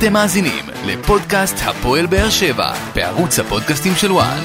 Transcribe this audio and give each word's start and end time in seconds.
אתם 0.00 0.12
מאזינים 0.12 0.64
לפודקאסט 0.86 1.56
הפועל 1.64 2.06
באר 2.06 2.30
שבע 2.30 2.72
בערוץ 2.94 3.38
הפודקאסטים 3.38 3.92
של 3.94 4.12
וואן. 4.12 4.38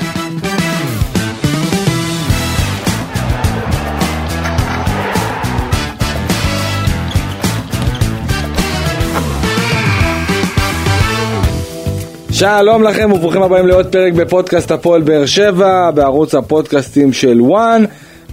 שלום 12.32 12.84
לכם 12.84 13.12
וברוכים 13.12 13.42
הבאים 13.42 13.68
לעוד 13.68 13.92
פרק 13.92 14.14
בפודקאסט 14.14 14.72
הפועל 14.72 15.02
באר 15.02 15.26
שבע 15.26 15.92
בערוץ 15.92 16.36
הפודקאסטים 16.36 17.14
של 17.14 17.42
וואן 17.42 17.84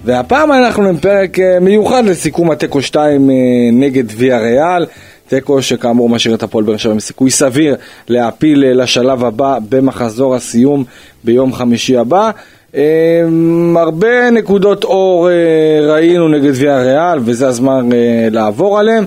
והפעם 0.04 0.52
אנחנו 0.52 0.88
עם 0.88 0.96
פרק 0.96 1.38
אה, 1.38 1.60
מיוחד 1.60 2.04
לסיכום 2.04 2.50
התיקו 2.50 2.82
2 2.82 3.30
אה, 3.30 3.34
נגד 3.72 4.04
ויה 4.16 4.38
ריאל 4.38 4.86
תיקו 5.34 5.62
שכאמור 5.62 6.08
משאיר 6.08 6.34
את 6.34 6.42
הפועל 6.42 6.64
באר 6.64 6.76
שבע 6.76 6.92
עם 6.92 7.00
סיכוי 7.00 7.30
סביר 7.30 7.76
להעפיל 8.08 8.64
אה, 8.64 8.72
לשלב 8.72 9.24
הבא 9.24 9.58
במחזור 9.68 10.34
הסיום 10.34 10.84
ביום 11.24 11.52
חמישי 11.52 11.96
הבא 11.96 12.30
הרבה 13.76 14.30
נקודות 14.30 14.84
אור 14.84 15.28
ראינו 15.82 16.28
נגד 16.28 16.50
ויה 16.54 16.82
ריאל 16.82 17.18
וזה 17.24 17.48
הזמן 17.48 17.88
לעבור 18.30 18.78
עליהם 18.78 19.04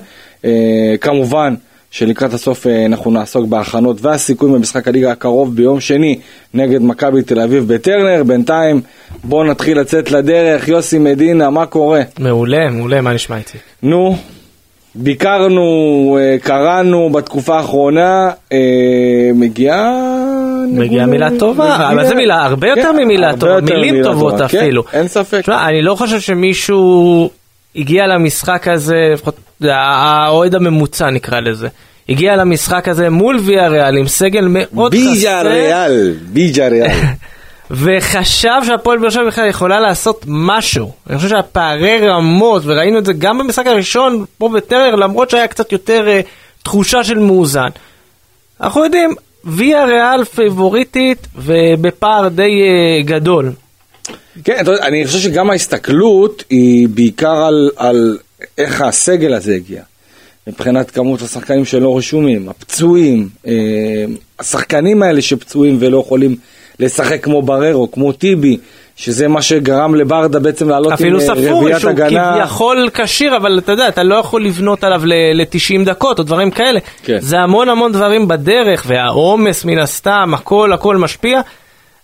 כמובן 1.02 1.56
שלקראת 1.96 2.34
הסוף 2.34 2.68
אה, 2.68 2.86
אנחנו 2.86 3.12
נעסוק 3.12 3.48
בהכנות 3.48 3.98
והסיכויים 4.02 4.56
במשחק 4.56 4.88
הליגה 4.88 5.12
הקרוב 5.12 5.56
ביום 5.56 5.80
שני 5.80 6.20
נגד 6.54 6.82
מכבי 6.82 7.22
תל 7.22 7.40
אביב 7.40 7.74
בטרנר. 7.74 8.24
בינתיים 8.24 8.82
בואו 9.24 9.44
נתחיל 9.44 9.80
לצאת 9.80 10.12
לדרך. 10.12 10.68
יוסי 10.68 11.00
מדינה, 11.00 11.50
מה 11.50 11.66
קורה? 11.66 12.02
מעולה, 12.20 12.70
מעולה, 12.70 13.02
מה 13.02 13.14
נשמע 13.14 13.38
איתי? 13.38 13.58
נו, 13.84 14.18
ביקרנו, 14.96 16.18
אה, 16.22 16.36
קראנו 16.42 17.10
בתקופה 17.10 17.58
האחרונה, 17.58 18.30
אה, 18.52 18.58
מגיעה... 19.36 19.92
מגיעה 20.72 21.06
מילה 21.06 21.30
טובה, 21.40 21.90
אבל 21.92 22.08
זו 22.08 22.16
מילה 22.16 22.44
הרבה 22.44 22.68
יותר 22.68 22.82
כן, 22.82 23.04
ממילה 23.04 23.38
טובה, 23.38 23.62
מילים 23.62 24.04
טובות 24.04 24.34
כן, 24.38 24.44
אפילו. 24.44 24.84
אין 24.94 25.08
ספק. 25.08 25.50
אני 25.50 25.82
לא 25.82 25.96
חושב 25.96 26.20
שמישהו 26.20 27.30
הגיע 27.76 28.08
למשחק 28.08 28.68
הזה, 28.68 28.96
לפחות 29.14 29.38
האוהד 29.62 30.56
הממוצע 30.56 31.10
נקרא 31.10 31.40
לזה. 31.40 31.68
הגיע 32.10 32.36
למשחק 32.36 32.88
הזה 32.88 33.10
מול 33.10 33.40
ויה 33.46 33.68
ריאל 33.68 33.98
עם 33.98 34.08
סגל 34.08 34.48
מאוד 34.50 34.94
חסר. 34.94 35.12
ביג'ה 35.12 35.42
ריאל, 35.42 36.14
ביג'ה 36.34 36.68
ריאל. 36.68 36.90
וחשב 37.72 38.62
שהפועל 38.66 38.98
באר 38.98 39.10
שבע 39.10 39.28
בכלל 39.28 39.50
יכולה 39.50 39.80
לעשות 39.80 40.26
משהו. 40.28 40.92
אני 41.10 41.18
חושב 41.18 41.30
שהפערי 41.30 42.08
רמות, 42.08 42.62
וראינו 42.66 43.00
את 43.00 43.06
זה 43.06 43.14
גם 43.14 43.38
במשחק 43.38 43.68
הראשון 43.68 44.26
פה 44.38 44.50
בטרר, 44.50 44.96
למרות 44.96 45.30
שהיה 45.30 45.48
קצת 45.48 45.72
יותר 45.72 46.08
uh, 46.08 46.26
תחושה 46.64 47.04
של 47.04 47.20
מאוזן. 47.20 47.70
אנחנו 48.62 48.84
יודעים, 48.84 49.16
ויה 49.44 49.86
ריאל 49.86 50.26
פייבוריטית 50.26 51.28
ובפער 51.36 52.28
די 52.28 52.44
uh, 52.44 53.08
גדול. 53.08 53.52
כן, 54.44 54.64
אני 54.82 55.06
חושב 55.06 55.20
שגם 55.20 55.50
ההסתכלות 55.50 56.44
היא 56.50 56.88
בעיקר 56.88 57.44
על, 57.44 57.70
על 57.76 58.18
איך 58.58 58.82
הסגל 58.82 59.34
הזה 59.34 59.56
הגיע. 59.56 59.82
מבחינת 60.48 60.92
כמות 60.92 61.22
השחקנים 61.22 61.66
שלא 61.66 61.98
רשומים, 61.98 62.50
הפצועים, 62.50 63.30
אה, 63.48 63.54
השחקנים 64.40 65.04
האלה 65.04 65.22
שפצועים 65.22 65.78
ולא 65.80 65.98
יכולים 65.98 66.36
לשחק 66.80 67.24
כמו 67.24 67.42
בררו, 67.42 67.92
כמו 67.92 68.12
טיבי, 68.12 68.58
שזה 68.96 69.28
מה 69.28 69.42
שגרם 69.42 69.96
לברדה 69.96 70.40
בעצם 70.40 70.70
לעלות 70.70 71.02
עם 71.02 71.16
רביעיית 71.16 71.30
הגנה. 71.34 71.34
אפילו 71.34 71.46
ספור 71.46 71.80
שהוא 71.80 72.42
כביכול 72.42 72.90
כשיר, 72.94 73.38
אבל 73.38 73.60
אתה 73.60 73.72
יודע, 73.72 73.88
אתה 73.88 74.04
לא 74.04 74.16
יכול 74.16 74.46
לבנות 74.46 74.84
עליו 74.84 75.02
ל-90 75.06 75.86
דקות 75.86 76.20
או 76.20 76.24
דברים 76.24 76.52
כאלה. 76.52 76.80
כן. 77.04 77.18
זה 77.20 77.40
המון 77.40 77.70
המון 77.70 77.92
דברים 77.92 78.28
בדרך, 78.28 78.84
והעומס 78.88 79.66
מן 79.66 79.80
הסתם, 79.80 80.32
הכל 80.34 80.74
הכל 80.74 80.98
משפיע. 80.98 81.42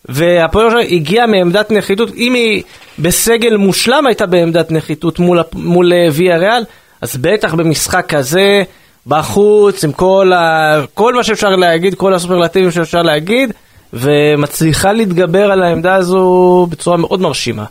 והפועל 0.06 0.80
הגיע 0.80 1.26
מעמדת 1.26 1.72
נחיתות, 1.72 2.10
אם 2.16 2.34
היא 2.34 2.64
בסגל 3.00 3.58
מושלם 3.58 4.08
הייתה 4.08 4.26
בעמדת 4.26 4.72
נחיתות 4.72 5.20
מול, 5.20 5.42
מול 5.54 5.94
אה, 5.94 6.08
ויה 6.12 6.38
ריאל, 6.38 6.64
אז 7.02 7.18
בטח 7.18 7.54
במשחק 7.54 8.06
כזה, 8.08 8.64
בחוץ, 9.08 9.84
עם 9.84 9.92
כל, 9.92 10.32
ה... 10.34 10.76
כל 10.94 11.14
מה 11.14 11.24
שאפשר 11.24 11.56
להגיד, 11.56 11.96
כל 11.96 12.14
הסופרלטיבים 12.14 12.72
שאפשר 12.72 13.02
להגיד, 13.02 13.54
ומצליחה 13.94 14.94
להתגבר 14.94 15.52
על 15.52 15.64
העמדה 15.64 15.96
הזו 15.96 16.68
בצורה 16.70 16.98
מאוד 16.98 17.22
מרשימה. 17.22 17.66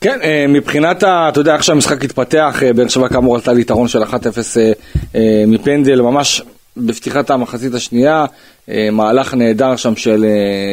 כן, 0.00 0.18
אה, 0.22 0.44
מבחינת, 0.48 1.02
ה, 1.02 1.28
אתה 1.28 1.40
יודע, 1.40 1.54
איך 1.54 1.64
שהמשחק 1.64 2.04
התפתח, 2.04 2.62
אה, 2.62 2.72
באר 2.72 2.88
שבע 2.88 3.08
כאמור 3.08 3.34
עלתה 3.34 3.52
ליתרון 3.52 3.88
של 3.88 4.02
1-0 4.02 4.56
מפנדל, 5.46 6.00
ממש 6.00 6.42
בפתיחת 6.76 7.30
המחצית 7.30 7.74
השנייה, 7.74 8.24
מהלך 8.92 9.34
נהדר 9.34 9.76
שם 9.76 9.96
של 9.96 10.24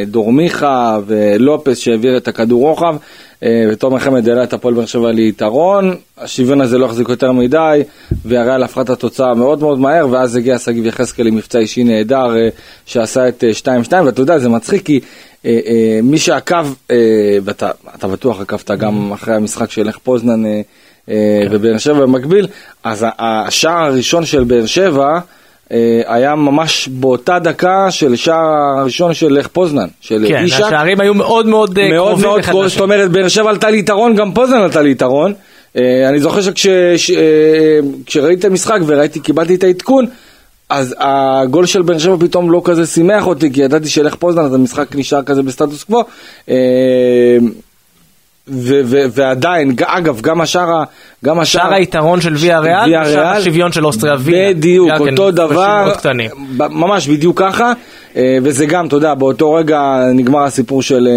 דורמיכה 0.08 1.00
ולופס 1.08 1.78
שהעביר 1.78 2.18
את 2.18 2.28
הכדור 2.28 2.68
רוחב. 2.68 2.96
אה, 3.44 3.66
ותומר 3.72 4.00
חמד 4.00 4.30
העלה 4.30 4.44
את 4.44 4.54
הפועל 4.54 4.74
באר 4.74 4.86
שבע 4.86 5.12
ליתרון, 5.12 5.96
השוויון 6.18 6.62
הזה 6.62 6.78
לא 6.78 6.86
החזיק 6.86 7.10
יותר 7.10 7.32
מדי, 7.32 7.84
והריאל 8.26 8.64
הפכה 8.64 8.82
את 8.82 8.90
התוצאה 8.90 9.34
מאוד 9.34 9.60
מאוד 9.60 9.80
מהר, 9.80 10.08
ואז 10.12 10.36
הגיע 10.36 10.60
שגיב 10.60 10.86
יחזקאל 10.86 11.28
עם 11.28 11.36
מבצע 11.36 11.60
אישי 11.60 11.84
נהדר 11.84 12.38
אה, 12.38 12.50
שעשה 12.86 13.28
את 13.28 13.44
2-2, 13.64 13.68
אה, 13.94 14.06
ואתה 14.06 14.22
יודע, 14.22 14.40
זה 14.40 14.50
מצחיק 14.50 14.86
כי 14.86 15.00
מי 16.04 16.18
שעקב, 16.18 16.74
ואתה 17.44 18.08
בטוח 18.12 18.42
עקבת 18.42 18.72
גם 18.72 19.12
אחרי 19.12 19.36
המשחק 19.36 19.72
של 19.72 19.88
איך 19.88 19.98
פוזנן 19.98 20.44
כן. 21.10 21.12
ובאר 21.52 21.78
שבע 21.78 22.00
במקביל, 22.00 22.48
אז 22.84 23.06
השער 23.20 23.84
הראשון 23.84 24.26
של 24.26 24.44
באר 24.44 24.66
שבע, 24.66 25.06
אה, 25.06 25.20
היה 26.06 26.36
ממש 26.36 26.88
באותה 26.88 27.40
דקה 27.40 27.92
של 27.92 28.16
שער 28.16 28.80
הראשון 28.80 29.14
של 29.14 29.34
לך 29.34 29.48
פוזנן, 29.48 29.88
של 30.02 30.26
כן, 30.28 30.44
אישה. 30.44 30.58
כן, 30.58 30.64
השערים 30.64 31.00
היו 31.00 31.14
מאוד 31.14 31.48
מאוד, 31.48 31.80
אה, 31.80 31.90
מאוד 31.90 32.08
קרובים 32.08 32.30
מאוד 32.30 32.42
קרובים, 32.42 32.70
זאת 32.70 32.80
אומרת, 32.80 33.12
באר 33.12 33.28
שבע 33.28 33.50
עלתה 33.50 33.70
ליתרון, 33.70 34.16
גם 34.16 34.34
פוזנן 34.34 34.62
עלתה 34.62 34.82
ליתרון. 34.82 35.34
אה, 35.78 36.10
אני 36.10 36.20
זוכר 36.20 36.40
שכשראיתי 36.98 38.40
את 38.40 38.46
המשחק 38.46 38.80
וראיתי, 38.86 39.20
קיבלתי 39.20 39.56
את 39.56 39.64
העדכון, 39.64 40.06
אז 40.70 40.96
הגול 41.00 41.66
של 41.66 41.82
באר 41.82 41.98
שבע 41.98 42.16
פתאום 42.20 42.52
לא 42.52 42.62
כזה 42.66 42.86
שימח 42.86 43.28
אותי, 43.28 43.54
כי 43.54 43.62
ידעתי 43.62 43.90
שלך 43.90 44.16
פוזנן, 44.16 44.44
אז 44.44 44.54
המשחק 44.54 44.96
נשאר 44.96 45.24
כזה 45.24 45.42
בסטטוס 45.42 45.84
קוו. 45.84 46.04
ועדיין, 49.12 49.76
אגב, 49.86 50.22
גם 50.22 50.42
השאר, 50.42 50.84
גם 51.26 51.40
השאר... 51.40 51.62
שער 51.62 51.74
היתרון 51.74 52.22
של 52.22 52.36
ויה 52.36 52.60
ריאל, 52.60 53.02
ושער 53.08 53.28
השוויון 53.28 53.72
של 53.72 53.86
אוסטריה 53.86 54.16
ויה. 54.20 54.54
בדיוק, 54.54 54.92
אותו 55.00 55.26
כן, 55.26 55.32
דבר, 55.32 55.94
ממש 56.58 57.08
בדיוק 57.08 57.40
ככה, 57.40 57.74
אה, 58.16 58.38
וזה 58.44 58.66
גם, 58.66 58.88
אתה 58.88 58.96
יודע, 58.96 59.14
באותו 59.14 59.54
רגע 59.54 60.02
נגמר 60.14 60.44
הסיפור 60.44 60.82
של... 60.82 61.08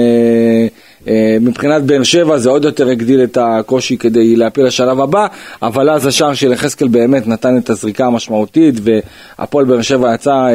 אה, 1.09 1.13
אה, 1.13 1.37
מבחינת 1.41 1.83
באר 1.83 2.03
שבע 2.03 2.39
זה 2.39 2.49
עוד 2.51 2.65
יותר 2.65 2.89
הגדיל 2.89 3.23
את 3.23 3.39
הקושי 3.41 3.97
כדי 3.97 4.37
להפיל 4.37 4.67
לשלב 4.67 5.01
הבא, 5.01 5.27
אבל 5.63 5.91
אז 5.91 6.07
השער 6.07 6.35
של 6.35 6.53
יחזקאל 6.53 6.89
באמת 6.89 7.27
נתן 7.27 7.59
את 7.59 7.71
הזריקה 7.71 8.07
המשמעותית, 8.07 8.75
והפועל 8.83 9.65
באר 9.65 9.83
שבע 9.83 10.15
יצא 10.15 10.47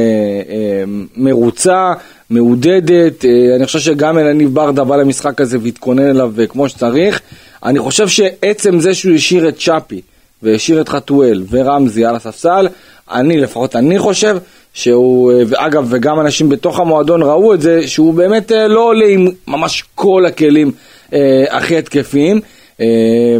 מרוצה. 1.18 1.94
מעודדת, 2.30 3.26
אה, 3.26 3.56
אני 3.56 3.66
חושב 3.66 3.80
שגם 3.80 4.18
אלניב 4.18 4.54
ברדה 4.54 4.84
בא 4.84 4.96
למשחק 4.96 5.42
הזה 5.42 5.58
והתכונן 5.62 6.10
אליו 6.10 6.34
אה, 6.40 6.48
כמו 6.48 6.70
שצריך. 6.70 7.22
אני 7.66 7.80
חושב 7.80 8.08
שעצם 8.08 8.80
זה 8.80 8.94
שהוא 8.94 9.16
השאיר 9.16 9.50
את 9.50 9.60
צ'אפי 9.60 10.02
והשאיר 10.44 10.82
את 10.82 10.90
חתואל 10.90 11.44
ורמזי 11.50 12.06
על 12.06 12.16
הספסל, 12.16 12.68
אני, 13.12 13.40
לפחות 13.40 13.76
אני 13.76 14.00
חושב, 14.00 14.38
שהוא, 14.78 15.32
אה, 15.32 15.44
ואגב, 15.48 15.88
וגם 15.90 16.20
אנשים 16.20 16.50
בתוך 16.50 16.80
המועדון 16.80 17.24
ראו 17.24 17.54
את 17.54 17.62
זה, 17.62 17.88
שהוא 17.88 18.14
באמת 18.14 18.52
לא 18.70 18.80
עולה 18.80 19.06
עם 19.06 19.28
ממש 19.48 19.84
כל 19.96 20.26
הכלים 20.26 20.72
אה, 21.14 21.46
הכי 21.50 21.78
התקפיים. 21.78 22.42
אה, 22.82 23.38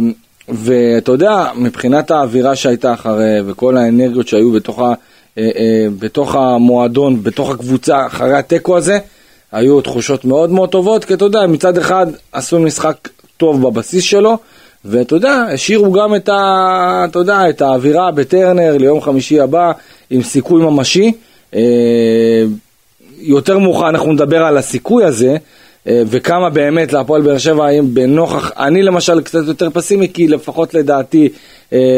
ואתה 0.48 1.12
יודע, 1.12 1.46
מבחינת 1.56 2.10
האווירה 2.10 2.56
שהייתה 2.56 2.94
אחרי, 2.94 3.38
וכל 3.46 3.76
האנרגיות 3.76 4.28
שהיו 4.28 4.52
בתוך 4.52 4.78
ה... 4.78 4.82
אה, 5.38 5.50
אה, 5.56 5.86
בתוך 5.98 6.34
המועדון, 6.34 7.22
בתוך 7.22 7.50
הקבוצה, 7.50 8.06
אחרי 8.06 8.36
התיקו 8.36 8.76
הזה, 8.76 8.98
היו 9.52 9.80
תחושות 9.80 10.24
מאוד 10.24 10.50
מאוד 10.50 10.68
טובות, 10.68 11.04
כי 11.04 11.14
אתה 11.14 11.24
יודע, 11.24 11.46
מצד 11.46 11.78
אחד 11.78 12.06
עשו 12.32 12.58
משחק 12.58 13.08
טוב 13.36 13.62
בבסיס 13.62 14.04
שלו, 14.04 14.38
ואתה 14.84 15.14
יודע, 15.14 15.44
השאירו 15.54 15.92
גם 15.92 16.14
את, 16.14 16.28
ה, 16.28 17.04
אתה 17.10 17.18
יודע, 17.18 17.48
את 17.50 17.62
האווירה 17.62 18.10
בטרנר 18.10 18.76
ליום 18.78 19.00
חמישי 19.00 19.40
הבא 19.40 19.72
עם 20.10 20.22
סיכוי 20.22 20.62
ממשי. 20.62 21.12
אה, 21.54 21.60
יותר 23.18 23.58
מאוחר 23.58 23.88
אנחנו 23.88 24.12
נדבר 24.12 24.42
על 24.42 24.56
הסיכוי 24.56 25.04
הזה, 25.04 25.36
וכמה 25.86 26.50
באמת 26.50 26.92
להפועל 26.92 27.22
באר 27.22 27.38
שבע, 27.38 27.66
האם 27.66 27.94
בנוכח, 27.94 28.50
אני 28.58 28.82
למשל 28.82 29.20
קצת 29.20 29.46
יותר 29.46 29.70
פסימי, 29.70 30.12
כי 30.12 30.28
לפחות 30.28 30.74
לדעתי 30.74 31.28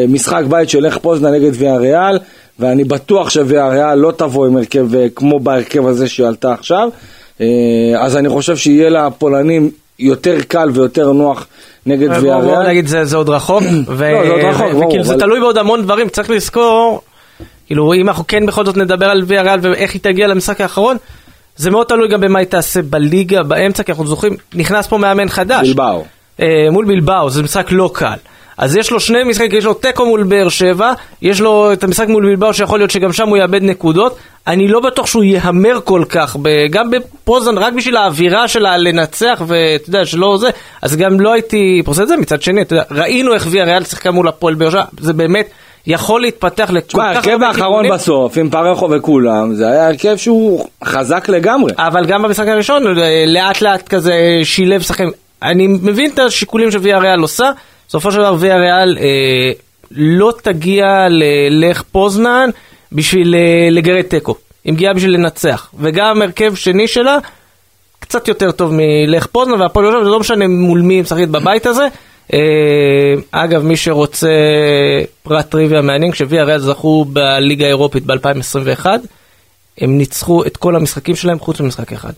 משחק 0.09 0.43
בית 0.49 0.69
איך 0.85 0.99
פוזנה 0.99 1.31
נגד 1.31 1.51
ויה 1.55 1.77
ריאל, 1.77 2.19
ואני 2.61 2.85
בטוח 2.85 3.31
שוויאריאל 3.31 3.95
לא 3.95 4.13
תבוא 4.17 4.47
עם 4.47 4.57
הרכב 4.57 4.95
אה, 4.95 5.07
כמו 5.15 5.41
בהרכב 5.41 5.87
הזה 5.87 6.09
שעלתה 6.09 6.53
עכשיו. 6.53 6.89
אה, 7.41 7.47
אז 7.99 8.17
אני 8.17 8.29
חושב 8.29 8.57
שיהיה 8.57 8.91
לפולנים 8.91 9.71
יותר 9.99 10.37
קל 10.49 10.71
ויותר 10.73 11.13
נוח 11.13 11.47
נגד 11.87 12.09
ויאריאל. 12.23 12.55
בוא 12.55 12.63
נגיד 12.63 12.87
זה, 12.87 13.17
עוד 13.17 13.29
רחוק. 13.29 13.63
לא. 13.99 14.87
וכאילו 14.87 15.05
זה 15.05 15.15
תלוי 15.19 15.41
בעוד 15.41 15.59
המון 15.59 15.83
דברים, 15.83 16.09
צריך 16.09 16.31
לזכור, 16.31 17.01
כאילו, 17.71 17.95
אם 17.95 18.09
אנחנו 18.09 18.25
כן 18.29 18.47
בכל 18.47 18.65
זאת 18.65 18.77
נדבר 18.77 19.07
על 19.07 19.23
ויה 19.27 19.43
ריאל 19.43 19.59
ואיך 19.63 19.93
היא 19.93 20.01
תגיע 20.03 20.27
למשחק 20.27 20.61
האחרון, 20.61 20.97
זה 21.57 21.71
מאוד 21.71 21.87
תלוי 21.87 22.09
גם 22.09 22.21
במה 22.21 22.39
היא 22.39 22.47
תעשה 22.47 22.83
בליגה 22.83 23.43
באמצע, 23.43 23.83
כי 23.83 23.93
אנחנו 23.93 24.07
זוכרים, 24.07 24.37
נכנס 24.55 24.87
פה 24.87 24.99
מאמן 24.99 25.29
חדש. 25.29 25.69
בלבאו. 25.69 26.05
אה, 26.41 26.47
מול 26.71 26.85
בלבאו, 26.85 27.31
זה 27.31 27.43
משחק 27.43 27.67
לא 27.71 27.91
קל. 27.95 28.17
אז 28.59 28.77
יש 28.77 28.91
לו 28.91 29.01
שני 29.01 29.25
משחקים, 29.25 29.59
יש 29.59 29.65
לו 29.65 29.75
תיקו 29.75 30.07
מול 30.07 30.23
באר 30.23 30.49
שבע, 30.49 30.93
יש 31.23 31.41
לו 31.41 31.73
את 31.73 31.85
המשחק 31.85 32.09
מול 32.09 32.27
בלבאו 32.27 32.55
שיכול 32.55 32.79
להיות 32.79 32.91
שגם 32.91 33.13
שם 33.13 33.29
הוא 33.29 33.37
יאבד 33.37 33.63
נקודות. 33.63 34.17
אני 34.47 34.69
לא 34.69 34.81
בטוח 34.81 35.07
שהוא 35.07 35.25
יהמר 35.25 35.79
כל 35.85 36.05
כך, 36.09 36.37
גם 36.71 36.91
בפוזן, 36.91 37.59
רק 37.59 37.73
בשביל 37.73 37.97
האווירה 37.97 38.49
שלה 38.49 38.77
לנצח, 38.77 39.43
ואתה 39.47 39.89
יודע, 39.89 40.05
שלא 40.05 40.39
זה, 40.41 40.51
אז 40.83 40.97
גם 40.97 41.21
לא 41.21 41.33
הייתי 41.33 41.83
פוסט 41.85 42.01
את 42.01 42.09
זה. 42.09 42.17
מצד 42.17 42.43
שני, 42.43 42.63
אתה 42.63 42.75
יודע, 42.75 42.85
ראינו 42.91 43.35
איך 43.35 43.47
ויה 43.51 43.65
ריאל 43.65 43.85
שיחקה 43.85 44.11
מול 44.11 44.29
הפועל 44.29 44.55
באר 44.55 44.71
שבע, 44.71 44.85
זה 45.01 45.13
באמת 45.13 45.51
יכול 45.87 46.21
להתפתח 46.21 46.71
לכל 46.71 46.99
כך 46.99 47.05
ההרכב 47.05 47.31
הרבה 47.31 47.47
האחרון 47.47 47.83
כיוונים. 47.83 47.93
בסוף, 47.93 48.39
עם 48.39 48.51
פרחו 48.51 48.91
וכולם, 48.91 49.55
זה 49.55 49.69
היה 49.69 49.87
הרכב 49.87 50.17
שהוא 50.17 50.67
חזק 50.85 51.29
לגמרי. 51.29 51.73
אבל 51.79 52.07
גם 52.07 52.23
במשחק 52.23 52.49
הראשון, 52.49 52.99
אה, 52.99 53.25
לאט 53.27 53.63
לאט 53.63 53.89
כזה 53.89 54.15
שילב 54.45 54.83
שחקנים. 54.83 55.11
אני 55.43 55.67
מבין 55.67 56.11
את 56.11 56.19
השיקולים 56.19 56.71
שוויה 56.71 56.99
ריאל 56.99 57.21
עושה, 57.21 57.51
בסופו 57.89 58.13
של 58.13 58.19
דבר 58.19 58.37
ויה 58.39 58.57
ריאל 58.57 58.99
אה, 58.99 59.53
לא 59.91 60.33
תגיע 60.43 61.07
ללך 61.09 61.83
פוזנן 61.83 62.51
בשביל 62.93 63.35
אה, 63.35 63.69
לגרד 63.71 64.03
תיקו. 64.03 64.35
היא 64.65 64.73
מגיעה 64.73 64.95
בשביל 64.95 65.15
לנצח. 65.15 65.71
וגם 65.79 66.23
הרכב 66.23 66.55
שני 66.55 66.89
שלה, 66.89 67.19
קצת 68.01 68.29
יותר 68.29 68.51
טוב 68.51 68.73
מלך 68.75 69.27
פוזנן 69.27 69.61
והפועל 69.61 69.87
יושב, 69.87 70.05
זה 70.05 70.11
לא 70.11 70.21
משנה 70.21 70.47
מול 70.47 70.81
מי 70.81 70.95
היא 70.95 71.03
משחקת 71.03 71.29
בבית 71.29 71.67
הזה. 71.67 71.89
אה, 72.33 73.15
אגב, 73.31 73.63
מי 73.63 73.77
שרוצה 73.77 74.29
פרט 75.23 75.51
טריוויה 75.51 75.83
מעניין, 75.83 76.13
כשוויה 76.13 76.45
ריאל 76.45 76.59
זכו 76.59 77.05
בליגה 77.05 77.65
האירופית 77.65 78.07
ב-2021, 78.07 78.87
הם 79.79 79.99
ניצחו 79.99 80.47
את 80.47 80.57
כל 80.57 80.77
המשחקים 80.77 81.17
שלהם 81.17 81.39
חוץ 81.39 81.61
ממשחק 81.61 81.93
אחד. 81.93 82.13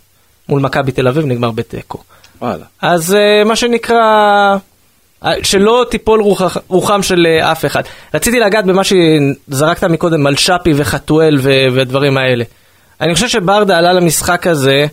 מול 0.49 0.61
מכבי 0.61 0.93
תל 0.93 1.09
אביב 1.09 1.27
נגמר 1.27 1.51
בתיקו. 1.51 1.99
וואלה. 2.43 2.65
אז 2.83 3.15
אה, 3.15 3.45
מה 3.45 3.57
שנקרא, 3.57 3.97
אה, 5.25 5.33
שלא 5.43 5.87
תיפול 5.91 6.21
רוח, 6.21 6.57
רוחם 6.69 7.03
של 7.03 7.27
אף 7.27 7.65
אחד. 7.65 7.83
רציתי 8.15 8.41
לגעת 8.41 8.65
במה 8.65 8.83
שזרקת 8.85 9.85
מקודם 9.85 10.27
על 10.27 10.37
שפי 10.37 10.73
וחתואל 10.77 11.39
ו- 11.41 11.67
והדברים 11.73 12.17
האלה. 12.19 12.45
אני 13.01 13.15
חושב 13.15 13.29
שברדה 13.29 13.79
עלה 13.79 13.93
למשחק 13.93 14.47
הזה 14.47 14.87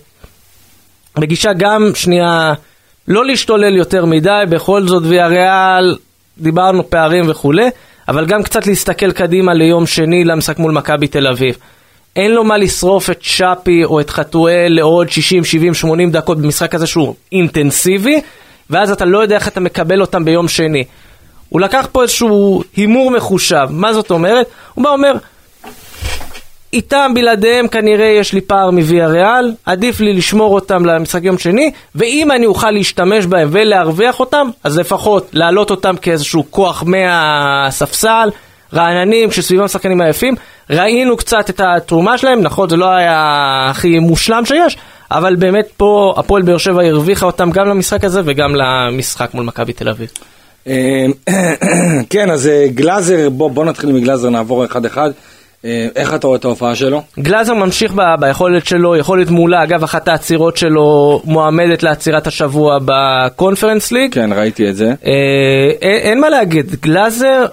בגישה 1.19 1.54
גם 1.54 1.92
שנייה 1.95 2.54
לא 3.10 3.26
להשתולל 3.26 3.76
יותר 3.76 4.06
מדי, 4.06 4.44
בכל 4.50 4.88
זאת 4.88 5.04
ויה 5.06 5.28
ריאל, 5.28 5.98
דיברנו 6.38 6.90
פערים 6.90 7.24
וכולי, 7.28 7.70
אבל 8.08 8.26
גם 8.26 8.44
קצת 8.44 8.68
להסתכל 8.68 9.12
קדימה 9.12 9.54
ליום 9.54 9.88
שני 9.88 10.24
למשחק 10.24 10.60
מול 10.60 10.72
מכבי 10.72 11.08
תל 11.08 11.28
אביב. 11.28 11.58
אין 12.16 12.32
לו 12.32 12.44
מה 12.44 12.58
לשרוף 12.58 13.10
את 13.10 13.22
שפי 13.22 13.84
או 13.84 14.00
את 14.00 14.10
חתואל 14.10 14.68
לעוד 14.70 15.10
60, 15.10 15.46
70, 15.46 15.74
80 15.74 16.12
דקות 16.12 16.42
במשחק 16.42 16.76
הזה 16.76 16.88
שהוא 16.88 17.16
אינטנסיבי, 17.32 18.22
ואז 18.70 18.92
אתה 18.92 19.06
לא 19.06 19.20
יודע 19.20 19.36
איך 19.36 19.48
אתה 19.48 19.60
מקבל 19.60 20.02
אותם 20.02 20.26
ביום 20.26 20.48
שני. 20.48 20.84
הוא 21.50 21.62
לקח 21.62 21.88
פה 21.92 22.02
איזשהו 22.02 22.64
הימור 22.76 23.12
מחושב, 23.12 23.68
מה 23.70 23.94
זאת 23.94 24.12
אומרת? 24.12 24.48
הוא 24.74 24.84
בא 24.84 24.90
אומר, 24.90 25.14
איתם 26.74 27.12
בלעדיהם 27.16 27.68
כנראה 27.68 28.06
יש 28.06 28.33
לי 28.33 28.42
פער 28.42 28.71
מוויה 28.71 29.07
ריאל, 29.07 29.54
עדיף 29.66 30.00
לי 30.00 30.13
לשמור 30.13 30.56
אותם 30.56 30.86
למשחק 30.86 31.24
יום 31.24 31.38
שני, 31.38 31.71
ואם 31.95 32.31
אני 32.31 32.45
אוכל 32.45 32.71
להשתמש 32.71 33.25
בהם 33.25 33.48
ולהרוויח 33.51 34.19
אותם, 34.19 34.50
אז 34.63 34.80
לפחות 34.80 35.30
להעלות 35.33 35.71
אותם 35.71 35.95
כאיזשהו 36.01 36.45
כוח 36.50 36.83
מהספסל, 36.88 38.30
רעננים, 38.74 39.30
כשסביבם 39.30 39.68
שחקנים 39.68 40.01
היפים. 40.01 40.36
ראינו 40.69 41.18
קצת 41.18 41.50
את 41.50 41.62
התרומה 41.63 42.18
שלהם, 42.18 42.42
נכון, 42.42 42.69
זה 42.69 42.77
לא 42.77 42.89
היה 42.89 43.66
הכי 43.69 44.00
מושלם 44.00 44.45
שיש, 44.45 44.77
אבל 45.12 45.36
באמת 45.36 45.68
פה 45.77 46.13
הפועל 46.18 46.42
באר 46.42 46.57
שבע 46.57 46.83
הרוויחה 46.83 47.25
אותם 47.25 47.51
גם 47.51 47.68
למשחק 47.68 48.04
הזה 48.04 48.21
וגם 48.25 48.56
למשחק 48.56 49.33
מול 49.33 49.45
מכבי 49.45 49.74
תל 49.74 49.89
אביב. 49.89 50.10
אה, 50.68 51.06
כן, 52.10 52.31
אז 52.31 52.48
אה, 52.48 52.68
גלאזר, 52.68 53.30
בוא 53.30 53.51
בוא 53.51 53.66
נתחיל 53.66 53.92
מגלאזר, 53.92 54.30
נעבור 54.30 54.66
אחד 54.66 54.86
אחד. 54.86 55.10
אה, 55.10 55.39
איך 55.96 56.14
אתה 56.14 56.28
רואה 56.28 56.38
את 56.40 56.46
ההופעה 56.46 56.76
שלו? 56.76 57.02
גלאזר 57.20 57.54
ממשיך 57.54 57.94
ב- 57.96 58.16
ביכולת 58.20 58.66
שלו, 58.66 58.96
יכולת 58.96 59.30
מעולה, 59.30 59.64
אגב 59.64 59.84
אחת 59.84 60.08
העצירות 60.08 60.58
שלו 60.58 61.22
מועמדת 61.26 61.84
לעצירת 61.84 62.28
השבוע 62.28 62.78
בקונפרנס 62.86 63.92
ליג. 63.92 64.14
כן, 64.14 64.30
ראיתי 64.34 64.70
את 64.70 64.76
זה. 64.76 64.86
אה, 65.06 65.12
אין, 65.82 65.98
אין 66.02 66.22
מה 66.22 66.30
להגיד, 66.30 66.76
גלאזר 66.82 67.46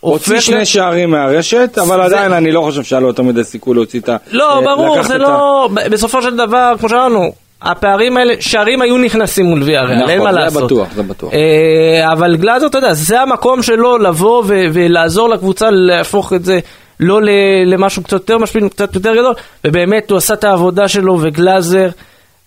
הוציא 0.00 0.40
שני 0.40 0.54
להיות- 0.54 0.66
שערים 0.66 1.10
מהרשת, 1.10 1.78
אבל 1.78 1.96
זה- 2.08 2.16
עדיין 2.16 2.32
אני 2.32 2.52
לא 2.52 2.60
חושב 2.60 2.82
שהיה 2.82 3.00
לו 3.00 3.06
יותר 3.06 3.22
מדי 3.22 3.44
סיכוי 3.44 3.74
להוציא 3.74 4.00
את 4.00 4.08
ה... 4.08 4.16
לא, 4.30 4.56
אה, 4.58 4.60
ברור, 4.64 5.02
זה 5.02 5.18
לא... 5.18 5.68
ב- 5.74 5.88
בסופו 5.88 6.22
של 6.22 6.36
דבר, 6.36 6.74
כמו 6.78 6.88
שאמרנו, 6.88 7.32
הפערים 7.62 8.16
האלה, 8.16 8.34
שערים 8.40 8.82
היו 8.82 8.98
נכנסים 8.98 9.46
מול 9.46 9.62
ויה 9.62 9.82
ריאל, 9.82 9.96
נכון, 9.98 10.10
אין 10.10 10.22
מה 10.22 10.32
זה 10.32 10.38
לעשות. 10.38 10.64
בטוח, 10.64 10.88
זה 10.94 11.02
בטוח. 11.02 11.32
אה, 11.32 12.12
אבל 12.12 12.36
גלאזר, 12.36 12.66
אתה 12.66 12.78
יודע, 12.78 12.92
זה 12.92 13.20
המקום 13.20 13.62
שלו 13.62 13.98
לבוא 13.98 14.42
ו- 14.46 14.64
ולעזור 14.72 15.28
לקבוצה 15.28 15.66
להפוך 15.70 16.32
את 16.32 16.44
זה 16.44 16.58
לא 17.00 17.20
למשהו 17.66 18.02
קצת 18.02 18.12
יותר 18.12 18.38
משפיל, 18.38 18.68
קצת 18.68 18.94
יותר 18.94 19.12
גדול, 19.14 19.34
ובאמת 19.64 20.10
הוא 20.10 20.18
עשה 20.18 20.34
את 20.34 20.44
העבודה 20.44 20.88
שלו, 20.88 21.18
וגלאזר, 21.22 21.88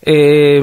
אה, 0.08 0.14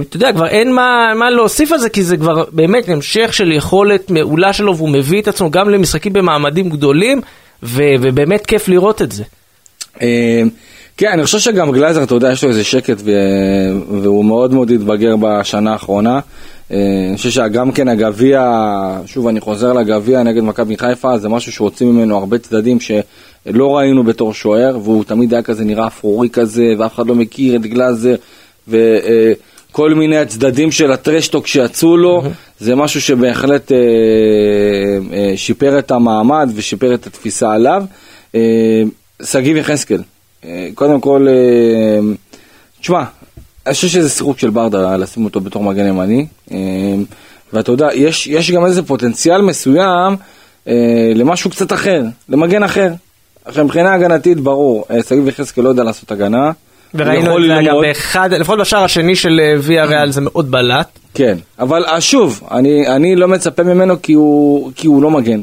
אתה 0.00 0.16
יודע, 0.16 0.32
כבר 0.32 0.46
אין 0.46 0.72
מה, 0.72 1.12
מה 1.16 1.30
להוסיף 1.30 1.72
על 1.72 1.78
זה, 1.78 1.88
כי 1.88 2.02
זה 2.02 2.16
כבר 2.16 2.44
באמת 2.52 2.88
המשך 2.88 3.34
של 3.34 3.52
יכולת 3.52 4.10
מעולה 4.10 4.52
שלו, 4.52 4.76
והוא 4.76 4.88
מביא 4.88 5.22
את 5.22 5.28
עצמו 5.28 5.50
גם 5.50 5.70
למשחקים 5.70 6.12
במעמדים 6.12 6.70
גדולים, 6.70 7.20
ו- 7.62 7.94
ובאמת 8.00 8.46
כיף 8.46 8.68
לראות 8.68 9.02
את 9.02 9.12
זה. 9.12 9.24
אה, 10.02 10.42
כן, 10.96 11.08
אני 11.12 11.24
חושב 11.24 11.38
שגם 11.38 11.72
גלייזר, 11.72 12.02
אתה 12.02 12.14
יודע, 12.14 12.32
יש 12.32 12.44
לו 12.44 12.50
איזה 12.50 12.64
שקט 12.64 12.96
ו- 13.04 14.00
והוא 14.02 14.24
מאוד 14.24 14.54
מאוד 14.54 14.70
התבגר 14.70 15.14
בשנה 15.20 15.72
האחרונה. 15.72 16.20
אה, 16.72 16.78
אני 17.08 17.16
חושב 17.16 17.30
שגם 17.30 17.72
כן 17.72 17.88
הגביע, 17.88 18.62
שוב 19.06 19.26
אני 19.26 19.40
חוזר 19.40 19.72
לגביע 19.72 20.22
נגד 20.22 20.42
מכבי 20.42 20.78
חיפה, 20.78 21.18
זה 21.18 21.28
משהו 21.28 21.52
שהוציא 21.52 21.86
ממנו 21.86 22.18
הרבה 22.18 22.38
צדדים 22.38 22.80
שלא 23.48 23.76
ראינו 23.76 24.04
בתור 24.04 24.34
שוער, 24.34 24.78
והוא 24.82 25.04
תמיד 25.04 25.34
היה 25.34 25.42
כזה 25.42 25.64
נראה 25.64 25.86
אפרורי 25.86 26.28
כזה, 26.28 26.74
ואף 26.78 26.94
אחד 26.94 27.06
לא 27.06 27.14
מכיר 27.14 27.56
את 27.56 27.62
גלייזר, 27.62 28.14
וכל 28.68 29.94
מיני 29.94 30.18
הצדדים 30.18 30.70
של 30.70 30.92
ה 30.92 30.98
trash 30.98 31.25
talk 31.25 31.46
שיצאו 31.46 31.96
לו, 31.96 32.22
זה 32.60 32.74
משהו 32.74 33.00
שבהחלט 33.00 33.72
אה, 33.72 33.78
אה, 35.12 35.32
שיפר 35.36 35.78
את 35.78 35.90
המעמד 35.90 36.50
ושיפר 36.54 36.94
את 36.94 37.06
התפיסה 37.06 37.52
עליו. 37.52 37.84
אה, 38.34 38.82
שגיב 39.22 39.56
יחזקאל, 39.56 40.02
אה, 40.44 40.68
קודם 40.74 41.00
כל, 41.00 41.26
אה, 41.28 41.98
תשמע, 42.80 43.04
אני 43.66 43.74
חושב 43.74 43.88
שזה 43.88 44.10
סירוק 44.10 44.38
של 44.38 44.50
ברדה 44.50 44.96
לשים 44.96 45.24
אותו 45.24 45.40
בתור 45.40 45.64
מגן 45.64 45.86
ימני, 45.86 46.26
אה, 46.52 46.58
ואתה 47.52 47.72
יודע, 47.72 47.88
יש, 47.94 48.26
יש 48.26 48.50
גם 48.50 48.66
איזה 48.66 48.82
פוטנציאל 48.82 49.42
מסוים 49.42 50.16
אה, 50.68 51.12
למשהו 51.14 51.50
קצת 51.50 51.72
אחר, 51.72 52.02
למגן 52.28 52.62
אחר. 52.62 52.92
עכשיו 53.44 53.64
מבחינה 53.64 53.92
הגנתית 53.92 54.40
ברור, 54.40 54.84
אה, 54.90 55.02
שגיב 55.02 55.28
יחזקאל 55.28 55.64
לא 55.64 55.68
יודע 55.68 55.82
לעשות 55.82 56.12
הגנה. 56.12 56.50
וראינו 56.94 57.36
את 57.38 57.42
זה 57.42 57.48
ללמוד. 57.48 57.84
באחד, 57.84 58.32
לפחות 58.32 58.58
בשער 58.58 58.84
השני 58.84 59.16
של 59.16 59.40
אה, 59.40 59.54
ויה 59.60 59.84
ריאל 59.84 60.10
זה 60.10 60.20
מאוד 60.20 60.50
בלט. 60.50 60.98
כן, 61.14 61.38
אבל 61.58 61.84
אה, 61.84 62.00
שוב, 62.00 62.40
אני, 62.50 62.88
אני 62.88 63.16
לא 63.16 63.28
מצפה 63.28 63.62
ממנו 63.62 64.02
כי 64.02 64.12
הוא, 64.12 64.72
כי 64.76 64.86
הוא 64.86 65.02
לא 65.02 65.10
מגן. 65.10 65.40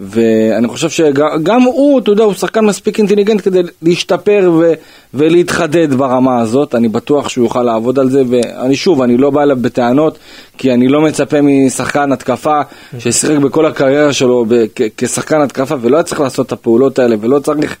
ואני 0.00 0.68
חושב 0.68 0.90
שגם 0.90 1.62
הוא, 1.62 2.00
אתה 2.00 2.10
יודע, 2.10 2.24
הוא 2.24 2.34
שחקן 2.34 2.64
מספיק 2.64 2.98
אינטליגנט 2.98 3.40
כדי 3.44 3.60
להשתפר 3.82 4.50
ו, 4.58 4.72
ולהתחדד 5.14 5.94
ברמה 5.94 6.40
הזאת. 6.40 6.74
אני 6.74 6.88
בטוח 6.88 7.28
שהוא 7.28 7.44
יוכל 7.44 7.62
לעבוד 7.62 7.98
על 7.98 8.10
זה, 8.10 8.22
ואני 8.28 8.76
שוב, 8.76 9.02
אני 9.02 9.16
לא 9.16 9.30
בא 9.30 9.42
אליו 9.42 9.56
בטענות, 9.60 10.18
כי 10.58 10.72
אני 10.74 10.88
לא 10.88 11.00
מצפה 11.00 11.36
משחקן 11.42 12.12
התקפה 12.12 12.60
ששיחק 12.98 13.36
בכל 13.36 13.66
הקריירה 13.66 14.12
שלו 14.12 14.46
כ- 14.74 14.82
כשחקן 14.96 15.40
התקפה, 15.40 15.74
ולא 15.80 15.96
היה 15.96 16.02
צריך 16.02 16.20
לעשות 16.20 16.46
את 16.46 16.52
הפעולות 16.52 16.98
האלה, 16.98 17.16
ולא 17.20 17.38
צריך, 17.38 17.76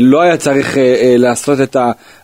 לא 0.00 0.20
היה 0.20 0.36
צריך 0.36 0.78
אה, 0.78 0.82
אה, 0.82 1.14
לעשות 1.18 1.60
את 1.60 1.76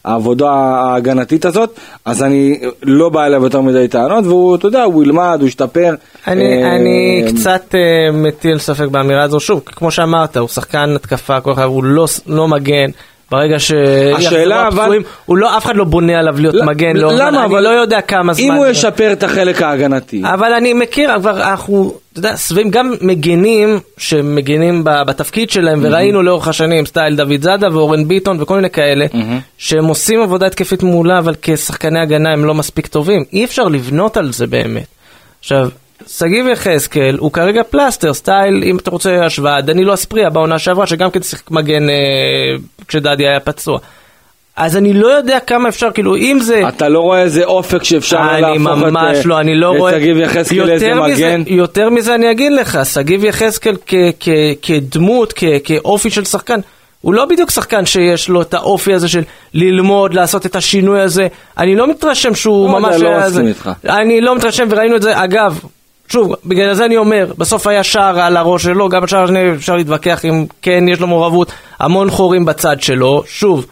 העבודה 0.05 0.51
ההגנתית 0.51 1.45
הזאת, 1.45 1.81
אז 2.05 2.23
אני 2.23 2.61
לא 2.83 3.09
בא 3.09 3.27
אליו 3.27 3.45
יותר 3.45 3.61
מדי 3.61 3.89
טענות, 3.89 4.25
והוא, 4.25 4.57
אתה 4.57 4.67
יודע, 4.67 4.83
הוא 4.83 5.05
ילמד, 5.05 5.39
הוא 5.41 5.49
ישתפר. 5.49 5.95
אני, 6.27 6.65
אה, 6.65 6.77
אני 6.77 7.25
קצת 7.29 7.75
uh, 7.75 8.13
מטיל 8.13 8.59
ספק 8.59 8.87
באמירה 8.87 9.23
הזו, 9.23 9.41
שוב, 9.41 9.63
כמו 9.67 9.91
שאמרת, 9.91 10.37
הוא 10.37 10.49
שחקן 10.49 10.93
התקפה, 10.97 11.41
כל 11.41 11.53
אחד, 11.53 11.63
הוא 11.63 11.85
לא, 11.85 12.07
לא 12.27 12.49
מגן. 12.49 12.91
ברגע 13.31 13.59
ש... 13.59 13.73
השאלה, 14.17 14.69
אבל- 14.69 14.99
לא, 15.29 15.57
אף 15.57 15.65
אחד 15.65 15.77
לא 15.77 15.85
בונה 15.85 16.19
עליו 16.19 16.35
להיות 16.41 16.55
ל- 16.55 16.65
מגן, 16.65 16.97
לא, 16.97 17.13
למה? 17.13 17.29
אני 17.29 17.45
אבל 17.45 17.63
לא 17.63 17.69
יודע 17.69 18.01
כמה 18.01 18.33
זמן. 18.33 18.45
אם 18.45 18.53
הוא 18.53 18.67
ישפר 18.67 19.13
את 19.13 19.23
החלק 19.23 19.63
ההגנתי. 19.63 20.23
אבל 20.25 20.53
אני 20.53 20.73
מכיר, 20.73 21.11
כבר 21.21 21.41
אנחנו, 21.51 21.95
אתה 22.13 22.19
יודע, 22.19 22.37
סביבים 22.37 22.71
גם 22.71 22.93
מגנים 23.01 23.79
שמגנים 23.99 24.83
בתפקיד 24.85 25.51
שלהם, 25.51 25.81
וראינו 25.83 26.23
לאורך 26.23 26.49
השנים 26.49 26.87
סטייל 26.87 27.17
דוד 27.17 27.43
זאדה 27.43 27.69
ואורן 27.73 28.09
ביטון 28.09 28.43
וכל 28.43 28.55
מיני 28.55 28.71
כאלה, 28.71 29.07
שהם 29.59 29.85
עושים 29.85 30.23
עבודה 30.23 30.47
התקפית 30.47 30.83
מעולה, 30.83 31.19
אבל 31.19 31.35
כשחקני 31.43 32.01
הגנה 32.01 32.33
הם 32.33 32.45
לא 32.45 32.55
מספיק 32.55 32.87
טובים. 32.87 33.25
אי 33.33 33.45
אפשר 33.45 33.65
לבנות 33.65 34.17
על 34.17 34.33
זה 34.33 34.47
באמת. 34.47 34.87
עכשיו, 35.41 35.69
שגיב 36.07 36.47
יחזקאל 36.47 37.17
הוא 37.19 37.33
כרגע 37.33 37.63
פלסטר, 37.63 38.15
סטייל, 38.15 38.63
אם 38.65 38.77
אתה 38.77 38.91
רוצה 38.91 39.25
השוואה, 39.25 39.61
דנילו 39.61 39.95
אספריה 39.95 40.31
בעונה 40.31 40.59
שעברה, 40.59 40.87
שגם 40.87 41.11
כן 41.11 41.23
שיחק 41.23 41.51
מגן 41.51 41.89
אה, 41.91 41.95
כשדדי 42.89 43.29
היה 43.29 43.41
פצוע. 43.41 43.79
אז 44.57 44.77
אני 44.77 44.93
לא 44.93 45.07
יודע 45.07 45.39
כמה 45.41 45.69
אפשר, 45.69 45.91
כאילו, 45.95 46.17
אם 46.17 46.39
זה... 46.41 46.69
אתה 46.69 46.89
לא 46.89 46.99
רואה 46.99 47.23
איזה 47.23 47.45
אופק 47.45 47.85
שאפשר 47.85 48.19
אני 48.19 48.41
להפוך 48.41 48.83
את 48.83 48.93
ממש 48.93 49.27
לא, 49.27 49.41
אני 49.41 49.55
לא 49.55 49.73
את 49.73 49.79
רואה... 49.79 49.93
שגיב 49.93 50.17
יחזקאל 50.17 50.67
לאיזה 50.67 50.95
מגן? 50.95 51.43
יותר 51.47 51.91
מזה 51.91 52.15
אני 52.15 52.31
אגיד 52.31 52.53
לך, 52.53 52.79
שגיב 52.85 53.25
יחזקאל 53.25 53.77
כדמות, 54.63 55.35
כאופי 55.65 56.11
של 56.11 56.25
שחקן, 56.25 56.61
הוא 57.01 57.15
לא 57.15 57.25
בדיוק 57.25 57.51
שחקן 57.51 57.87
שיש 57.87 58.29
לו 58.29 58.43
את 58.43 58.55
האופי 58.55 58.95
הזה 58.95 59.09
של 59.09 59.23
ללמוד, 59.55 60.15
לעשות 60.15 60.47
את 60.47 60.57
השינוי 60.57 61.01
הזה. 61.01 61.27
אני 61.59 61.77
לא 61.77 61.91
מתרשם 61.91 62.35
שהוא 62.35 62.73
לא 62.73 62.81
ממש... 62.81 62.97
לא 63.01 63.09
היה 63.09 63.27
מסכים. 63.27 63.47
איתך. 63.47 63.71
אני 63.89 64.21
לא 64.21 64.37
מתרשם, 64.37 64.67
וראינו 64.71 64.97
את 64.97 65.03
זה, 65.03 65.25
אגב, 65.25 65.61
שוב, 66.09 66.35
בגלל 66.45 66.75
זה 66.75 66.85
אני 66.85 66.97
אומר, 66.97 67.33
בסוף 67.39 67.67
היה 67.67 67.83
שער 67.83 68.21
על 68.21 68.37
הראש 68.37 68.63
שלו, 68.63 68.89
גם 68.89 69.05
השער 69.05 69.25
השני 69.25 69.53
אפשר 69.53 69.77
להתווכח 69.77 70.25
אם 70.25 70.47
כן 70.63 70.85
יש 70.89 71.01
לו 71.01 71.07
מעורבות, 71.07 71.49
המון 71.81 72.11
חורים 72.11 72.45
בצד 72.45 72.77
שלו, 72.81 73.23
שוב. 73.27 73.67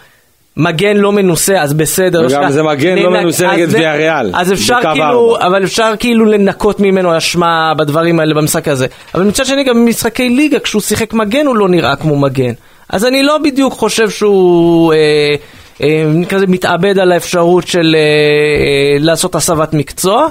מגן 0.56 0.96
לא 0.96 1.12
מנוסה, 1.12 1.62
אז 1.62 1.72
בסדר. 1.74 2.22
וגם 2.26 2.42
לך- 2.42 2.50
זה 2.50 2.62
מגן 2.62 2.98
לא 2.98 3.10
מנוסה 3.10 3.46
נגד 3.52 3.68
זה- 3.68 3.78
ויאריאל, 3.78 4.30
אז 4.34 4.52
אפשר 4.52 4.78
כאילו, 4.92 5.34
ארבע. 5.36 5.46
אבל 5.46 5.64
אפשר 5.64 5.92
כאילו 5.98 6.24
לנקות 6.24 6.80
ממנו 6.80 7.16
אשמה 7.18 7.72
בדברים 7.78 8.20
האלה 8.20 8.34
במשחק 8.34 8.68
הזה. 8.68 8.86
אבל 9.14 9.22
מצד 9.24 9.44
שני 9.46 9.64
גם 9.64 9.74
במשחקי 9.74 10.28
ליגה, 10.28 10.58
כשהוא 10.58 10.82
שיחק 10.82 11.12
מגן 11.12 11.46
הוא 11.46 11.56
לא 11.56 11.68
נראה 11.68 11.96
כמו 11.96 12.16
מגן. 12.18 12.52
אז 12.88 13.04
אני 13.04 13.22
לא 13.22 13.38
בדיוק 13.38 13.72
חושב 13.72 14.10
שהוא 14.10 14.92
אה, 14.92 15.34
אה, 15.82 16.04
כזה 16.28 16.46
מתאבד 16.46 16.98
על 16.98 17.12
האפשרות 17.12 17.66
של 17.66 17.96
אה, 17.98 18.00
אה, 18.00 18.98
לעשות 19.00 19.34
הסבת 19.34 19.74
מקצוע. 19.74 20.26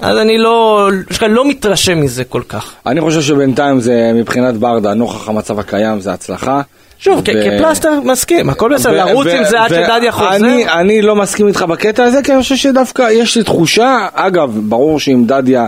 אז 0.00 0.18
אני 0.18 0.38
לא, 0.38 0.88
לא 1.28 1.48
מתרשם 1.48 2.00
מזה 2.00 2.24
כל 2.24 2.42
כך. 2.48 2.72
אני 2.86 3.00
חושב 3.00 3.20
שבינתיים 3.22 3.80
זה 3.80 4.10
מבחינת 4.14 4.54
ברדה, 4.54 4.94
נוכח 4.94 5.28
המצב 5.28 5.58
הקיים, 5.58 6.00
זה 6.00 6.12
הצלחה. 6.12 6.60
שוב, 6.98 7.18
ו- 7.18 7.22
כפלסטר 7.24 8.00
מסכים, 8.04 8.50
הכל 8.50 8.74
בסדר, 8.74 8.92
לרוץ 9.06 9.26
עם 9.26 9.44
זה 9.44 9.60
עד 9.62 9.68
שדדיה 9.68 10.12
חוזר. 10.12 10.36
אני, 10.36 10.68
אני 10.68 11.02
לא 11.02 11.16
מסכים 11.16 11.48
איתך 11.48 11.62
בקטע 11.62 12.04
הזה, 12.04 12.22
כי 12.22 12.32
אני 12.32 12.42
חושב 12.42 12.56
שדווקא 12.56 13.06
יש 13.10 13.36
לי 13.36 13.44
תחושה, 13.44 14.06
אגב, 14.14 14.58
ברור 14.62 15.00
שאם 15.00 15.24
דדיה 15.26 15.66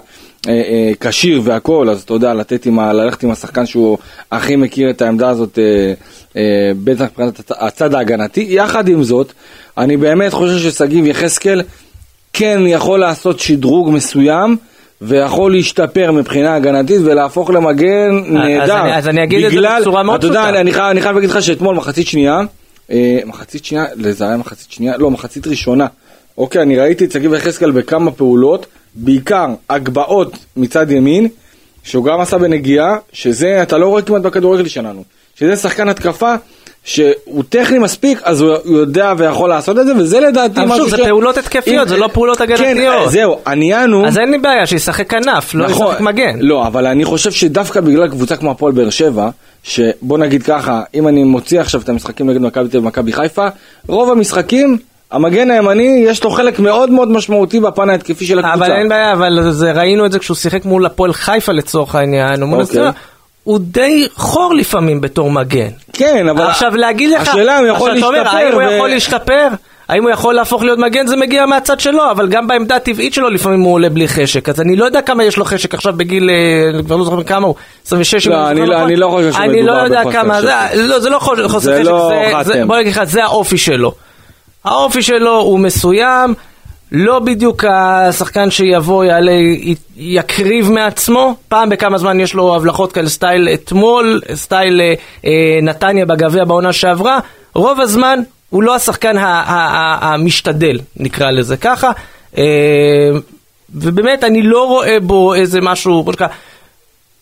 אה, 0.48 0.52
אה, 0.52 0.92
כשיר 1.00 1.40
והכל, 1.44 1.88
אז 1.90 2.02
אתה 2.02 2.14
יודע, 2.14 2.34
לתת 2.34 2.66
עם 2.66 2.78
ה, 2.78 2.92
ללכת 2.92 3.22
עם 3.22 3.30
השחקן 3.30 3.66
שהוא 3.66 3.98
הכי 4.32 4.56
מכיר 4.56 4.90
את 4.90 5.02
העמדה 5.02 5.28
הזאת, 5.28 5.58
אה, 5.58 5.92
אה, 6.36 6.42
בטח 6.84 7.04
מבחינת 7.04 7.38
הצ- 7.40 7.54
הצד 7.58 7.94
ההגנתי. 7.94 8.46
יחד 8.48 8.88
עם 8.88 9.02
זאת, 9.02 9.32
אני 9.78 9.96
באמת 9.96 10.32
חושב 10.32 10.58
ששגיב 10.70 11.06
יחזקאל 11.06 11.62
כן 12.32 12.60
יכול 12.66 13.00
לעשות 13.00 13.40
שדרוג 13.40 13.90
מסוים. 13.90 14.56
ויכול 15.04 15.52
להשתפר 15.52 16.12
מבחינה 16.12 16.54
הגנתית 16.54 17.00
ולהפוך 17.04 17.50
למגן 17.50 18.10
נהדר. 18.26 18.80
אני- 18.82 18.96
אז 18.96 19.08
אני 19.08 19.22
אגיד 19.24 19.44
את 19.44 19.50
זה 19.50 19.56
בגלל- 19.56 19.80
בצורה 19.80 20.02
מאוד 20.02 20.16
אתה 20.18 20.26
יודע, 20.26 20.42
פשוטה. 20.42 20.60
אני 20.60 20.72
אני 20.90 21.00
חייב 21.00 21.14
להגיד 21.14 21.30
לך 21.30 21.42
שאתמול 21.42 21.76
מחצית 21.76 22.06
שנייה, 22.06 22.40
אה, 22.90 23.18
מחצית 23.26 23.64
שנייה, 23.64 23.84
זה 24.10 24.24
היה 24.24 24.36
מחצית 24.36 24.70
שנייה, 24.72 24.96
לא, 24.96 25.10
מחצית 25.10 25.46
ראשונה. 25.46 25.86
אוקיי, 26.38 26.62
אני 26.62 26.78
ראיתי 26.78 27.04
את 27.04 27.12
שגיב 27.12 27.34
יחזקאל 27.34 27.70
בכמה 27.70 28.10
פעולות, 28.10 28.66
בעיקר 28.94 29.46
הגבהות 29.70 30.32
מצד 30.56 30.90
ימין, 30.90 31.28
שהוא 31.84 32.04
גם 32.04 32.20
עשה 32.20 32.38
בנגיעה, 32.38 32.96
שזה 33.12 33.62
אתה 33.62 33.78
לא 33.78 33.86
רואה 33.86 34.02
כמעט 34.02 34.22
בכדורגל 34.22 34.68
שלנו. 34.68 35.04
שזה 35.38 35.56
שחקן 35.56 35.88
התקפה 35.88 36.34
שהוא 36.84 37.42
טכני 37.48 37.78
מספיק, 37.78 38.20
אז 38.24 38.40
הוא 38.40 38.58
יודע 38.64 39.12
ויכול 39.18 39.48
לעשות 39.48 39.78
את 39.78 39.86
זה, 39.86 39.92
וזה 39.96 40.20
לדעתי 40.20 40.60
אבל 40.60 40.68
משהו 40.68 40.88
שוב, 40.88 40.98
זה 40.98 41.04
פעולות 41.04 41.38
התקפיות, 41.38 41.88
זה 41.88 41.96
לא 41.96 42.08
פעולות 42.12 42.40
הגנתיות. 42.40 43.04
כן, 43.04 43.10
זהו, 43.10 43.38
העניין 43.46 43.90
הוא... 43.90 44.06
אז 44.06 44.18
אין 44.18 44.30
לי 44.30 44.38
בעיה, 44.38 44.66
שישחק 44.66 45.10
כנף, 45.10 45.54
לא 45.54 45.66
נכון. 45.68 45.86
ישחק 45.86 46.00
מגן. 46.00 46.38
לא, 46.40 46.66
אבל 46.66 46.86
אני 46.86 47.04
חושב 47.04 47.30
שדווקא 47.30 47.80
בגלל 47.80 48.08
קבוצה 48.08 48.36
כמו 48.36 48.50
הפועל 48.50 48.72
באר 48.72 48.90
שבע, 48.90 49.30
שבוא 49.62 50.18
נגיד 50.18 50.42
ככה, 50.42 50.82
אם 50.94 51.08
אני 51.08 51.24
מוציא 51.24 51.60
עכשיו 51.60 51.80
את 51.80 51.88
המשחקים 51.88 52.30
נגד 52.30 52.40
מכבי 52.40 52.68
תל 52.68 52.76
אביב 52.76 52.84
ומכבי 52.84 53.12
חיפה, 53.12 53.46
רוב 53.88 54.10
המשחקים, 54.10 54.78
המגן 55.10 55.50
הימני, 55.50 56.04
יש 56.06 56.24
לו 56.24 56.30
חלק 56.30 56.58
מאוד 56.58 56.90
מאוד 56.90 57.10
משמעותי 57.10 57.60
בפן 57.60 57.90
ההתקפי 57.90 58.26
של 58.26 58.38
הקבוצה. 58.38 58.66
אבל 58.66 58.72
אין 58.72 58.88
בעיה, 58.88 59.12
אבל 59.12 59.50
זה, 59.50 59.72
ראינו 59.72 60.06
את 60.06 60.12
זה 60.12 60.18
כשהוא 60.18 60.36
שיחק 60.36 60.64
מול 60.64 60.86
הפועל 60.86 61.12
חיפה 61.12 61.52
לצורך 61.52 61.94
העניין, 61.94 62.40
הוא 62.40 62.48
מול 62.48 62.60
אוקיי. 62.60 62.90
הוא 63.44 63.58
די 63.62 64.06
חור 64.14 64.54
לפעמים 64.54 65.00
בתור 65.00 65.30
מגן. 65.30 65.68
כן, 65.92 66.28
אבל... 66.28 66.46
עכשיו 66.46 66.76
להגיד 66.76 67.10
לך, 67.10 67.28
השאלה 67.28 67.58
אם 67.58 67.64
הוא 67.64 67.74
יכול 67.76 67.90
עכשיו, 67.90 68.10
אתה 68.12 68.18
אומר, 68.20 68.22
להשתפר. 68.22 68.38
האם 68.38 68.52
הוא 68.54 68.62
יכול 68.62 68.88
להשתפר? 68.90 69.48
האם 69.88 70.02
הוא 70.02 70.10
יכול 70.10 70.34
להפוך 70.34 70.62
להיות 70.62 70.78
מגן? 70.78 71.06
זה 71.06 71.16
מגיע 71.16 71.46
מהצד 71.46 71.80
שלו, 71.80 72.10
אבל 72.10 72.28
גם 72.28 72.46
בעמדה 72.46 72.76
הטבעית 72.76 73.14
שלו 73.14 73.30
לפעמים 73.30 73.60
הוא 73.60 73.72
עולה 73.74 73.88
בלי 73.88 74.08
חשק. 74.08 74.48
אז 74.48 74.60
אני 74.60 74.76
לא 74.76 74.84
יודע 74.84 75.02
כמה 75.02 75.24
יש 75.24 75.36
לו 75.36 75.44
חשק 75.44 75.74
עכשיו 75.74 75.92
בגיל, 75.96 76.30
אה, 76.30 76.34
אני 76.74 76.84
כבר 76.84 76.96
לא 76.96 77.04
זוכר 77.04 77.22
כמה 77.22 77.46
הוא, 77.46 77.54
26 77.86 78.26
אם 78.26 78.32
לא, 78.32 78.48
אני 78.50 78.60
לא- 78.66 78.74
נכון. 78.74 78.86
אני 78.86 78.96
לא 78.96 79.06
חושב 79.08 79.32
שמדובר 79.32 79.44
אני 79.50 79.62
לא 79.62 79.72
יודע 79.72 80.02
כמה, 80.12 80.34
חשק. 80.34 80.44
זה- 80.74 80.82
לא, 80.82 80.98
זה 80.98 81.10
לא 81.10 81.18
חוסר 81.18 81.48
חוסר 81.48 81.60
זה 81.60 81.80
חשק, 81.80 81.90
לא 81.90 82.42
זה-. 82.42 82.62
בוא 82.66 82.76
נגיד 82.76 82.92
לך, 82.92 83.04
זה 83.04 83.24
האופי 83.24 83.58
שלו. 83.58 83.92
האופי 84.64 85.02
שלו 85.02 85.36
הוא 85.40 85.58
מסוים, 85.60 86.34
לא 86.92 87.18
בדיוק 87.18 87.64
השחקן 87.64 88.50
שיבוא, 88.50 89.04
יעלה, 89.04 89.32
יקריב 89.96 90.70
מעצמו, 90.70 91.34
פעם 91.48 91.68
בכמה 91.68 91.98
זמן 91.98 92.20
יש 92.20 92.34
לו 92.34 92.56
הבלחות 92.56 92.92
כאלה 92.92 93.08
סטייל 93.08 93.48
אתמול, 93.54 94.20
סטייל 94.34 94.80
אה, 94.80 94.94
אה, 95.24 95.58
נתניה 95.62 96.06
בגביע 96.06 96.44
בעונה 96.44 96.72
שעברה, 96.72 97.18
רוב 97.54 97.80
הזמן 97.80 98.18
הוא 98.50 98.62
לא 98.62 98.74
השחקן 98.74 99.16
המשתדל, 99.18 100.78
נקרא 100.96 101.30
לזה 101.30 101.56
ככה, 101.56 101.90
אה, 102.38 102.44
ובאמת 103.74 104.24
אני 104.24 104.42
לא 104.42 104.66
רואה 104.66 105.00
בו 105.00 105.34
איזה 105.34 105.60
משהו, 105.60 106.02
בוא 106.02 106.12
נקרא, 106.12 106.26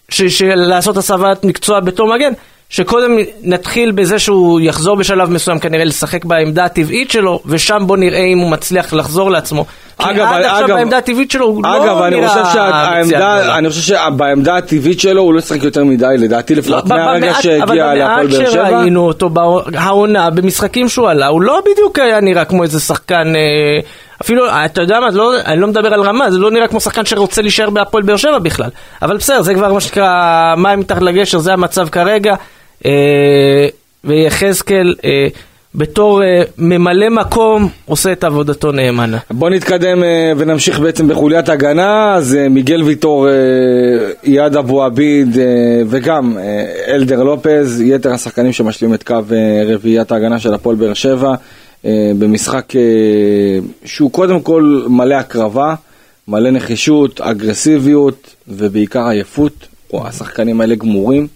ש- 0.08 0.22
של 0.22 0.54
לעשות 0.54 0.96
הסבת 0.96 1.44
מקצוע 1.44 1.80
בתור 1.80 2.14
מגן, 2.14 2.32
שקודם 2.70 3.10
נתחיל 3.42 3.90
בזה 3.92 4.18
שהוא 4.18 4.60
יחזור 4.60 4.96
בשלב 4.96 5.30
מסוים 5.30 5.58
כנראה 5.58 5.84
לשחק 5.84 6.24
בעמדה 6.24 6.64
הטבעית 6.64 7.10
שלו, 7.10 7.40
ושם 7.46 7.82
בוא 7.86 7.96
נראה 7.96 8.18
אם 8.24 8.38
הוא 8.38 8.50
מצליח 8.50 8.92
לחזור 8.92 9.30
לעצמו. 9.30 9.64
כי 9.98 10.10
אגב, 10.10 10.26
עד 10.32 10.42
עכשיו 10.44 10.64
אגב- 10.66 10.76
בעמדה 10.76 10.98
הטבעית 10.98 11.30
שלו 11.30 11.46
הוא 11.46 11.62
אגב, 11.66 11.84
לא 11.84 12.06
אני 12.06 12.16
נראה 12.20 13.02
גדולה. 13.02 13.58
אני 13.58 13.68
חושב 13.70 13.82
שבעמדה 13.96 14.56
הטבעית 14.56 15.00
שלו 15.00 15.22
הוא 15.22 15.34
לא 15.34 15.38
ישחק 15.38 15.62
יותר 15.64 15.84
מדי, 15.84 16.06
לדעתי 16.18 16.54
לפחות 16.54 16.90
לא, 16.90 16.96
מהרגע 16.96 17.26
במעט- 17.32 17.42
שהגיע 17.42 17.62
אבל 17.64 17.74
להפועל 17.94 18.26
במעט 18.26 18.38
באר 18.40 18.50
שבע. 18.50 18.68
שראינו 18.70 19.06
אותו 19.06 19.28
בעונה, 19.28 20.30
במשחקים 20.30 20.88
שהוא 20.88 21.08
עלה, 21.08 21.26
הוא 21.26 21.42
לא 21.42 21.60
בדיוק 21.72 21.98
היה 21.98 22.20
נראה 22.20 22.44
כמו 22.44 22.62
איזה 22.62 22.80
שחקן, 22.80 23.32
אה, 23.36 23.40
אפילו, 24.22 24.44
אתה 24.64 24.80
יודע 24.80 25.00
מה, 25.00 25.06
לא, 25.12 25.32
אני 25.46 25.60
לא 25.60 25.66
מדבר 25.66 25.94
על 25.94 26.00
רמה, 26.02 26.30
זה 26.30 26.38
לא 26.38 26.50
נראה 26.50 26.68
כמו 26.68 26.80
שחקן 26.80 27.04
שרוצה 27.04 27.42
להישאר 27.42 27.70
בהפועל 27.70 28.02
באר 28.02 28.16
שבע 28.16 28.38
בכלל. 28.38 28.70
אבל 29.02 29.16
בסדר, 29.16 29.42
זה 29.42 29.54
כבר 29.54 29.72
מה 29.72 29.80
שנקרא 29.80 30.10
מים 30.56 30.80
מתחת 30.80 31.02
לגשר, 31.02 31.38
זה 31.38 31.52
המצב 31.52 31.88
כרגע. 31.88 32.34
אה, 32.86 33.68
ויחזקאל, 34.04 34.94
אה, 35.04 35.28
בתור 35.74 36.22
אה, 36.22 36.42
ממלא 36.58 37.08
מקום, 37.08 37.68
עושה 37.84 38.12
את 38.12 38.24
עבודתו 38.24 38.72
נאמנה. 38.72 39.18
בוא 39.30 39.50
נתקדם 39.50 40.02
ונמשיך 40.36 40.80
בעצם 40.80 41.08
בחוליית 41.08 41.48
הגנה, 41.48 42.14
אז 42.14 42.36
מיגל 42.50 42.82
ויטור, 42.82 43.28
איאד 44.24 44.56
אבו 44.56 44.84
עביד 44.84 45.36
וגם 45.88 46.36
אלדר 46.88 47.22
לופז, 47.22 47.80
יתר 47.80 48.12
השחקנים 48.12 48.52
שמשלים 48.52 48.94
את 48.94 49.02
קו 49.02 49.18
רביעיית 49.66 50.12
ההגנה 50.12 50.38
של 50.38 50.54
הפועל 50.54 50.76
באר 50.76 50.94
שבע, 50.94 51.34
במשחק 52.18 52.72
שהוא 53.84 54.10
קודם 54.10 54.40
כל 54.40 54.84
מלא 54.88 55.14
הקרבה, 55.14 55.74
מלא 56.28 56.50
נחישות, 56.50 57.20
אגרסיביות 57.20 58.34
ובעיקר 58.48 59.08
עייפות, 59.08 59.66
השחקנים 59.94 60.60
האלה 60.60 60.74
גמורים. 60.74 61.26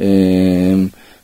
אה, 0.00 0.06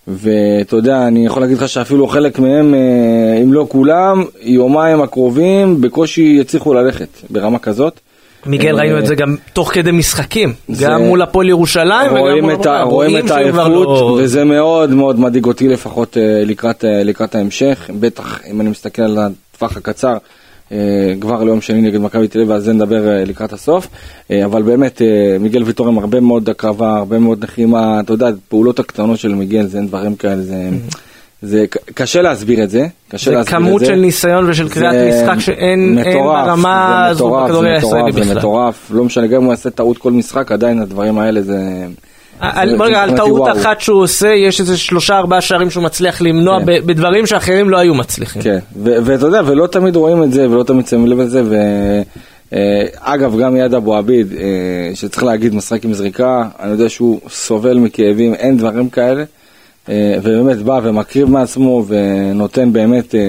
ואתה 0.08 0.76
יודע, 0.76 1.06
אני 1.06 1.26
יכול 1.26 1.42
להגיד 1.42 1.56
לך 1.56 1.68
שאפילו 1.68 2.06
חלק 2.06 2.38
מהם, 2.38 2.74
אה, 2.74 3.42
אם 3.42 3.52
לא 3.52 3.66
כולם, 3.68 4.24
יומיים 4.42 5.02
הקרובים 5.02 5.80
בקושי 5.80 6.36
יצליחו 6.40 6.74
ללכת 6.74 7.08
ברמה 7.30 7.58
כזאת. 7.58 8.00
מיגל, 8.46 8.74
אה, 8.74 8.80
ראינו 8.80 8.98
את 8.98 9.06
זה 9.06 9.14
גם 9.14 9.36
תוך 9.52 9.74
כדי 9.74 9.90
משחקים, 9.90 10.52
גם 10.80 11.02
מול 11.02 11.22
הפועל 11.22 11.48
ירושלים 11.48 12.12
וגם 12.12 12.20
רואים 12.20 12.44
מול 12.44 12.52
הפועל. 12.52 12.82
רואים 12.82 13.16
את 13.26 13.30
העייפות, 13.30 13.66
לא- 13.66 14.18
וזה 14.22 14.44
מאוד 14.44 14.90
מאוד 14.90 15.20
מדאיג 15.20 15.44
אותי 15.44 15.68
לפחות 15.68 16.16
אה, 16.16 16.42
לקראת, 16.44 17.34
אה, 17.34 17.38
ההמשך. 17.38 17.90
בטח 18.00 18.40
אם 18.50 18.60
אני 18.60 18.70
מסתכל 18.70 19.02
על 19.02 19.18
הטווח 19.18 19.76
הקצר, 19.76 20.12
אה, 20.12 20.16
כבר 21.20 21.44
ליום 21.44 21.60
שני 21.60 21.80
נגד 21.80 22.00
מכבי 22.00 22.28
תל 22.28 22.38
אביב, 22.38 22.50
על 22.50 22.60
זה 22.60 22.72
נדבר 22.72 23.08
אה, 23.08 23.24
לקראת 23.24 23.52
הסוף. 23.52 23.88
אה, 24.30 24.44
אבל 24.44 24.62
באמת, 24.62 25.02
אה, 25.02 25.36
מיגל 25.40 25.62
ויטור 25.62 25.88
עם 25.88 25.98
הרבה 25.98 26.20
מאוד 26.20 26.48
הקרבה, 26.48 26.96
הרבה 26.96 27.18
מאוד 27.18 27.44
לחימה, 27.44 28.00
אתה 28.00 28.12
יודע, 28.12 28.28
הפעולות 28.28 28.78
הקטנות 28.78 29.18
של 29.18 29.34
מיגל, 29.34 29.66
זה 29.66 29.78
אין 29.78 29.86
דברים 29.86 30.16
כאלה, 30.16 30.42
זה... 30.42 30.68
זה 31.42 31.64
ק- 31.70 31.90
קשה 31.94 32.22
להסביר 32.22 32.62
את 32.62 32.70
זה, 32.70 32.86
קשה 33.08 33.30
זה 33.30 33.36
להסביר 33.36 33.56
את 33.58 33.62
זה. 33.62 33.66
כמות 33.68 33.84
של 33.84 33.94
ניסיון 33.94 34.50
ושל 34.50 34.68
קריאת 34.68 34.92
זה 34.92 35.22
משחק 35.22 35.40
שאין 35.40 35.98
אין 35.98 36.14
מטורף, 36.14 36.46
ברמה 36.46 37.02
זה 37.04 37.10
הזו 37.10 37.26
מטורף, 37.26 37.44
בכדורגל 37.44 37.68
זה 37.68 37.74
הישראלי 37.74 38.02
מטורף, 38.10 38.14
זה 38.14 38.20
בכלל. 38.30 38.38
מטורף, 38.38 38.90
לא 38.90 39.04
משנה, 39.04 39.26
גם 39.26 39.36
אם 39.36 39.44
הוא 39.44 39.52
יעשה 39.52 39.70
טעות 39.70 39.98
כל 39.98 40.12
משחק, 40.12 40.52
עדיין 40.52 40.78
הדברים 40.82 41.18
האלה 41.18 41.42
זה... 41.42 41.86
נראה, 42.42 43.02
על 43.02 43.16
טעות. 43.16 43.48
אחת 43.56 43.80
שהוא 43.80 44.02
עושה, 44.02 44.28
יש 44.28 44.60
איזה 44.60 44.76
שלושה 44.76 45.18
ארבעה 45.18 45.40
שערים 45.40 45.70
שהוא 45.70 45.84
מצליח 45.84 46.22
למנוע 46.22 46.58
כן. 46.58 46.66
בדברים 46.66 47.26
שאחרים 47.26 47.70
לא 47.70 47.76
היו 47.76 47.94
מצליחים. 47.94 48.42
כן, 48.42 48.58
ואתה 48.82 49.26
יודע, 49.26 49.40
ולא 49.46 49.66
תמיד 49.66 49.96
רואים 49.96 50.22
את 50.22 50.32
זה, 50.32 50.50
ולא 50.50 50.62
תמיד 50.62 50.86
שמים 50.86 51.06
לב 51.06 51.20
לזה, 51.20 51.42
אגב, 53.00 53.38
גם 53.38 53.56
יד 53.56 53.74
אבו 53.74 53.96
עביד, 53.96 54.26
שצריך 54.94 55.22
להגיד, 55.22 55.54
משחק 55.54 55.84
עם 55.84 55.94
זריקה, 55.94 56.44
אני 56.60 56.70
יודע 56.70 56.88
שהוא 56.88 57.20
סובל 57.28 57.78
מכאבים, 57.78 58.34
אין 58.34 58.56
דברים 58.56 58.88
כאלה. 58.88 59.24
ובאמת 60.22 60.58
בא 60.58 60.80
ומקריב 60.82 61.30
מעצמו 61.30 61.84
ונותן 61.88 62.72
באמת 62.72 63.14
אה, 63.14 63.20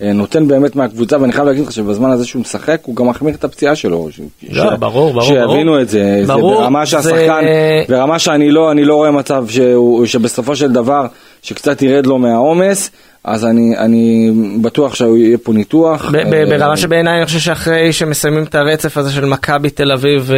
נותן 0.00 0.48
באמת 0.48 0.76
מהקבוצה, 0.76 1.20
ואני 1.20 1.32
חייב 1.32 1.46
להגיד 1.46 1.64
לך 1.64 1.72
שבזמן 1.72 2.10
הזה 2.10 2.26
שהוא 2.26 2.40
משחק, 2.40 2.80
הוא 2.82 2.96
גם 2.96 3.08
מחמיר 3.08 3.34
את 3.34 3.44
הפציעה 3.44 3.74
שלו. 3.74 4.08
לא, 4.50 4.64
ש... 4.64 4.78
ברור, 4.78 5.12
ברור. 5.12 5.22
שיבינו. 5.22 5.80
את 5.80 5.88
זה, 5.88 6.22
ברור, 6.26 6.56
זה 6.56 6.60
ברמה 6.60 6.86
שהשחקן, 6.86 7.44
זה... 7.44 7.84
ברמה 7.88 8.18
שאני 8.18 8.50
לא, 8.50 8.70
אני 8.70 8.84
לא 8.84 8.94
רואה 8.94 9.10
מצב 9.10 9.48
שהוא, 9.48 10.06
שבסופו 10.06 10.56
של 10.56 10.72
דבר, 10.72 11.06
שקצת 11.42 11.82
ירד 11.82 12.06
לו 12.06 12.18
מהעומס. 12.18 12.90
אז 13.24 13.44
אני, 13.44 13.78
אני 13.78 14.30
בטוח 14.62 14.94
שיהיה 14.94 15.38
פה 15.38 15.52
ניתוח. 15.52 16.10
ב- 16.10 16.16
ב- 16.16 16.48
ברמה 16.48 16.70
אה, 16.70 16.76
שבעיניי 16.76 17.16
אני 17.16 17.26
חושב 17.26 17.38
שאחרי 17.38 17.92
שמסיימים 17.92 18.44
את 18.44 18.54
הרצף 18.54 18.96
הזה 18.96 19.12
של 19.12 19.24
מכבי 19.24 19.70
תל 19.70 19.92
אביב 19.92 20.30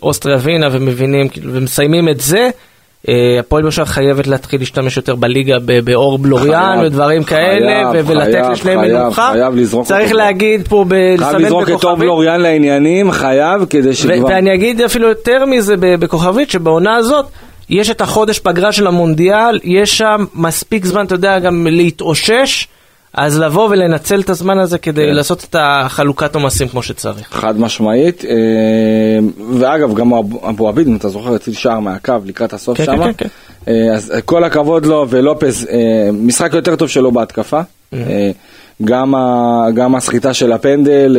ואוסטריה 0.00 0.36
אה, 0.36 0.40
ווינה 0.40 0.68
ומבינים 0.72 1.28
כאילו, 1.28 1.54
ומסיימים 1.54 2.08
את 2.08 2.20
זה, 2.20 2.38
אה, 2.38 2.50
הפועל 3.38 3.62
באר 3.62 3.70
שבע 3.70 3.84
חייבת 3.84 4.26
להתחיל 4.26 4.60
להשתמש 4.60 4.96
יותר 4.96 5.14
בליגה 5.14 5.56
באור 5.84 6.18
בלוריאן 6.18 6.78
ודברים 6.84 7.24
כאלה, 7.24 7.90
ולתת 8.06 8.48
לשניהם 8.52 8.80
מנוחה. 8.80 9.32
צריך 9.84 10.12
להגיד 10.12 10.68
פה, 10.68 10.84
חייב 11.18 11.36
לזרוק 11.36 11.70
את 11.70 11.84
אור 11.84 11.96
בלוריאן 11.96 12.40
לעניינים, 12.40 13.10
חייב, 13.10 13.64
כדי 13.70 13.94
שכבר... 13.94 14.24
ואני 14.28 14.54
אגיד 14.54 14.80
אפילו 14.80 15.08
יותר 15.08 15.44
מזה 15.46 15.74
בכוכבית, 15.78 16.50
שבעונה 16.50 16.96
הזאת... 16.96 17.26
יש 17.70 17.90
את 17.90 18.00
החודש 18.00 18.38
פגרה 18.38 18.72
של 18.72 18.86
המונדיאל, 18.86 19.60
יש 19.64 19.98
שם 19.98 20.24
מספיק 20.34 20.84
זמן, 20.84 21.06
אתה 21.06 21.14
יודע, 21.14 21.38
גם 21.38 21.66
להתאושש. 21.70 22.68
אז 23.14 23.38
לבוא 23.38 23.68
ולנצל 23.70 24.20
את 24.20 24.30
הזמן 24.30 24.58
הזה 24.58 24.78
כדי 24.78 25.06
כן. 25.06 25.14
לעשות 25.14 25.46
את 25.50 25.56
החלוקת 25.58 26.34
עומסים 26.34 26.68
כמו 26.68 26.82
שצריך. 26.82 27.28
חד 27.30 27.60
משמעית, 27.60 28.24
אה, 28.24 28.30
ואגב, 29.58 29.94
גם 29.94 30.12
אבו 30.48 30.68
עביד, 30.68 30.86
אם 30.86 30.96
אתה 30.96 31.08
זוכר, 31.08 31.34
הציל 31.34 31.54
שער 31.54 31.80
מהקו 31.80 32.14
לקראת 32.24 32.52
הסוף 32.52 32.78
כן, 32.78 32.84
שם. 32.84 33.04
כן, 33.04 33.12
כן, 33.16 33.26
כן. 33.64 33.72
אז 33.94 34.12
כל 34.24 34.44
הכבוד 34.44 34.86
לו 34.86 35.06
ולופז, 35.10 35.66
אה, 35.70 36.10
משחק 36.12 36.54
יותר 36.54 36.76
טוב 36.76 36.88
שלו 36.88 37.12
בהתקפה. 37.12 37.60
Mm-hmm. 37.60 37.96
גם, 38.84 39.14
ה, 39.14 39.66
גם 39.74 39.94
הסחיטה 39.94 40.34
של 40.34 40.52
הפנדל 40.52 41.16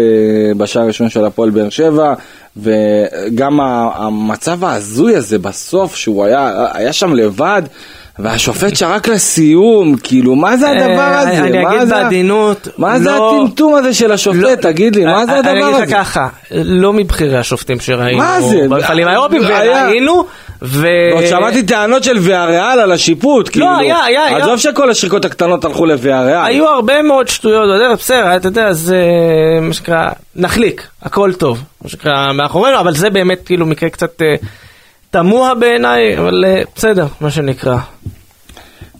בשער 0.57 0.83
הראשון 0.83 1.09
של 1.09 1.25
הפועל 1.25 1.49
באר 1.49 1.69
שבע, 1.69 2.13
וגם 2.57 3.59
המצב 3.95 4.63
ההזוי 4.63 5.15
הזה 5.15 5.39
בסוף, 5.39 5.95
שהוא 5.95 6.25
היה, 6.25 6.67
היה 6.73 6.93
שם 6.93 7.13
לבד. 7.13 7.61
והשופט 8.19 8.75
שרק 8.75 9.07
לסיום, 9.07 9.95
כאילו, 10.03 10.35
מה 10.35 10.57
זה 10.57 10.69
הדבר 10.69 10.99
אה, 10.99 11.19
הזה? 11.19 11.37
אני 11.37 11.67
אגיד 11.67 11.89
בעדינות, 11.89 12.67
מה 12.77 12.99
זה 12.99 13.11
לא- 13.11 13.41
הטמטום 13.43 13.75
הזה 13.75 13.93
של 13.93 14.11
השופט? 14.11 14.39
לא- 14.39 14.55
תגיד 14.55 14.95
לי, 14.95 15.05
מה 15.05 15.25
זה 15.25 15.37
הדבר 15.37 15.49
הזה? 15.49 15.59
אני 15.59 15.77
אגיד 15.77 15.89
לך 15.89 15.95
ככה, 15.95 16.27
לא 16.51 16.93
מבכירי 16.93 17.37
השופטים 17.37 17.79
שראינו. 17.79 18.17
מה 18.17 18.41
זה? 18.41 18.65
במפעלים 18.69 19.07
האירופיים, 19.07 19.41
וראינו, 19.45 20.25
ו... 20.61 20.87
ועוד 21.11 21.25
שמעתי 21.25 21.63
טענות 21.63 22.03
של 22.03 22.17
ויאריאל 22.17 22.79
על 22.79 22.91
השיפוט, 22.91 23.49
כאילו. 23.49 23.65
לא, 23.65 23.77
היה, 23.77 24.03
היה, 24.03 24.23
היה. 24.25 24.37
עזוב 24.37 24.57
שכל 24.59 24.89
השריקות 24.89 25.25
הקטנות 25.25 25.65
הלכו 25.65 25.85
לוויאריאל. 25.85 26.45
היו 26.45 26.67
הרבה 26.67 27.01
מאוד 27.01 27.27
שטויות, 27.27 27.69
בסדר, 27.99 28.35
אתה 28.35 28.47
יודע, 28.47 28.73
זה 28.73 29.01
מה 29.61 29.73
שנקרא, 29.73 30.09
נחליק, 30.35 30.87
הכל 31.01 31.33
טוב, 31.33 31.63
מה 31.83 31.89
שנקרא, 31.89 32.31
מאחורינו, 32.33 32.79
אבל 32.79 32.93
זה 32.93 33.09
באמת 33.09 33.39
כאילו 33.45 33.65
מקרה 33.65 33.89
קצת... 33.89 34.21
אה, 35.15 35.21
תמוה 35.21 35.55
בעיניי, 35.55 36.17
אבל 36.17 36.45
אה, 36.47 36.61
בסדר, 36.75 37.05
מה 37.21 37.31
שנקרא. 37.31 37.77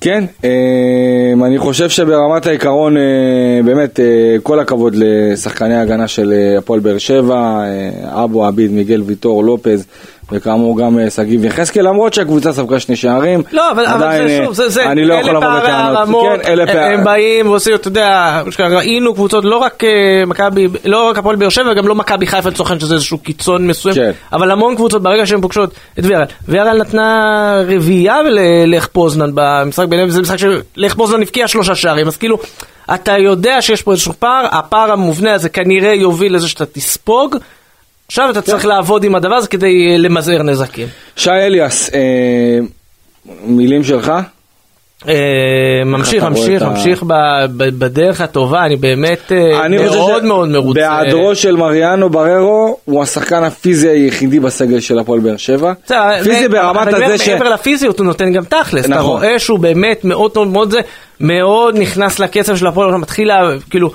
כן, 0.02 0.24
אה, 0.44 1.46
אני 1.46 1.58
חושב 1.58 1.90
שברמת 1.90 2.48
העיקרון, 2.48 2.98
אה, 2.98 3.60
באמת, 3.66 4.00
כל 4.44 4.60
הכבוד 4.60 4.96
לשחקני 4.96 5.76
ההגנה 5.76 6.08
של 6.08 6.34
הפועל 6.58 6.80
באר 6.80 6.98
שבע, 6.98 7.64
אבו 8.04 8.46
עביד, 8.46 8.72
מיגל 8.72 9.02
ויטור, 9.02 9.44
לופז, 9.44 9.86
וכאמור 10.34 10.78
גם 10.80 11.00
אה, 11.00 11.10
שגיב 11.10 11.46
יחזקאל, 11.46 11.88
למרות 11.88 12.14
שהקבוצה 12.14 12.54
ספגה 12.54 12.80
שני 12.80 12.96
שערים. 12.96 13.44
לא, 13.52 13.72
אבל, 13.72 13.86
עדיין, 13.86 14.28
זה 14.28 14.42
שוב, 14.46 14.54
זה, 14.54 14.70
זה, 14.70 14.86
אני 14.86 15.06
לא 15.06 15.14
יכול 15.14 15.36
לבוא 15.36 15.60
בטענות. 15.60 16.40
כן, 16.44 16.52
אלה 16.52 16.66
פערי 16.68 16.80
הרמות. 16.80 17.00
הם 17.00 17.06
באים 17.06 17.50
ועושים, 17.50 17.76
אתה 17.76 17.88
יודע, 17.88 18.42
ראינו 18.60 19.14
קבוצות, 19.14 19.46
לא 19.46 19.58
רק 19.58 19.84
אה, 19.84 20.26
מכבי, 20.28 20.68
לא 20.86 21.10
רק 21.10 21.18
הפועל 21.18 21.36
באר 21.36 21.50
שבע, 21.50 21.74
גם 21.74 21.88
לא 21.88 21.96
מכבי 21.96 22.28
חיפה 22.28 22.50
לצורך 22.50 22.80
שזה 22.80 22.96
איזשהו 22.96 23.18
קיצון 23.18 23.68
מסוים, 23.68 23.96
כן. 23.96 24.12
אבל 24.34 24.52
המון 24.52 24.76
קבוצות 24.76 25.04
ברגע 25.04 25.26
שהן 25.26 25.42
פוגשות 25.42 25.74
את 26.00 26.06
ויארל. 26.06 26.26
ויארל 26.48 26.78
נתנה 26.82 27.62
רביעייה 27.68 28.22
ללך 28.22 28.88
פוזנן 28.88 29.32
במשחק 29.34 29.88
ביניהם, 29.88 30.08
וזה 30.08 30.22
משחק 30.22 30.38
שלך 30.38 30.96
פוזנן 30.96 31.22
הבקיע 31.22 31.48
שלושה 31.48 31.76
שערים, 31.76 32.08
אז 32.08 32.18
כאילו, 32.18 32.38
אתה 32.94 33.18
יודע 33.18 33.62
שיש 33.62 33.82
פה 33.82 33.92
איזשהו 33.92 34.14
פער, 34.20 34.46
הפער 34.52 34.92
המובנה 34.92 35.34
הזה 35.34 35.50
כנראה 35.50 35.94
יוביל 35.94 36.36
לזה 36.36 36.48
שאתה 36.48 36.66
תספוג. 36.66 37.36
עכשיו 38.08 38.30
אתה 38.30 38.42
צריך 38.42 38.66
לעבוד 38.66 39.04
עם 39.04 39.16
הדבר 39.16 39.36
הזה 39.36 39.48
כדי 39.48 39.92
אה, 39.92 39.98
למזער 39.98 40.44
נזקים. 40.44 40.88
שי 41.16 41.30
אליאס, 41.30 41.90
אה, 41.94 42.60
מילים 43.46 43.84
שלך? 43.84 44.14
אה, 45.08 45.86
ממשיך, 45.86 46.24
ממשיך, 46.24 46.64
ממשיך 46.64 47.04
בדרך 47.58 48.22
הטובה, 48.22 48.66
אני 48.66 48.76
באמת 48.76 49.32
מאוד 49.70 50.24
מאוד 50.24 50.50
מרוצה. 50.50 50.80
בהיעדרו 50.80 51.36
של 51.36 51.56
מריאנו 51.56 52.10
בררו, 52.10 52.78
הוא 52.86 53.04
השחקן 53.04 53.44
הפיזי 53.44 53.90
היחידי 53.90 54.40
בסגל 54.40 54.80
של 54.80 55.00
הפועל 55.00 55.20
באר 55.20 55.38
שבע. 55.38 55.74
פיזי 56.24 56.48
ברמת 56.48 56.94
הזה 56.94 57.18
ש... 57.18 57.30
מעבר 57.30 57.50
לפיזיות 57.50 58.00
הוא 58.00 58.06
נותן 58.06 58.34
גם 58.34 58.44
תכלס, 58.44 58.86
אתה 58.86 58.94
נכון. 58.94 59.06
רואה 59.06 59.40
שהוא 59.40 59.60
באמת 59.60 60.06
מאוד 60.06 60.48
מאוד 60.48 60.72
זה, 60.72 60.80
מאוד 61.20 61.80
נכנס 61.80 62.20
לקצב 62.20 62.56
של 62.56 62.68
הפועל, 62.68 62.96
מתחיל, 62.96 63.32
כאילו... 63.70 63.92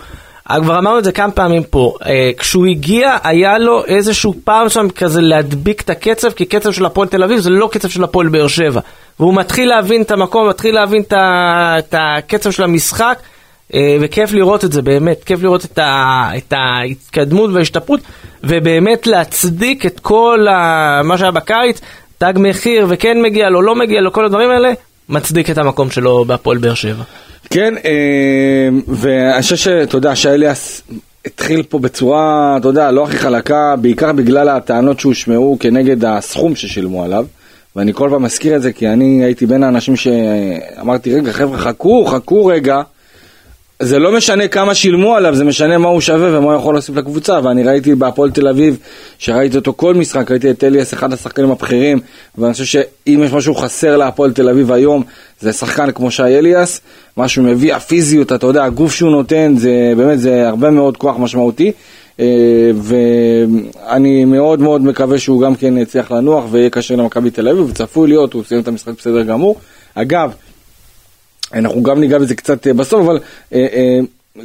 כבר 0.57 0.79
אמרנו 0.79 0.99
את 0.99 1.05
זה 1.05 1.13
כמה 1.13 1.33
פעמים 1.33 1.63
פה, 1.63 1.95
אה, 2.07 2.31
כשהוא 2.39 2.67
הגיע 2.67 3.17
היה 3.25 3.59
לו 3.59 3.85
איזשהו 3.85 4.35
פעם 4.45 4.69
שם 4.69 4.89
כזה 4.91 5.21
להדביק 5.21 5.81
את 5.81 5.91
הקצב, 5.91 6.31
כי 6.31 6.45
קצב 6.45 6.73
של 6.73 6.87
הפועל 6.87 7.09
תל 7.09 7.23
אביב 7.23 7.39
זה 7.39 7.51
לא 7.51 7.69
קצב 7.73 7.89
של 7.89 8.05
הפועל 8.05 8.29
באר 8.29 8.49
שבע. 8.49 8.81
והוא 9.21 9.35
מתחיל 9.35 9.69
להבין 9.69 10.03
את 10.03 10.11
המקום, 10.11 10.49
מתחיל 10.49 10.75
להבין 10.75 11.03
את 11.11 11.95
הקצב 11.99 12.51
של 12.51 12.63
המשחק, 12.65 13.19
אה, 13.75 13.97
וכיף 14.01 14.33
לראות 14.33 14.65
את 14.65 14.73
זה 14.73 14.83
באמת, 14.83 15.25
כיף 15.25 15.43
לראות 15.43 15.65
את, 15.65 15.79
ה, 15.79 16.31
את 16.37 16.53
ההתקדמות 16.57 17.51
וההשתפרות, 17.53 18.01
ובאמת 18.45 19.07
להצדיק 19.07 19.87
את 19.87 20.01
כל 20.01 20.47
ה, 20.51 21.01
מה 21.05 21.19
שהיה 21.19 21.31
בקיץ, 21.31 21.81
תג 22.19 22.33
מחיר 22.37 22.87
וכן 22.89 23.23
מגיע 23.23 23.51
לו, 23.51 23.63
לא 23.63 23.75
מגיע 23.75 24.01
לו, 24.01 24.13
כל 24.13 24.25
הדברים 24.25 24.51
האלה, 24.51 24.73
מצדיק 25.09 25.51
את 25.51 25.59
המקום 25.59 25.91
שלו 25.91 26.25
בהפועל 26.25 26.59
באר 26.59 26.75
שבע. 26.75 27.03
כן, 27.51 27.75
אה, 27.85 28.69
ואני 28.89 29.43
חושב 29.43 29.57
שאתה 29.57 29.97
יודע, 29.97 30.17
שאליאס 30.17 30.83
התחיל 31.27 31.63
פה 31.63 31.79
בצורה, 31.79 32.57
אתה 32.57 32.69
יודע, 32.69 32.91
לא 32.91 33.05
הכי 33.05 33.19
חלקה, 33.19 33.75
בעיקר 33.81 34.13
בגלל 34.13 34.49
הטענות 34.49 35.01
שהושמעו 35.01 35.57
כנגד 35.61 36.05
הסכום 36.05 36.55
ששילמו 36.55 37.05
עליו. 37.05 37.27
ואני 37.77 37.95
כל 37.95 38.09
פעם 38.13 38.23
מזכיר 38.23 38.57
את 38.57 38.63
זה 38.63 38.73
כי 38.73 38.89
אני 38.89 39.25
הייתי 39.25 39.47
בין 39.47 39.63
האנשים 39.63 39.97
שאמרתי, 39.97 41.15
רגע, 41.15 41.33
חבר'ה, 41.33 41.59
חכו, 41.59 42.07
חכו 42.07 42.47
רגע. 42.47 42.83
זה 43.83 43.99
לא 43.99 44.13
משנה 44.13 44.49
כמה 44.49 44.75
שילמו 44.75 45.15
עליו, 45.15 45.35
זה 45.35 45.45
משנה 45.45 45.79
מה 45.79 45.89
הוא 45.89 46.01
שווה 46.01 46.39
ומה 46.39 46.47
הוא 46.47 46.55
יכול 46.55 46.75
להוסיף 46.75 46.97
לקבוצה. 46.97 47.41
ואני 47.45 47.65
ראיתי 47.65 47.95
בהפועל 47.95 48.31
תל 48.31 48.49
אביב, 48.49 48.79
שראיתי 49.19 49.57
אותו 49.57 49.73
כל 49.77 49.95
משחק, 49.95 50.31
ראיתי 50.31 50.51
את 50.51 50.65
אליאס, 50.65 50.95
אחד 50.95 51.13
השחקנים 51.13 51.51
הבכירים, 51.51 52.01
ואני 52.39 52.53
חושב 52.53 52.65
שאם 52.65 53.21
יש 53.25 53.33
משהו 53.33 53.55
חסר 53.55 53.97
להפועל 53.97 54.33
תל 54.33 54.49
אביב 54.49 54.73
היום, 54.73 55.03
זה 55.41 55.53
שחקן 55.53 55.91
כמו 55.93 56.11
שי 56.11 56.23
אליאס, 56.23 56.81
מה 57.17 57.29
שהוא 57.29 57.45
מביא, 57.45 57.75
הפיזיות, 57.75 58.33
אתה 58.33 58.47
יודע, 58.47 58.65
הגוף 58.65 58.95
שהוא 58.95 59.11
נותן, 59.11 59.55
זה 59.57 59.93
באמת, 59.97 60.21
זה 60.21 60.49
הרבה 60.49 60.71
מאוד 60.71 60.97
כוח 60.97 61.17
משמעותי. 61.19 61.73
אה, 62.21 62.71
ואני 62.75 64.25
מאוד 64.25 64.61
מאוד 64.61 64.85
מקווה 64.85 65.19
שהוא 65.19 65.41
גם 65.41 65.55
כן 65.55 65.79
יצליח 65.79 66.13
לנוח 66.13 66.45
ויהיה 66.51 66.71
קשר 66.71 66.97
למכבי 66.97 67.31
תל 67.31 67.49
אביב, 67.49 67.65
וצפוי 67.71 68.09
להיות, 68.09 68.33
הוא 68.33 68.45
סיים 68.45 68.61
את 68.61 68.69
המשחק 68.69 68.93
בסדר 68.99 69.23
גמור. 69.23 69.57
אגב, 69.95 70.33
אנחנו 71.55 71.83
גם 71.83 72.01
ניגע 72.01 72.19
בזה 72.19 72.35
קצת 72.35 72.67
אה, 72.67 72.73
בסוף, 72.73 73.01
אבל 73.01 73.19
אה, 73.53 73.67
אה, 73.73 74.01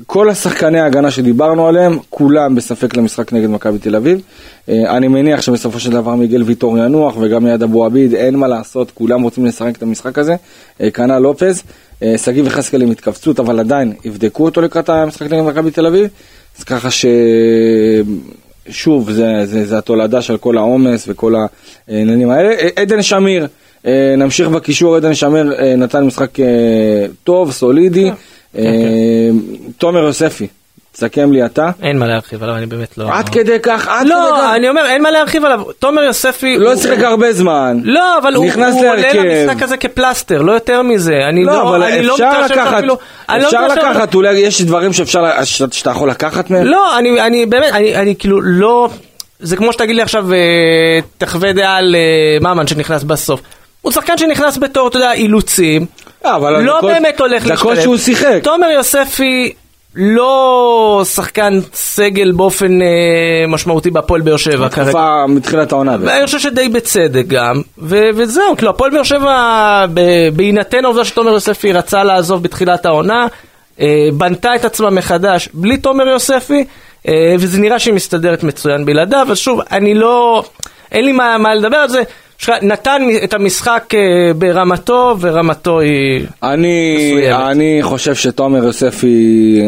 כל 0.06 0.30
השחקני 0.30 0.80
ההגנה 0.80 1.12
שדיברנו 1.12 1.68
עליהם, 1.68 1.98
כולם 2.10 2.56
בספק 2.56 2.98
למשחק 2.98 3.34
נגד 3.34 3.50
מכבי 3.50 3.80
תל 3.80 3.96
אביב. 3.96 4.22
אני 4.68 5.08
מניח 5.08 5.42
שבסופו 5.42 5.80
של 5.80 5.92
דבר 5.92 6.16
מיגל 6.16 6.44
ויטור 6.44 6.78
ינוח 6.78 7.18
וגם 7.20 7.48
יד 7.48 7.64
אבו 7.64 7.86
עביד, 7.86 8.14
אין 8.14 8.36
מה 8.36 8.48
לעשות, 8.48 8.92
כולם 8.92 9.22
רוצים 9.22 9.46
לשחק 9.46 9.78
את 9.78 9.84
המשחק 9.84 10.18
הזה. 10.18 10.36
כנ"ל 10.94 11.20
לופז, 11.20 11.64
שגיב 12.18 12.48
יחזקאל 12.48 12.82
עם 12.82 12.92
התכווצות, 12.92 13.40
אבל 13.40 13.60
עדיין 13.60 13.94
יבדקו 14.06 14.46
אותו 14.46 14.62
לקראת 14.62 14.90
המשחק 14.90 15.32
נגד 15.32 15.42
מכבי 15.44 15.72
תל 15.72 15.86
אביב. 15.86 16.08
אז 16.58 16.64
ככה 16.64 16.90
ששוב, 18.70 19.12
זה, 19.12 19.46
זה, 19.46 19.66
זה 19.66 19.78
התולדה 19.78 20.22
של 20.22 20.38
כל 20.38 20.58
העומס 20.58 21.06
וכל 21.08 21.36
העניינים 21.88 22.30
האלה. 22.30 22.56
עדן 22.76 23.02
שמיר, 23.02 23.48
נמשיך 24.18 24.48
בקישור, 24.48 24.96
עדן 24.96 25.14
שמר 25.14 25.44
נתן 25.78 26.04
משחק 26.04 26.40
אה, 26.40 26.46
טוב, 27.24 27.52
סולידי. 27.52 28.12
כן, 28.54 28.62
כן. 28.62 28.64
תומר 29.78 30.00
יוספי, 30.04 30.48
תסכם 30.92 31.32
לי 31.32 31.46
אתה. 31.46 31.70
אין 31.82 31.98
מה 32.00 32.08
להרחיב 32.08 32.44
עליו, 32.44 32.56
אני 32.56 32.66
באמת 32.66 32.98
לא... 32.98 33.08
עד 33.12 33.30
כדי 33.30 33.58
כך, 33.64 33.88
עד 33.88 34.02
כדי 34.02 34.10
לא, 34.10 34.30
כך. 34.38 34.54
אני 34.56 34.70
אומר, 34.70 34.86
אין 34.86 35.02
מה 35.04 35.12
להרחיב 35.12 35.46
עליו. 35.46 35.62
תומר 35.80 36.02
יוספי... 36.04 36.58
לא 36.58 36.76
שיחק 36.78 37.00
הרבה 37.00 37.34
זמן. 37.34 37.78
לא, 37.84 38.18
אבל 38.18 38.34
הוא 38.34 38.46
עולה. 38.56 39.14
למשחק 39.14 39.64
הזה 39.64 39.78
כפלסטר, 39.78 40.42
לא 40.42 40.52
יותר 40.52 40.82
מזה. 40.82 41.16
אני 41.30 41.44
לא, 41.44 41.70
אבל 41.70 41.84
אני 41.84 42.04
לא 42.04 42.14
אפשר 42.14 42.32
מתרשם 42.32 42.54
לקחת, 42.54 42.74
אפילו- 42.74 42.98
לא 43.30 43.46
אפשר 43.48 43.68
לקחת, 43.68 44.14
אולי 44.16 44.40
יש 44.40 44.62
דברים 44.62 44.94
שאפשר, 44.94 45.24
שאתה 45.44 45.90
יכול 45.90 46.10
לקחת 46.10 46.50
מהם? 46.50 46.64
לא, 46.66 46.98
אני, 47.00 47.22
אני 47.22 47.46
באמת, 47.46 47.72
אני, 47.74 47.96
אני 47.96 48.16
כאילו 48.16 48.42
לא... 48.42 48.90
זה 49.40 49.58
כמו 49.58 49.74
שתגיד 49.74 49.96
לי 49.96 50.02
עכשיו, 50.02 50.34
אה, 50.34 51.00
תחווה 51.18 51.54
דעה 51.54 51.78
על 51.78 51.96
אה, 51.96 52.50
ממן 52.50 52.68
שנכנס 52.68 53.04
בסוף. 53.04 53.42
הוא 53.84 53.92
שחקן 53.92 54.18
שנכנס 54.18 54.58
בתור, 54.58 54.88
אתה 54.88 54.98
יודע, 54.98 55.14
אילוצים. 55.14 55.86
אה, 56.26 56.36
אבל 56.36 56.62
לא 56.64 56.76
הדקות- 56.76 56.92
באמת 56.92 57.20
הולך 57.20 57.32
להשתלב. 57.48 57.58
דקות 57.58 57.82
שהוא 57.82 57.98
שיחק. 57.98 58.40
תומר 58.44 58.68
יוספי 58.70 59.54
לא 59.96 61.02
שחקן 61.14 61.60
סגל 61.74 62.32
באופן 62.32 62.82
אה, 62.82 62.88
משמעותי 63.48 63.90
בהפועל 63.92 64.22
באר 64.22 64.38
שבע 64.38 64.70
כרגע. 64.70 64.90
תקופה 64.90 65.26
מתחילת 65.28 65.72
העונה. 65.72 65.96
ואני 66.02 66.26
חושב 66.26 66.40
שדי 66.40 66.70
בצדק 66.70 67.24
גם, 67.28 67.62
ו- 67.78 68.10
וזהו, 68.16 68.58
כאילו 68.58 68.70
הפועל 68.72 68.92
באר 68.92 69.04
שבע, 69.04 69.86
בהינתן 70.36 70.86
העובדה 70.86 71.06
שתומר 71.06 71.32
יוספי 71.32 71.74
רצה 71.74 72.04
לעזוב 72.04 72.44
בתחילת 72.44 72.86
העונה, 72.86 73.28
אה, 73.80 73.86
בנתה 74.14 74.56
את 74.56 74.66
עצמה 74.66 74.90
מחדש 74.90 75.50
בלי 75.54 75.78
תומר 75.78 76.08
יוספי, 76.08 76.64
אה, 77.08 77.14
וזה 77.40 77.60
נראה 77.60 77.80
שהיא 77.80 77.94
מסתדרת 77.94 78.44
מצוין 78.44 78.86
בלעדיו, 78.86 79.28
אז 79.32 79.38
שוב, 79.38 79.60
אני 79.72 79.94
לא, 79.94 80.44
אין 80.92 81.06
לי 81.06 81.12
מה, 81.12 81.38
מה 81.38 81.56
לדבר 81.56 81.78
על 81.78 81.90
זה, 81.90 82.02
נתן 82.62 83.02
את 83.24 83.34
המשחק 83.34 83.84
אה, 83.94 84.00
ברמתו, 84.34 85.16
ורמתו 85.20 85.80
היא... 85.80 86.26
אני, 86.44 86.98
מסוימת. 87.16 87.40
אני 87.52 87.80
חושב 87.82 88.16
שתומר 88.16 88.64
יוספי, 88.66 89.18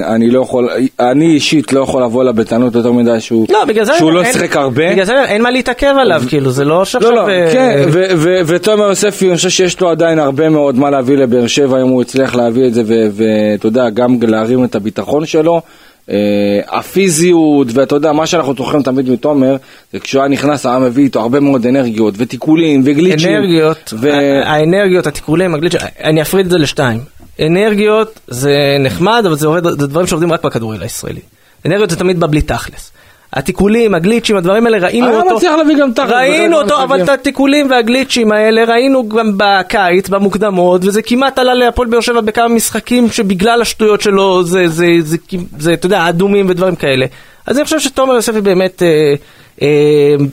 אני 0.07 0.29
לא 0.29 0.41
יכול, 0.41 0.69
אני 0.99 1.25
אישית 1.25 1.73
לא 1.73 1.79
יכול 1.79 2.03
לבוא 2.03 2.21
אליו 2.21 2.33
בטענות 2.33 2.75
יותר 2.75 2.91
מדי 2.91 3.19
שהוא, 3.19 3.47
לא, 3.49 3.65
בגלל. 3.65 3.85
שהוא 3.97 4.11
לא 4.11 4.23
אין- 4.23 4.33
שיחק 4.33 4.55
הרבה. 4.55 4.91
בגלל 4.91 5.05
זה 5.05 5.13
אין 5.25 5.41
מה 5.41 5.51
להתעכב 5.51 5.93
עליו, 5.99 6.21
כאילו, 6.29 6.51
זה 6.51 6.65
לא 6.65 6.85
שעכשיו... 6.85 7.11
לא, 7.11 7.15
לא, 7.27 7.29
אה, 7.29 7.49
כן, 7.53 7.83
ו- 7.87 8.05
ו- 8.15 8.41
ותומר 8.45 8.83
יוספי, 8.89 9.27
אני 9.27 9.35
חושב 9.35 9.49
שיש 9.49 9.81
לו 9.81 9.89
עדיין 9.89 10.19
הרבה 10.19 10.49
מאוד 10.49 10.75
מה 10.77 10.89
להביא 10.89 11.17
לבאר 11.17 11.47
שבע, 11.47 11.81
אם 11.81 11.87
הוא 11.87 12.01
הצליח 12.01 12.35
להביא 12.35 12.67
את 12.67 12.73
זה, 12.73 12.81
ו- 12.85 13.07
ואתה 13.13 13.67
יודע, 13.67 13.89
גם 13.89 14.17
להרים 14.27 14.63
את 14.63 14.75
הביטחון 14.75 15.25
שלו. 15.25 15.61
אה, 16.09 16.59
הפיזיות, 16.67 17.67
ואתה 17.73 17.95
יודע, 17.95 18.11
מה 18.11 18.27
שאנחנו 18.27 18.53
זוכרים 18.57 18.83
תמיד 18.83 19.09
מתומר, 19.09 19.55
זה 19.93 19.99
כשהוא 19.99 20.21
היה 20.21 20.29
נכנס, 20.29 20.65
היה 20.65 20.79
מביא 20.79 21.03
איתו 21.03 21.21
הרבה 21.21 21.39
מאוד 21.39 21.65
אנרגיות, 21.65 22.13
ותיקולים, 22.17 22.81
וגליצ'ים. 22.85 23.29
אנרגיות, 23.29 23.93
ו- 23.97 24.43
האנרגיות, 24.43 25.07
התיקולים, 25.07 25.55
הגליץ', 25.55 25.75
אני 26.03 26.21
אפריד 26.21 26.45
את 26.45 26.51
זה 26.51 26.57
לשתיים. 26.57 26.99
אנרגיות 27.41 28.19
זה 28.27 28.55
נחמד, 28.79 29.23
אבל 29.25 29.35
זה 29.35 29.47
עובד, 29.47 29.63
זה 29.63 29.87
דברים 29.87 30.07
שעובדים 30.07 30.31
רק 30.31 30.43
בכדורגל 30.45 30.81
הישראלי. 30.83 31.19
אנרגיות 31.65 31.89
זה 31.89 31.95
תמיד 31.95 32.19
בא 32.19 32.27
בלי 32.27 32.41
תכלס. 32.41 32.91
התיקולים, 33.35 33.95
הגליצ'ים, 33.95 34.35
הדברים 34.35 34.65
האלה, 34.65 34.77
ראינו 34.77 35.07
היה 35.07 35.21
אותו, 35.21 35.35
מצליח 35.35 35.53
להביא 35.57 35.77
גם 35.77 35.91
בחלק 35.91 36.09
ראינו 36.09 36.57
אותו, 36.57 36.75
אבל 36.75 36.87
מהמשחקים. 36.87 37.03
את 37.13 37.19
התיקולים 37.19 37.69
והגליצ'ים 37.69 38.31
האלה 38.31 38.63
ראינו 38.63 39.09
גם 39.09 39.31
בקיץ, 39.37 40.09
במוקדמות, 40.09 40.81
וזה 40.85 41.01
כמעט 41.01 41.39
עלה 41.39 41.53
להפועל 41.53 41.87
באר 41.87 42.01
שבע 42.01 42.21
בכמה 42.21 42.47
משחקים 42.47 43.09
שבגלל 43.09 43.61
השטויות 43.61 44.01
שלו, 44.01 44.43
זה, 44.43 44.67
זה, 44.67 44.85
זה, 44.99 45.17
זה, 45.29 45.37
זה, 45.59 45.73
אתה 45.73 45.85
יודע, 45.85 46.09
אדומים 46.09 46.49
ודברים 46.49 46.75
כאלה. 46.75 47.05
אז 47.45 47.57
אני 47.57 47.65
חושב 47.65 47.79
שתומר 47.79 48.13
יוספי 48.13 48.41
באמת, 48.41 48.83
אה, 48.83 49.13
אה, 49.61 50.25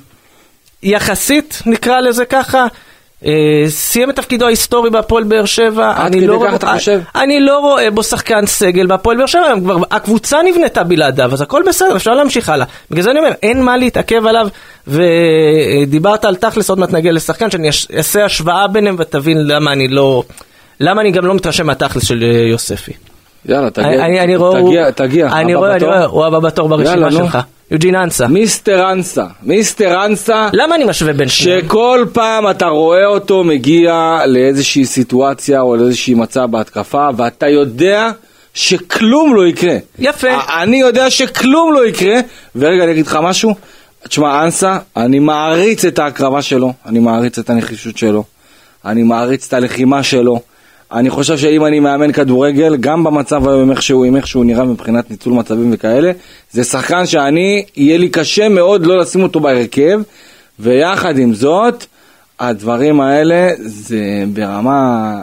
יחסית, 0.83 1.63
נקרא 1.67 2.01
לזה 2.01 2.25
ככה, 2.25 2.59
אה, 2.59 2.67
סיים 3.69 4.11
את 4.11 4.17
תפקידו 4.17 4.47
ההיסטורי 4.47 4.91
בהפועל 4.91 5.25
באר 5.25 5.45
שבע. 5.45 5.91
עד 5.97 6.07
אני 6.07 6.17
כדי 6.17 6.27
לא 6.27 6.43
כך 6.49 6.55
אתה 6.55 6.73
חושב? 6.75 7.01
אני 7.15 7.41
לא 7.41 7.59
רואה 7.59 7.91
בו 7.91 8.03
שחקן 8.03 8.47
סגל 8.47 8.87
בהפועל 8.87 9.17
באר 9.17 9.27
שבע, 9.27 9.43
כבר, 9.63 9.77
הקבוצה 9.91 10.39
נבנתה 10.45 10.83
בלעדיו, 10.85 11.33
אז 11.33 11.41
הכל 11.41 11.63
בסדר, 11.69 11.97
אפשר 11.97 12.11
להמשיך 12.11 12.49
הלאה. 12.49 12.67
בגלל 12.91 13.03
זה 13.03 13.11
אני 13.11 13.19
אומר, 13.19 13.31
אין 13.43 13.63
מה 13.63 13.77
להתעכב 13.77 14.27
עליו, 14.27 14.49
ודיברת 14.89 16.25
על 16.25 16.37
תכלס, 16.37 16.71
עוד 16.71 16.79
מעט 16.79 16.93
נגיע 16.93 17.13
לשחקן, 17.13 17.51
שאני 17.51 17.69
אעשה 17.97 18.25
השוואה 18.25 18.69
ביניהם 18.69 18.97
ותבין 18.99 19.47
למה 19.47 19.73
אני 19.73 19.89
לא... 19.89 20.23
למה 20.81 21.01
אני 21.01 21.11
גם 21.11 21.27
לא 21.27 21.35
מתרשם 21.35 21.67
מהתכלס 21.67 22.05
של 22.05 22.23
אה, 22.23 22.49
יוספי. 22.49 22.93
יאללה, 23.47 23.71
תגיע, 23.71 23.89
אני, 24.05 24.21
אני 24.21 24.37
רואה, 24.37 24.59
הוא- 24.59 24.69
תגיע, 24.71 24.91
תגיע, 24.91 25.27
אני 25.27 25.53
הבא 25.53 25.61
רואה, 25.61 25.71
אני 25.71 25.79
בתור. 25.79 25.89
רואה, 25.89 26.05
הוא 26.05 26.25
הבא 26.25 26.39
בתור 26.39 26.69
ברשימה 26.69 26.91
יאללה. 26.91 27.11
שלך. 27.11 27.39
יוג'ין 27.73 27.95
אנסה. 27.95 28.27
מיסטר 28.27 28.93
אנסה, 28.93 29.25
מיסטר 29.43 30.05
אנסה, 30.05 30.49
למה 30.53 30.75
אני 30.75 30.85
משווה 30.85 31.13
בין 31.13 31.29
שניהם? 31.29 31.61
שכל 31.61 32.07
פעם 32.13 32.51
אתה 32.51 32.67
רואה 32.67 33.07
אותו 33.07 33.45
מגיע 33.45 34.21
לאיזושהי 34.27 34.85
סיטואציה 34.85 35.61
או 35.61 35.77
לאיזושהי 35.77 36.15
מצב 36.15 36.47
בהתקפה, 36.51 37.09
ואתה 37.17 37.49
יודע 37.49 38.11
שכלום 38.55 39.35
לא 39.35 39.47
יקרה. 39.47 39.77
יפה. 39.99 40.29
אני 40.63 40.81
יודע 40.81 41.11
שכלום 41.11 41.73
לא 41.73 41.87
יקרה, 41.87 42.21
ורגע 42.57 42.85
אני 42.85 42.93
אגיד 42.93 43.07
לך 43.07 43.19
משהו, 43.23 43.55
תשמע 44.09 44.45
אנסה, 44.45 44.79
אני 44.97 45.19
מעריץ 45.19 45.85
את 45.85 45.99
ההקרבה 45.99 46.43
שלו, 46.43 46.73
אני 46.87 46.99
מעריץ 46.99 47.39
את 47.39 47.51
הנחישות 47.51 47.99
שלו, 47.99 48.25
אני 48.85 49.03
מעריץ 49.03 49.47
את 49.47 49.53
הלחימה 49.53 50.03
שלו. 50.03 50.41
אני 50.93 51.11
חושב 51.11 51.39
שאם 51.39 51.65
אני 51.67 51.81
מאמן 51.81 52.13
כדורגל, 52.13 52.77
גם 52.77 53.05
במצב 53.05 53.49
היום 53.49 53.71
איך 53.71 53.83
שהוא, 53.83 54.05
עם 54.05 54.17
איך 54.17 54.27
שהוא 54.27 54.45
נראה 54.45 54.65
מבחינת 54.65 55.11
ניצול 55.11 55.33
מצבים 55.33 55.71
וכאלה, 55.73 56.13
זה 56.51 56.65
שחקן 56.65 57.07
שאני, 57.07 57.65
יהיה 57.77 57.99
לי 57.99 58.09
קשה 58.09 58.49
מאוד 58.49 58.87
לא 58.87 58.99
לשים 58.99 59.23
אותו 59.23 59.41
בהרכב, 59.41 60.01
ויחד 60.59 61.19
עם 61.19 61.35
זאת, 61.35 61.85
הדברים 62.41 63.01
האלה 63.01 63.51
זה 63.59 64.25
ברמה... 64.33 65.15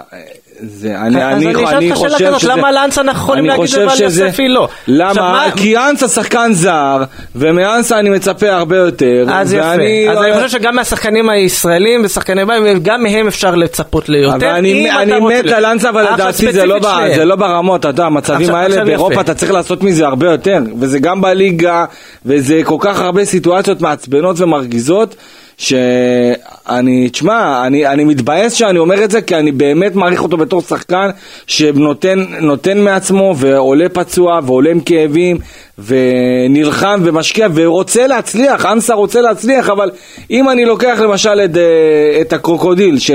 זה, 0.61 0.95
אני, 1.01 1.23
אז 1.25 1.37
אני, 1.37 1.45
אני 1.45 1.63
אשאל 1.65 1.75
אני 1.77 1.89
אותך 1.91 1.99
שאלה 2.01 2.11
חושב 2.13 2.27
כזאת, 2.27 2.39
שזה... 2.39 2.49
למה 2.51 2.71
לאנסה 2.71 3.01
אנחנו 3.01 3.21
יכולים 3.23 3.45
להגיד 3.45 3.65
חושב 3.65 3.77
ועל 3.87 3.89
שזה- 3.97 4.25
יוספי 4.25 4.47
לא? 4.47 4.67
למה? 4.87 5.13
מה- 5.13 5.45
כי 5.55 5.77
אנסה 5.77 6.07
שחקן 6.07 6.49
זר, 6.53 7.03
ומאנסה 7.35 7.99
אני 7.99 8.09
מצפה 8.09 8.49
הרבה 8.51 8.77
יותר. 8.77 9.25
אז 9.31 9.53
ואני- 9.53 9.83
יפה. 9.85 10.11
אז 10.11 10.23
אני 10.23 10.33
חושב 10.33 10.49
שגם 10.59 10.75
מהשחקנים 10.75 11.29
הישראלים 11.29 12.01
ושחקני 12.05 12.41
בית, 12.45 12.83
גם 12.83 13.03
מהם 13.03 13.27
אפשר 13.27 13.55
לצפות 13.55 14.09
ליותר. 14.09 14.35
אבל 14.35 14.47
אני, 14.47 14.91
אני 14.91 15.19
מת 15.19 15.45
על 15.51 15.65
אנסה, 15.65 15.89
אבל 15.89 16.13
לדעתי 16.13 16.51
זה 16.51 16.65
לא, 16.65 16.79
ב-. 16.79 17.15
זה 17.15 17.25
לא 17.25 17.35
ברמות, 17.35 17.79
אתה 17.79 17.87
יודע, 17.87 18.05
המצבים 18.05 18.41
עכשיו- 18.41 18.55
האלה 18.55 18.67
עכשיו 18.67 18.85
באירופה 18.85 19.13
יפה. 19.13 19.21
אתה 19.21 19.33
צריך 19.33 19.51
לעשות 19.51 19.83
מזה 19.83 20.05
הרבה 20.07 20.31
יותר, 20.31 20.57
וזה 20.79 20.99
גם 20.99 21.21
בליגה, 21.21 21.85
וזה 22.25 22.61
כל 22.63 22.77
כך 22.79 22.99
הרבה 22.99 23.25
סיטואציות 23.25 23.81
מעצבנות 23.81 24.41
ומרגיזות, 24.41 25.15
שאני, 25.59 27.09
תשמע, 27.09 27.67
אני, 27.67 27.87
אני 27.87 28.03
מתבאס 28.03 28.53
שאני 28.53 28.79
אומר 28.79 29.03
את 29.03 29.11
זה, 29.11 29.21
כי 29.21 29.35
אני 29.35 29.51
באמת 29.51 29.95
מעריך 29.95 30.23
אותו 30.23 30.37
בתור 30.37 30.61
שחקן 30.61 31.09
שנותן 31.47 32.25
נותן 32.41 32.77
מעצמו, 32.77 33.35
ועולה 33.37 33.89
פצוע, 33.89 34.39
ועולה 34.43 34.71
עם 34.71 34.79
כאבים, 34.79 35.37
ונלחם 35.85 37.01
ומשקיע, 37.03 37.47
ורוצה 37.53 38.07
להצליח, 38.07 38.65
אנסה 38.65 38.93
רוצה 38.93 39.21
להצליח, 39.21 39.69
אבל 39.69 39.91
אם 40.31 40.49
אני 40.49 40.65
לוקח 40.65 40.99
למשל 41.03 41.39
את, 41.45 41.57
אה, 41.57 42.21
את 42.21 42.33
הקרוקודיל 42.33 42.99
ש, 42.99 43.11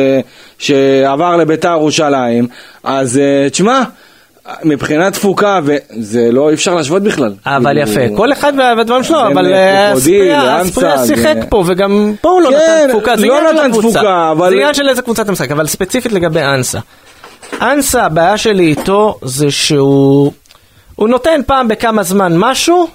שעבר 0.58 1.36
לביתר 1.36 1.70
ירושלים, 1.72 2.46
אז 2.84 3.18
אה, 3.18 3.50
תשמע, 3.50 3.82
מבחינת 4.64 5.12
תפוקה, 5.12 5.60
וזה 5.64 6.28
לא, 6.32 6.48
אי 6.48 6.54
אפשר 6.54 6.74
להשוות 6.74 7.02
בכלל. 7.02 7.32
אבל 7.46 7.64
כאילו, 7.84 8.02
יפה, 8.04 8.16
כל 8.16 8.32
אחד 8.32 8.52
והדברים 8.58 9.02
שלו, 9.04 9.26
אבל 9.26 9.52
אה, 9.54 9.92
אספריה 9.92 10.62
זה- 11.04 11.16
שיחק 11.16 11.36
פה, 11.48 11.64
וגם 11.66 12.14
פה 12.20 12.28
הוא 12.30 12.42
לא 12.42 12.48
כן, 12.50 12.56
נתן 12.56 12.88
תפוקה, 12.88 13.16
זה 13.16 13.26
לא 13.26 13.38
עניין 13.38 13.54
של 13.56 13.60
נתן 13.62 13.70
הקבוצה. 13.70 13.88
תפוקה, 13.98 14.30
אבל- 14.30 14.48
זה 14.50 14.54
עניין 14.54 14.74
של 14.74 14.88
איזה 14.88 15.02
קבוצה 15.02 15.22
אתה 15.22 15.32
משחק, 15.32 15.50
אבל 15.50 15.66
ספציפית 15.66 16.12
לגבי 16.12 16.40
אנסה. 16.42 16.78
אנסה, 17.62 18.04
הבעיה 18.04 18.36
שלי 18.38 18.64
איתו 18.66 19.18
זה 19.22 19.50
שהוא 19.50 20.32
הוא 20.96 21.08
נותן 21.08 21.40
פעם 21.46 21.68
בכמה 21.68 22.02
זמן 22.02 22.32
משהו, 22.36 22.86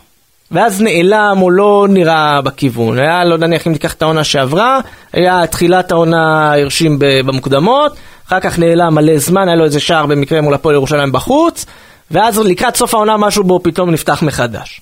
ואז 0.51 0.81
נעלם 0.81 1.37
או 1.41 1.51
לא 1.51 1.87
נראה 1.89 2.41
בכיוון. 2.41 2.99
היה, 2.99 3.25
לא 3.25 3.37
נניח 3.37 3.67
אם 3.67 3.73
תיקח 3.73 3.93
את 3.93 4.01
העונה 4.01 4.23
שעברה, 4.23 4.79
היה 5.13 5.47
תחילת 5.47 5.91
העונה 5.91 6.53
הרשים 6.53 6.95
במוקדמות, 6.99 7.91
אחר 8.29 8.39
כך 8.39 8.59
נעלם 8.59 8.95
מלא 8.95 9.17
זמן, 9.17 9.47
היה 9.47 9.55
לו 9.55 9.65
איזה 9.65 9.79
שער 9.79 10.05
במקרה 10.05 10.41
מול 10.41 10.53
הפועל 10.53 10.75
ירושלים 10.75 11.11
בחוץ, 11.11 11.65
ואז 12.11 12.39
לקראת 12.39 12.75
סוף 12.75 12.93
העונה 12.93 13.17
משהו 13.17 13.43
בו 13.43 13.59
פתאום 13.63 13.91
נפתח 13.91 14.23
מחדש. 14.23 14.81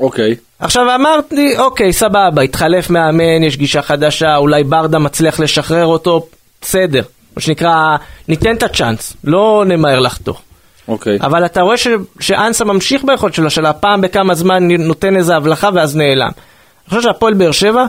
אוקיי. 0.00 0.34
עכשיו 0.58 0.94
אמרתי, 0.94 1.58
אוקיי, 1.58 1.92
סבבה, 1.92 2.42
התחלף 2.42 2.90
מאמן, 2.90 3.42
יש 3.44 3.56
גישה 3.56 3.82
חדשה, 3.82 4.36
אולי 4.36 4.64
ברדה 4.64 4.98
מצליח 4.98 5.40
לשחרר 5.40 5.86
אותו, 5.86 6.26
בסדר. 6.60 7.02
מה 7.36 7.42
שנקרא, 7.42 7.96
ניתן 8.28 8.56
את 8.56 8.62
הצ'אנס, 8.62 9.16
לא 9.24 9.64
נמהר 9.66 10.00
לחתוך. 10.00 10.42
אוקיי. 10.88 11.18
אבל 11.20 11.44
אתה 11.44 11.60
רואה 11.60 11.76
ש, 11.76 11.86
שאנסה 12.20 12.64
ממשיך 12.64 13.04
ביכולת 13.04 13.34
שלו, 13.34 13.50
של 13.50 13.66
הפעם 13.66 14.00
בכמה 14.00 14.34
זמן 14.34 14.68
נותן 14.70 15.16
איזה 15.16 15.36
הבלחה 15.36 15.70
ואז 15.74 15.96
נעלם. 15.96 16.28
אני 16.28 16.88
חושב 16.88 17.02
שהפועל 17.02 17.34
באר 17.34 17.52
שבע 17.52 17.86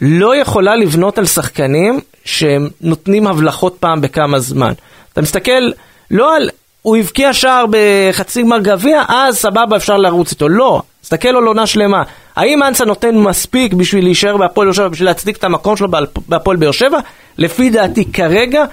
לא 0.00 0.36
יכולה 0.36 0.76
לבנות 0.76 1.18
על 1.18 1.26
שחקנים 1.26 2.00
שהם 2.24 2.68
נותנים 2.80 3.26
הבלחות 3.26 3.76
פעם 3.80 4.00
בכמה 4.00 4.38
זמן. 4.38 4.72
אתה 5.12 5.22
מסתכל, 5.22 5.70
לא 6.10 6.36
על, 6.36 6.50
הוא 6.82 6.96
הבקיע 6.96 7.32
שער 7.32 7.64
בחצי 7.70 8.42
גמר 8.42 8.58
גביע, 8.58 9.02
אז 9.08 9.38
סבבה 9.38 9.76
אפשר 9.76 9.96
לרוץ 9.96 10.30
איתו. 10.30 10.48
לא, 10.48 10.82
תסתכל 11.02 11.28
על 11.28 11.44
עונה 11.44 11.66
שלמה. 11.66 12.02
האם 12.36 12.62
אנסה 12.62 12.84
נותן 12.84 13.14
מספיק 13.14 13.72
בשביל 13.72 14.04
להישאר 14.04 14.36
בהפועל 14.36 14.66
באר 14.66 14.72
שבע, 14.72 14.88
בשביל 14.88 15.08
להצדיק 15.08 15.36
את 15.36 15.44
המקום 15.44 15.76
שלו 15.76 15.88
בהפועל 16.28 16.56
באר 16.56 16.70
שבע? 16.70 16.98
לפי 17.38 17.70
דעתי 17.70 18.12
כרגע, 18.12 18.64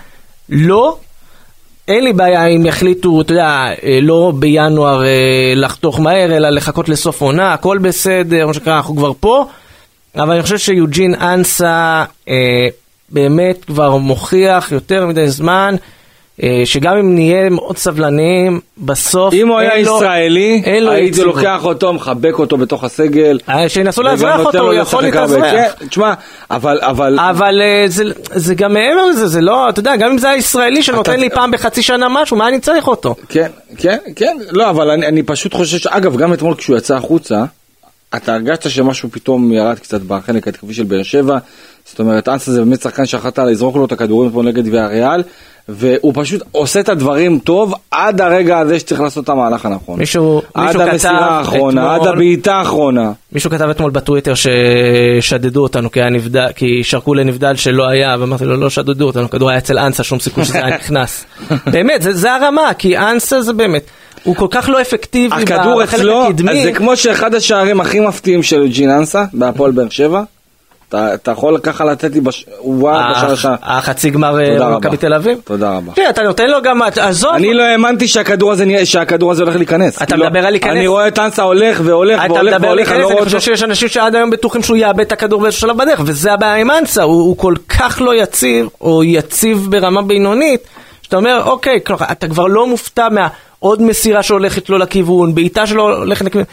לא. 0.49 0.97
אין 1.87 2.03
לי 2.03 2.13
בעיה 2.13 2.45
אם 2.45 2.65
יחליטו, 2.65 3.21
אתה 3.21 3.31
יודע, 3.33 3.65
אה, 3.83 3.99
לא 4.01 4.31
בינואר 4.35 5.03
אה, 5.03 5.53
לחתוך 5.55 5.99
מהר, 5.99 6.37
אלא 6.37 6.49
לחכות 6.49 6.89
לסוף 6.89 7.21
עונה, 7.21 7.53
הכל 7.53 7.77
בסדר, 7.77 8.47
מה 8.47 8.53
שנקרא, 8.53 8.77
אנחנו 8.77 8.95
כבר 8.95 9.11
פה. 9.19 9.45
אבל 10.17 10.34
אני 10.34 10.43
חושב 10.43 10.58
שיוג'ין 10.58 11.15
אנסה 11.15 12.03
אה, 12.30 12.67
באמת 13.10 13.65
כבר 13.65 13.95
מוכיח 13.97 14.71
יותר 14.71 15.06
מדי 15.06 15.27
זמן. 15.30 15.75
אה, 16.43 16.62
שגם 16.65 16.97
אם 16.97 17.15
נהיה 17.15 17.49
מאוד 17.49 17.77
סבלניים, 17.77 18.60
בסוף 18.77 19.34
אם 19.34 19.47
הוא 19.47 19.58
היה 19.58 19.82
לו- 19.82 19.95
ישראלי, 19.97 20.62
הייתי. 20.89 21.21
לוקח 21.23 21.65
אותו, 21.65 21.93
מחבק 21.93 22.39
אותו 22.39 22.58
בתוך 22.58 22.84
הסגל. 22.84 23.39
אה, 23.49 23.69
שינסו 23.69 24.03
לאזרח 24.03 24.39
אותו, 24.45 24.60
הוא 24.60 24.73
יכול. 24.73 25.03
להתאזרח. 25.03 25.43
כן, 25.51 25.88
תשמע, 25.89 26.13
אבל, 26.51 26.80
אבל, 26.82 27.19
אבל 27.19 27.62
אה, 27.62 27.84
זה, 27.88 28.03
זה 28.34 28.56
גם 28.56 28.73
מעבר 28.73 29.06
לזה, 29.06 29.27
זה 29.27 29.41
לא, 29.41 29.69
אתה 29.69 29.80
יודע, 29.80 29.95
גם 29.95 30.12
אם 30.12 30.17
זה 30.17 30.30
היה 30.30 30.38
ישראלי 30.38 30.84
שנותן 30.84 31.12
אתה- 31.12 31.19
לי 31.21 31.30
פעם 31.30 31.51
בחצי 31.51 31.82
שנה 31.82 32.08
משהו, 32.10 32.38
מה 32.38 32.47
אני 32.47 32.60
צריך 32.60 32.88
אותו? 32.88 33.15
כן, 33.30 33.47
כן, 33.77 33.97
כן, 34.15 34.38
לא, 34.51 34.69
אבל 34.69 34.89
אני, 34.89 35.08
אני 35.08 35.23
פשוט 35.23 35.53
חושב 35.53 35.77
ש... 35.77 35.88
אגב, 35.88 36.17
גם 36.17 36.34
אתמול 36.34 36.56
כשהוא 36.56 36.77
יצא 36.77 36.95
החוצה, 36.95 37.43
אתה 38.15 38.34
הרגשת 38.34 38.70
שמשהו 38.70 39.10
פתאום 39.12 39.54
ירד 39.54 39.80
קצת 39.80 40.02
בחלק 40.02 40.48
ההתקפי 40.48 40.74
של 40.74 40.84
באר 40.84 41.04
שבע. 41.04 41.38
זאת 41.86 42.00
אומרת, 42.00 42.28
אנסה 42.30 42.52
זה 42.52 42.60
באמת 42.60 42.82
שחקן 42.82 43.06
שיכלת 43.06 43.39
לזרוק 43.39 43.76
לו 43.76 43.86
את 43.86 43.91
הכדורים 43.91 44.30
אתמול 44.30 44.46
נגד 44.46 44.67
ויאריאל, 44.67 45.24
והוא 45.70 46.13
פשוט 46.15 46.41
עושה 46.52 46.80
את 46.80 46.89
הדברים 46.89 47.39
טוב 47.39 47.74
עד 47.91 48.22
הרגע 48.22 48.60
הזה 48.60 48.80
שצריך 48.80 49.02
לעשות 49.02 49.24
את 49.24 49.30
המהלך 49.30 49.65
הנכון. 49.65 50.00
מישהו, 50.00 50.41
עד 50.54 50.65
מישהו 50.67 50.82
המסירה 50.82 51.38
האחרונה, 51.38 51.93
עד 51.93 52.02
אתמול- 52.02 52.13
הבעיטה 52.13 52.56
האחרונה. 52.56 53.12
מישהו 53.32 53.52
כתב 53.52 53.70
אתמול 53.70 53.91
בטוויטר 53.91 54.34
ששדדו 54.36 55.63
אותנו 55.63 55.91
כי 55.91 56.00
נבדל, 56.10 56.48
כי 56.56 56.84
שרקו 56.84 57.13
לנבדל 57.13 57.56
שלא 57.56 57.88
היה, 57.88 58.15
ואמרתי 58.20 58.46
לו 58.46 58.58
לא 58.58 58.70
שדדו 58.70 59.06
אותנו, 59.08 59.26
הכדור 59.26 59.50
היה 59.50 59.58
אצל 59.58 59.80
אנסה, 59.80 60.04
שום 60.04 60.20
סיכוי 60.20 60.46
שזה 60.46 60.65
היה 60.65 60.76
נכנס. 60.76 61.26
באמת, 61.74 62.02
זה, 62.02 62.13
זה 62.13 62.34
הרמה, 62.34 62.74
כי 62.78 62.98
אנסה 62.98 63.41
זה 63.41 63.54
באמת, 63.54 63.84
הוא 64.23 64.36
כל 64.36 64.47
כך 64.51 64.69
לא 64.69 64.82
אפקטיבי 64.82 65.36
הכדור 65.36 65.84
בחלק 65.84 65.99
אצלו, 65.99 66.25
הקדמי. 66.27 66.51
אז 66.60 66.63
זה 66.63 66.71
כמו 66.71 66.97
שאחד 66.97 67.36
השערים 67.36 67.82
הכי 67.82 67.99
מפתיעים 67.99 68.43
של 68.43 68.67
ג'ין 68.67 68.89
אנסה, 68.89 69.25
בהפועל 69.34 69.71
באר 69.71 69.89
שבע. 69.89 70.21
אתה 70.89 71.13
אתה 71.13 71.32
יכול 71.32 71.58
ככה 71.63 71.86
לתת 71.86 72.13
לי, 72.13 72.21
בש- 72.21 72.45
הוא 72.58 72.84
בא 72.84 73.12
בשער 73.12 73.32
השער. 73.32 73.56
החצי 73.63 74.10
גמר 74.10 74.39
אה, 74.39 74.45
תודה 74.47 74.65
רבה. 74.67 74.77
מכבי 74.77 74.97
תל 74.97 75.13
אביב. 75.13 75.38
תודה 75.43 75.71
רבה. 75.77 75.91
תראה, 75.95 76.10
אתה 76.10 76.23
נותן 76.23 76.49
לו 76.49 76.62
גם, 76.62 76.82
עזוב, 76.82 77.34
אני 77.34 77.53
לא 77.53 77.63
האמנתי 77.63 78.08
שהכדור 78.08 78.51
הזה 78.51 78.65
שהכדור 78.86 79.32
הזה 79.32 79.43
הולך 79.43 79.56
להיכנס. 79.56 79.97
אתה 79.97 80.06
כאילו, 80.06 80.25
מדבר 80.25 80.45
על 80.45 80.51
להיכנס? 80.51 80.71
אני 80.71 80.88
רואה 80.88 81.08
את 81.08 81.19
אנסה 81.19 81.43
הולך 81.43 81.82
והולך 81.84 82.19
אתה 82.25 82.34
והולך 82.34 82.53
מדבר 82.53 82.67
והולך, 82.67 82.91
אני 82.91 82.97
לא 82.99 83.06
אני 83.06 83.13
רואה 83.13 83.23
חושב 83.25 83.36
אותו. 83.38 83.45
שיש 83.45 83.63
אנשים 83.63 83.88
שעד 83.89 84.15
היום 84.15 84.30
בטוחים 84.30 84.63
שהוא 84.63 84.77
יאבד 84.77 84.99
את 84.99 85.12
הכדור 85.12 85.41
באיזשהו 85.41 85.62
שלב 85.62 85.77
בדרך, 85.77 86.01
וזה 86.06 86.34
הבעיה 86.34 86.56
עם 86.56 86.71
אנסה, 86.71 87.03
הוא, 87.03 87.21
הוא 87.21 87.38
כל 87.38 87.53
כך 87.69 88.01
לא 88.01 88.15
יציב, 88.15 88.67
או 88.82 89.03
יציב 89.03 89.67
ברמה 89.69 90.01
בינונית, 90.01 90.62
שאתה 91.08 91.17
אומר, 91.17 91.41
אוקיי, 91.46 91.80
כלומר, 91.86 92.06
אתה 92.12 92.28
כבר 92.28 92.48
לא 92.48 92.67
מופתע 92.67 93.08
מהעוד 93.10 93.82
מסירה 93.82 94.24
שהולכת 94.24 94.70
לו 94.70 94.78
לכיוון, 94.78 95.36
בעיטה 95.36 95.67
שלו 95.67 95.98
הולכת 95.98 96.26
לכיוון, 96.26 96.46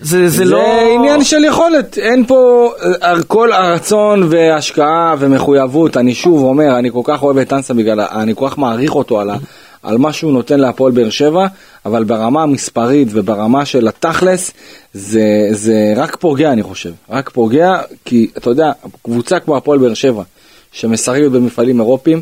זה, 0.00 0.28
זה, 0.28 0.36
זה 0.38 0.44
לא... 0.44 0.94
עניין 0.94 1.24
של 1.24 1.44
יכולת, 1.44 1.98
אין 1.98 2.26
פה 2.26 2.70
אה, 3.02 3.22
כל 3.26 3.52
הרצון 3.52 4.26
והשקעה 4.30 5.14
ומחויבות, 5.18 5.96
אני 5.96 6.14
שוב 6.14 6.42
אומר, 6.42 6.78
אני 6.78 6.90
כל 6.90 7.00
כך 7.04 7.22
אוהב 7.22 7.38
את 7.38 7.52
אנסה 7.52 7.74
בגלל, 7.74 8.00
אני 8.00 8.32
כל 8.34 8.48
כך 8.48 8.58
מעריך 8.58 8.94
אותו 8.94 9.20
על, 9.20 9.30
ה, 9.30 9.36
על 9.82 9.98
מה 9.98 10.12
שהוא 10.12 10.32
נותן 10.32 10.60
להפועל 10.60 10.92
באר 10.92 11.10
שבע, 11.10 11.46
אבל 11.86 12.04
ברמה 12.04 12.42
המספרית 12.42 13.08
וברמה 13.10 13.64
של 13.64 13.88
התכלס, 13.88 14.52
זה, 14.94 15.48
זה 15.50 15.92
רק 15.96 16.16
פוגע 16.16 16.52
אני 16.52 16.62
חושב, 16.62 16.92
רק 17.10 17.30
פוגע, 17.30 17.80
כי 18.04 18.30
אתה 18.36 18.50
יודע, 18.50 18.72
קבוצה 19.02 19.40
כמו 19.40 19.56
הפועל 19.56 19.78
באר 19.78 19.94
שבע, 19.94 20.22
שמשחקת 20.72 21.30
במפעלים 21.30 21.80
אירופיים, 21.80 22.20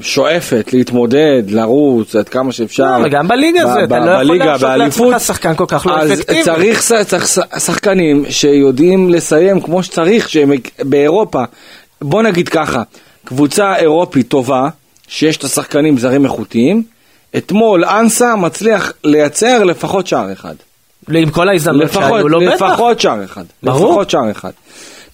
ושואפת 0.00 0.70
להתמודד, 0.72 1.42
לרוץ 1.48 2.16
עד 2.16 2.28
כמה 2.28 2.52
שאפשר. 2.52 2.98
לא, 2.98 3.06
וגם 3.06 3.28
בליגה 3.28 3.66
זה, 3.66 3.84
אתה 3.84 3.98
לא 3.98 4.10
יכול 4.22 4.36
להרשות. 4.38 4.70
לעצמך 4.78 5.20
שחקן 5.20 5.54
כל 5.54 5.64
כך 5.68 5.86
לא 5.86 5.98
אז 5.98 6.12
אפקטיבי. 6.12 6.42
צריך, 6.42 6.82
ש- 6.82 6.92
צריך 7.06 7.26
שחקנים 7.58 8.24
שיודעים 8.30 9.08
לסיים 9.10 9.60
כמו 9.60 9.82
שצריך, 9.82 10.28
שהם 10.28 10.52
באירופה. 10.82 11.42
בוא 12.02 12.22
נגיד 12.22 12.48
ככה, 12.48 12.82
קבוצה 13.24 13.76
אירופית 13.76 14.28
טובה, 14.28 14.68
שיש 15.08 15.36
את 15.36 15.44
השחקנים 15.44 15.98
זרים 15.98 16.24
איכותיים, 16.24 16.82
אתמול 17.36 17.84
אנסה 17.84 18.36
מצליח 18.36 18.92
לייצר 19.04 19.64
לפחות 19.64 20.06
שער 20.06 20.32
אחד. 20.32 20.54
עם 21.14 21.30
כל 21.30 21.48
ההזדמנות 21.48 21.92
שהיו 21.92 22.28
לו, 22.28 22.40
בטח. 22.40 22.62
לפחות 22.62 23.00
שער 23.00 23.24
אחד. 23.24 23.44
ברור. 23.62 23.88
לפחות 23.90 24.10
שער 24.10 24.30
אחד. 24.30 24.50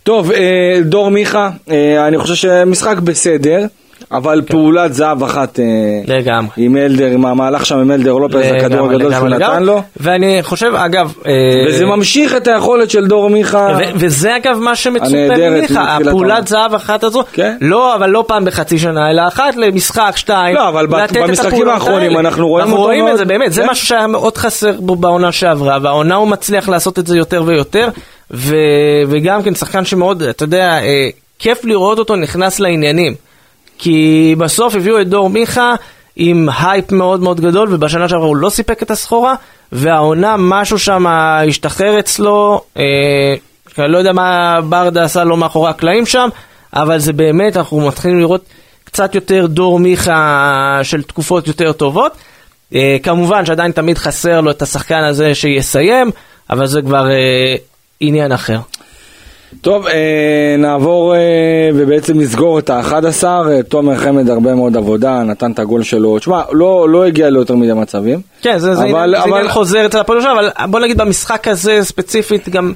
טוב, 0.04 0.32
אה, 0.32 0.80
דור 0.82 1.10
מיכה, 1.10 1.50
אה, 1.70 2.08
אני 2.08 2.18
חושב 2.18 2.34
שמשחק 2.34 2.98
בסדר, 2.98 3.66
אבל 4.12 4.42
פעולת 4.46 4.94
זהב 4.94 5.22
אחת 5.22 5.60
אה, 5.60 5.64
לגמרי. 6.06 6.50
עם 6.56 6.76
אלדר, 6.76 7.06
עם 7.06 7.26
המהלך 7.26 7.66
שם 7.66 7.78
עם 7.78 7.90
אלדר 7.90 8.12
לופז, 8.12 8.36
הכדור 8.36 8.62
לגמרי, 8.62 8.94
הגדול 8.94 9.14
שהוא 9.14 9.28
נתן. 9.28 9.62
לו. 9.62 9.82
ואני 9.96 10.38
חושב, 10.42 10.72
אגב... 10.74 11.12
אה, 11.26 11.32
וזה 11.68 11.86
ממשיך 11.86 12.36
את 12.36 12.46
היכולת 12.46 12.90
של 12.90 13.06
דור 13.06 13.30
מיכה. 13.30 13.78
וזה 13.94 14.36
אגב 14.36 14.58
מה 14.58 14.76
שמצופה 14.76 15.50
ממיכה, 15.50 15.96
הפעולת. 15.96 16.48
זהב 16.48 16.74
אחת 16.74 17.04
הזו, 17.04 17.22
כן. 17.32 17.56
לא, 17.60 17.94
אבל 17.94 18.10
לא 18.10 18.24
פעם 18.26 18.44
בחצי 18.44 18.78
שנה, 18.78 19.10
אלא 19.10 19.22
אחת 19.28 19.56
למשחק, 19.56 20.12
שתיים. 20.16 20.56
לא, 20.56 20.68
אבל 20.68 20.86
במשחקים 20.86 21.68
האחרונים. 21.68 22.18
אנחנו 22.18 22.48
רואים 22.48 22.66
אנחנו 22.66 22.76
רואים 22.76 23.08
את. 23.08 23.18
זה, 23.18 23.24
באמת, 23.24 23.52
זה 23.52 23.62
כן. 23.62 23.70
משהו 23.70 23.86
שהיה 23.86 24.06
מאוד 24.06 24.38
חסר 24.38 24.72
בו 24.78 24.96
בעונה 24.96 25.32
שעברה, 25.32 25.78
והעונה 25.82 26.14
הוא 26.14 26.28
מצליח 26.28 26.68
לעשות 26.68 26.98
את 26.98 27.06
זה 27.06 27.18
יותר 27.18 27.42
ויותר, 27.46 27.88
ו- 28.30 29.02
וגם 29.08 29.42
כן 29.42 29.54
שחקן 29.54 29.84
שמאוד, 29.84 30.22
אתה 30.22 30.44
יודע, 30.44 30.78
אה, 30.82 31.08
כיף 31.38 31.64
לראות 31.64 31.98
אותו 31.98 32.16
נכנס 32.16 32.60
לעניינים. 32.60 33.14
כי 33.78 34.34
בסוף 34.38 34.74
הביאו 34.74 35.00
את 35.00 35.08
דור 35.08 35.30
מיכה 35.30 35.74
עם 36.16 36.48
הייפ 36.58 36.92
מאוד 36.92 37.20
מאוד 37.20 37.40
גדול, 37.40 37.74
ובשנה 37.74 38.08
שעברה 38.08 38.26
הוא 38.26 38.36
לא 38.36 38.50
סיפק 38.50 38.82
את 38.82 38.90
הסחורה, 38.90 39.34
והעונה 39.72 40.34
משהו 40.38 40.78
שם 40.78 41.06
השתחרר 41.06 41.98
אצלו, 41.98 42.60
אה, 42.78 43.34
אני 43.78 43.92
לא 43.92 43.98
יודע 43.98 44.12
מה 44.12 44.60
ברדה 44.68 45.04
עשה 45.04 45.24
לו 45.24 45.36
מאחורי 45.36 45.70
הקלעים 45.70 46.06
שם, 46.06 46.28
אבל 46.74 46.98
זה 46.98 47.12
באמת, 47.12 47.56
אנחנו 47.56 47.86
מתחילים 47.88 48.18
לראות 48.18 48.44
קצת 48.84 49.14
יותר 49.14 49.46
דור 49.46 49.78
מיכה 49.78 50.80
של 50.82 51.02
תקופות 51.02 51.48
יותר 51.48 51.72
טובות. 51.72 52.12
אה, 52.74 52.96
כמובן 53.02 53.46
שעדיין 53.46 53.72
תמיד 53.72 53.98
חסר 53.98 54.40
לו 54.40 54.50
את 54.50 54.62
השחקן 54.62 55.04
הזה 55.04 55.34
שיסיים, 55.34 56.10
אבל 56.50 56.66
זה 56.66 56.82
כבר 56.82 57.10
אה, 57.10 57.56
עניין 58.00 58.32
אחר. 58.32 58.58
טוב, 59.60 59.86
אה, 59.86 59.94
נעבור 60.58 61.14
אה, 61.14 61.20
ובעצם 61.74 62.20
נסגור 62.20 62.58
את 62.58 62.70
ה-11. 62.70 63.24
אה, 63.24 63.62
תומר 63.68 63.96
חמד 63.96 64.30
הרבה 64.30 64.54
מאוד 64.54 64.76
עבודה, 64.76 65.22
נתן 65.22 65.52
את 65.52 65.58
הגול 65.58 65.82
שלו. 65.82 66.18
תשמע, 66.18 66.42
לא, 66.52 66.88
לא 66.88 67.04
הגיע 67.04 67.30
ליותר 67.30 67.54
מדי 67.56 67.72
מצבים. 67.72 68.20
כן, 68.42 68.58
זה, 68.58 68.74
זה, 68.74 68.82
אבל- 68.82 68.90
עניין, 68.94 69.10
זה 69.10 69.18
אבל- 69.22 69.32
עניין 69.38 69.48
חוזר 69.48 69.86
אצל 69.86 69.98
הפועל 69.98 70.18
ירושלים, 70.18 70.38
אבל 70.38 70.66
בוא 70.70 70.80
נגיד 70.80 70.98
במשחק 70.98 71.48
הזה 71.48 71.78
ספציפית 71.82 72.48
גם 72.48 72.72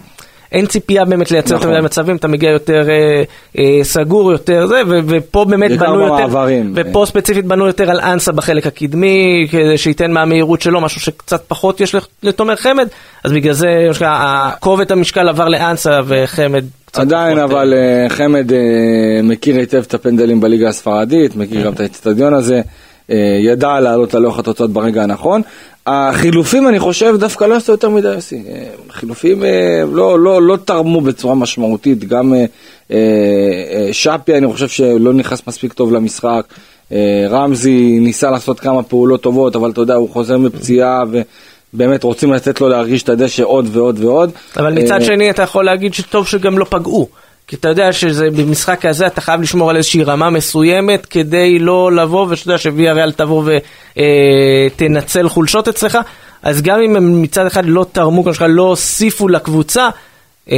אין 0.53 0.67
ציפייה 0.67 1.05
באמת 1.05 1.31
לייצר 1.31 1.55
יותר 1.55 1.67
נכון. 1.67 1.77
מדי 1.77 1.85
מצבים, 1.85 2.17
אתה 2.17 2.29
מגיע 2.29 2.51
יותר 2.51 2.91
אה, 2.91 3.23
אה, 3.59 3.85
סגור, 3.85 4.33
יותר 4.33 4.67
זה, 4.67 4.83
ו, 4.89 4.99
ופה 5.09 5.45
באמת 5.45 5.71
בנו 5.71 6.01
יותר, 6.01 6.15
במעברים. 6.15 6.73
ופה 6.77 7.05
ספציפית 7.07 7.45
בנו 7.45 7.67
יותר 7.67 7.91
על 7.91 8.01
אנסה 8.01 8.33
בחלק 8.33 8.67
הקדמי, 8.67 9.47
כדי 9.51 9.79
שייתן 9.79 10.13
מהמהירות 10.13 10.63
שלו, 10.63 10.81
משהו 10.81 11.01
שקצת 11.01 11.43
פחות 11.49 11.81
יש 11.81 11.95
לתומר 12.23 12.57
חמד, 12.57 12.89
אז 13.25 13.33
בגלל 13.33 13.53
זה 13.53 13.89
כובד 14.61 14.93
המשקל 14.93 15.29
עבר 15.29 15.49
לאנסה 15.49 15.99
וחמד. 16.07 16.65
עדיין 16.93 17.37
פחות, 17.37 17.51
אבל 17.51 17.75
אה, 17.75 18.09
חמד 18.09 18.53
אה, 18.53 18.59
מכיר 19.23 19.57
היטב 19.57 19.83
את 19.87 19.95
הפנדלים 19.95 20.41
בליגה 20.41 20.69
הספרדית, 20.69 21.37
מכיר 21.37 21.65
גם 21.65 21.73
את 21.73 21.81
האצטדיון 21.81 22.35
הזה, 22.35 22.57
אה, 22.57 22.63
ידע 23.41 23.81
לעלות 23.81 24.15
על 24.15 24.23
לוח 24.23 24.39
התוצאות 24.39 24.73
ברגע 24.73 25.03
הנכון. 25.03 25.43
החילופים 25.89 26.69
אני 26.69 26.79
חושב 26.79 27.15
דווקא 27.19 27.45
לא 27.45 27.57
עשו 27.57 27.73
יותר 27.73 27.89
מדי 27.89 28.09
יוסי, 28.09 28.43
אה, 28.49 28.65
חילופים 28.91 29.45
אה, 29.45 29.83
לא, 29.93 30.19
לא, 30.19 30.43
לא 30.43 30.57
תרמו 30.65 31.01
בצורה 31.01 31.35
משמעותית, 31.35 32.05
גם 32.05 32.35
אה, 32.35 32.45
אה, 32.91 32.97
אה, 33.71 33.89
שפי 33.93 34.35
אני 34.39 34.53
חושב 34.53 34.69
שלא 34.69 35.15
נכנס 35.15 35.43
מספיק 35.47 35.73
טוב 35.73 35.93
למשחק, 35.93 36.43
אה, 36.93 37.27
רמזי 37.31 37.99
ניסה 38.01 38.31
לעשות 38.31 38.61
כמה 38.61 38.83
פעולות 38.83 39.23
טובות, 39.23 39.57
אבל 39.57 39.71
אתה 39.71 39.81
יודע 39.81 39.95
הוא 39.95 40.09
חוזר 40.11 40.39
מפציעה 40.39 41.05
ובאמת 41.75 42.03
רוצים 42.03 42.33
לתת 42.33 42.61
לו 42.61 42.69
להרגיש 42.69 43.03
את 43.03 43.09
הדשא 43.09 43.43
עוד 43.43 43.69
ועוד 43.73 44.05
ועוד. 44.05 44.31
אבל 44.57 44.73
מצד 44.73 45.01
אה, 45.01 45.05
שני 45.05 45.31
אתה 45.31 45.43
יכול 45.43 45.65
להגיד 45.65 45.95
שטוב 45.95 46.27
שגם 46.27 46.59
לא 46.59 46.65
פגעו. 46.65 47.09
כי 47.49 47.57
אתה 47.57 47.69
יודע 47.69 47.93
שזה 47.93 48.27
במשחק 48.37 48.87
הזה 48.87 49.07
אתה 49.07 49.21
חייב 49.21 49.41
לשמור 49.41 49.71
על 49.71 49.77
איזושהי 49.77 50.03
רמה 50.03 50.31
מסוימת 50.31 51.07
כדי 51.07 51.59
לא 51.59 51.93
לבוא 51.93 52.27
ואתה 52.29 52.43
יודע 52.45 52.59
שוויה 52.59 52.93
ריאל 52.93 53.13
תבוא 53.13 53.45
ותנצל 53.97 55.29
חולשות 55.29 55.69
אצלך. 55.69 55.99
אז 56.43 56.63
גם 56.63 56.81
אם 56.81 56.97
הם 56.97 57.23
מצד 57.23 57.47
אחד 57.47 57.67
לא 57.67 57.87
תרמו, 57.93 58.25
כמו 58.25 58.35
שלך, 58.35 58.45
לא 58.49 58.63
הוסיפו 58.63 59.29
לקבוצה, 59.29 59.89
אה, 60.51 60.57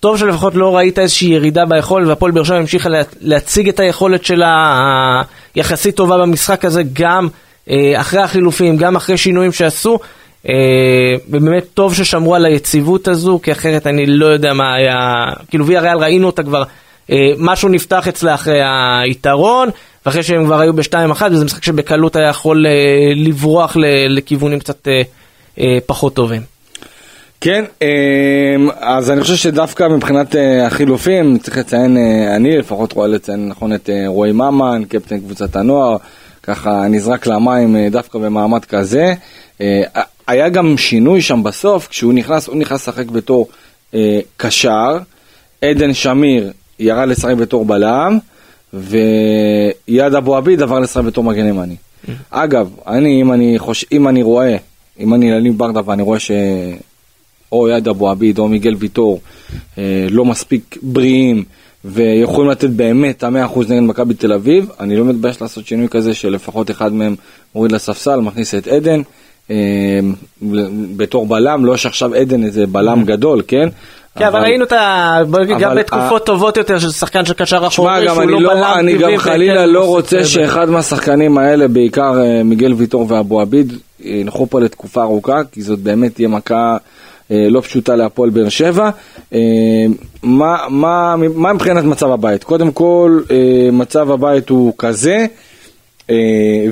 טוב 0.00 0.18
שלפחות 0.18 0.54
לא 0.54 0.76
ראית 0.76 0.98
איזושהי 0.98 1.28
ירידה 1.28 1.64
ביכולת 1.64 2.06
והפועל 2.06 2.32
באר 2.32 2.44
שבע 2.44 2.56
המשיכה 2.56 2.88
לה, 2.88 3.02
להציג 3.20 3.68
את 3.68 3.80
היכולת 3.80 4.24
שלה 4.24 5.22
היחסית 5.54 5.96
טובה 5.96 6.18
במשחק 6.18 6.64
הזה 6.64 6.82
גם 6.92 7.28
אה, 7.70 8.00
אחרי 8.00 8.22
החילופים, 8.22 8.76
גם 8.76 8.96
אחרי 8.96 9.16
שינויים 9.16 9.52
שעשו. 9.52 9.98
אה, 10.48 10.54
ובאמת 11.28 11.64
טוב 11.74 11.94
ששמרו 11.94 12.34
על 12.34 12.46
היציבות 12.46 13.08
הזו, 13.08 13.40
כי 13.42 13.52
אחרת 13.52 13.86
אני 13.86 14.06
לא 14.06 14.26
יודע 14.26 14.52
מה 14.52 14.74
היה, 14.74 15.24
כאילו 15.48 15.66
ויה 15.66 15.80
ריאל 15.80 15.98
ראינו 15.98 16.26
אותה 16.26 16.42
כבר, 16.42 16.62
אה, 17.10 17.16
משהו 17.38 17.68
נפתח 17.68 18.08
אצלה 18.08 18.34
אחרי 18.34 18.60
היתרון, 19.02 19.68
ואחרי 20.06 20.22
שהם 20.22 20.44
כבר 20.44 20.60
היו 20.60 20.72
ב-2-1, 20.72 21.22
וזה 21.30 21.44
משחק 21.44 21.64
שבקלות 21.64 22.16
היה 22.16 22.28
יכול 22.28 22.66
לברוח 23.16 23.76
לכיוונים 24.08 24.58
קצת 24.58 24.88
פחות 25.86 26.14
טובים. 26.14 26.42
כן, 27.40 27.64
אז 28.80 29.10
אני 29.10 29.20
חושב 29.20 29.36
שדווקא 29.36 29.88
מבחינת 29.88 30.34
החילופים, 30.66 31.38
צריך 31.38 31.58
לציין, 31.58 31.96
אני 32.36 32.58
לפחות 32.58 32.92
רואה 32.92 33.08
לציין 33.08 33.48
נכון 33.48 33.74
את 33.74 33.90
רועי 34.06 34.32
ממן, 34.32 34.82
קפטן 34.88 35.20
קבוצת 35.20 35.56
הנוער, 35.56 35.96
ככה 36.42 36.70
נזרק 36.88 37.26
למים 37.26 37.76
דווקא 37.90 38.18
במעמד 38.18 38.64
כזה. 38.64 39.14
היה 40.30 40.48
גם 40.48 40.76
שינוי 40.78 41.22
שם 41.22 41.42
בסוף, 41.42 41.88
כשהוא 41.88 42.12
נכנס, 42.12 42.46
הוא 42.46 42.56
נכנס 42.56 42.88
לשחק 42.88 43.06
בתור 43.06 43.48
אה, 43.94 44.20
קשר, 44.36 44.98
עדן 45.62 45.94
שמיר 45.94 46.52
ירד 46.78 47.08
לשחק 47.08 47.34
בתור 47.34 47.64
בלם, 47.64 48.18
ויד 48.72 50.14
אבו 50.18 50.36
עביד 50.36 50.62
עבר 50.62 50.78
לשחק 50.78 51.04
בתור 51.04 51.24
מגן 51.24 51.46
ימני. 51.46 51.76
אגב, 52.30 52.70
אני, 52.86 53.22
אם 53.22 53.32
אני, 53.32 53.58
חוש... 53.58 53.84
אם 53.92 54.08
אני 54.08 54.22
רואה, 54.22 54.56
אם 55.00 55.14
אני 55.14 55.30
ילניב 55.30 55.58
ברדה 55.58 55.80
ואני 55.84 56.02
רואה 56.02 56.18
שאו 56.18 57.68
יד 57.68 57.88
אבו 57.88 58.10
עביד 58.10 58.38
או 58.38 58.48
מיגל 58.48 58.74
ויטור 58.78 59.20
אה, 59.78 60.06
לא 60.10 60.24
מספיק 60.24 60.76
בריאים, 60.82 61.44
ויכולים 61.84 62.50
לתת 62.50 62.70
באמת 62.70 63.16
את 63.16 63.22
המאה 63.22 63.44
אחוז 63.44 63.70
נגד 63.70 63.80
מכבי 63.80 64.14
תל 64.14 64.32
אביב, 64.32 64.70
אני 64.80 64.96
לא 64.96 65.04
מתבייש 65.04 65.42
לעשות 65.42 65.66
שינוי 65.66 65.88
כזה 65.88 66.14
שלפחות 66.14 66.70
אחד 66.70 66.92
מהם 66.92 67.14
מוריד 67.54 67.72
לספסל, 67.72 68.20
מכניס 68.20 68.54
את 68.54 68.66
עדן. 68.66 69.02
אמ, 69.50 70.14
בתור 70.96 71.26
בלם, 71.26 71.64
לא 71.64 71.76
שעכשיו 71.76 72.14
עדן 72.14 72.44
איזה 72.44 72.66
בלם 72.66 73.04
גדול, 73.04 73.42
כן? 73.48 73.68
כן, 74.18 74.26
אבל 74.26 74.40
ראינו 74.40 74.64
את 74.64 74.72
ה... 74.72 75.18
גם 75.60 75.76
בתקופות 75.76 76.26
טובות 76.26 76.56
יותר 76.56 76.78
של 76.78 76.90
שחקן 76.90 77.24
של 77.24 77.32
קשר 77.32 77.66
אחורי, 77.66 78.08
שהוא 78.08 78.22
לא, 78.22 78.40
לא 78.40 78.54
בלם 78.54 78.74
אני 78.78 78.98
גם 78.98 79.16
חלילה 79.16 79.66
לא 79.66 79.86
רוצה 79.86 80.24
שאחד 80.24 80.70
מהשחקנים 80.70 81.38
האלה, 81.38 81.68
בעיקר 81.68 82.22
אה, 82.22 82.42
מיגל 82.42 82.72
ויטור 82.72 83.06
ואבו 83.08 83.40
עביד, 83.40 83.72
ילכו 84.00 84.46
פה 84.46 84.60
לתקופה 84.60 85.02
ארוכה, 85.02 85.40
כי 85.52 85.62
זאת 85.62 85.78
באמת 85.78 86.14
תהיה 86.14 86.28
מכה 86.28 86.76
אה, 87.30 87.46
לא 87.50 87.60
פשוטה 87.60 87.96
להפועל 87.96 88.30
באר 88.30 88.48
שבע. 88.48 88.90
אה, 89.34 89.40
מה 90.22 91.16
מבחינת 91.54 91.84
מצב 91.84 92.10
הבית? 92.10 92.44
קודם 92.44 92.72
כל, 92.72 93.20
מצב 93.72 94.10
הבית 94.10 94.48
הוא 94.48 94.72
כזה. 94.78 95.26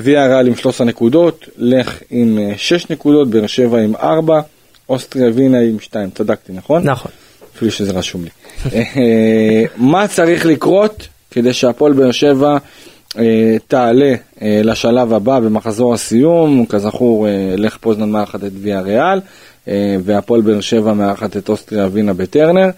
ויה 0.01 0.27
ריאל 0.27 0.47
עם 0.47 0.55
13 0.55 0.87
נקודות, 0.87 1.45
לך 1.57 1.99
עם 2.09 2.39
6 2.57 2.73
אה, 2.73 2.87
נקודות, 2.89 3.29
באר 3.29 3.47
שבע 3.47 3.79
עם 3.79 3.95
4, 3.95 4.41
אוסטריה 4.89 5.29
וינה 5.33 5.59
עם 5.59 5.79
2, 5.79 6.09
צדקתי 6.09 6.53
נכון? 6.53 6.83
נכון. 6.83 7.11
אפילו 7.55 7.71
שזה 7.71 7.91
רשום 7.91 8.23
לי. 8.23 8.29
אה, 8.73 9.63
מה 9.77 10.07
צריך 10.07 10.45
לקרות 10.45 11.07
כדי 11.31 11.53
שהפועל 11.53 11.93
באר 11.93 12.11
שבע 12.11 12.57
אה, 13.17 13.55
תעלה 13.67 14.15
לשלב 14.41 15.13
הבא 15.13 15.39
במחזור 15.39 15.93
הסיום, 15.93 16.65
כזכור 16.69 17.27
לך 17.57 17.77
פוזנן 17.77 18.09
מארחת 18.09 18.43
את 18.43 18.51
ויה 18.61 18.81
ריאל, 18.81 19.19
והפועל 20.03 20.41
באר 20.41 20.61
שבע 20.61 20.93
מארחת 20.93 21.37
את 21.37 21.49
אוסטריה 21.49 21.87
וינה 21.91 22.13
בטרנר. 22.13 22.69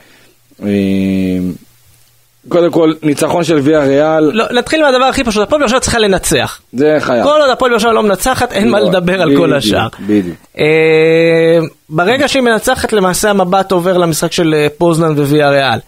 קודם 2.50 2.72
כל, 2.72 2.94
ניצחון 3.04 3.44
של 3.44 3.56
ויה 3.56 3.80
ריאל. 3.80 4.32
לא, 4.34 4.46
נתחיל 4.52 4.82
מהדבר 4.82 5.04
הכי 5.04 5.24
פשוט, 5.24 5.44
הפועל 5.44 5.62
באר 5.62 5.68
שבע 5.68 5.80
צריכה 5.80 6.00
לנצח. 6.00 6.62
זה 6.74 6.98
חייב. 7.00 7.24
כל 7.24 7.42
עוד 7.42 7.50
הפועל 7.50 7.72
באר 7.72 7.80
שבע 7.80 7.92
לא 7.92 8.04
מנצחת, 8.04 8.52
אין 8.52 8.70
מה 8.70 8.80
לדבר 8.80 9.22
על 9.22 9.38
כל 9.38 9.54
השאר. 9.54 9.88
בדיוק. 10.00 10.36
אה, 10.60 11.60
ברגע 11.90 12.28
שהיא 12.28 12.44
מנצחת, 12.44 12.94
למעשה 12.94 13.30
המבט 13.30 13.72
עובר 13.72 13.98
למשחק 13.98 14.32
של 14.32 14.54
אה, 14.58 14.68
פוזנן 14.78 15.12
וויה 15.12 15.50
ריאל. 15.50 15.80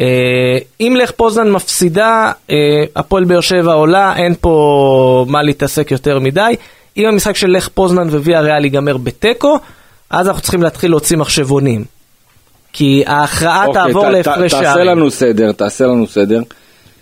אה, 0.00 0.58
אם 0.80 0.96
לך 0.98 1.10
פוזנן 1.10 1.50
מפסידה, 1.50 2.32
הפועל 2.96 3.24
באר 3.24 3.40
שבע 3.40 3.72
עולה, 3.72 4.16
אין 4.16 4.34
פה 4.40 5.26
מה 5.28 5.42
להתעסק 5.42 5.90
יותר 5.90 6.18
מדי. 6.18 6.56
אם 6.96 7.06
המשחק 7.06 7.36
של 7.36 7.50
לך 7.50 7.68
פוזנן 7.68 8.08
וויה 8.08 8.40
ריאל 8.40 8.64
ייגמר 8.64 8.96
בתיקו, 8.96 9.58
אז 10.10 10.28
אנחנו 10.28 10.42
צריכים 10.42 10.62
להתחיל 10.62 10.90
להוציא 10.90 11.16
מחשבונים. 11.16 11.97
כי 12.78 13.02
ההכרעה 13.06 13.66
אוקיי, 13.66 13.82
תעבור 13.82 14.08
להפרש 14.08 14.50
שערים. 14.50 14.66
תעשה 14.66 14.84
לנו 14.84 15.10
סדר, 15.10 15.52
תעשה 15.52 15.86
לנו 15.86 16.06
סדר. 16.06 16.42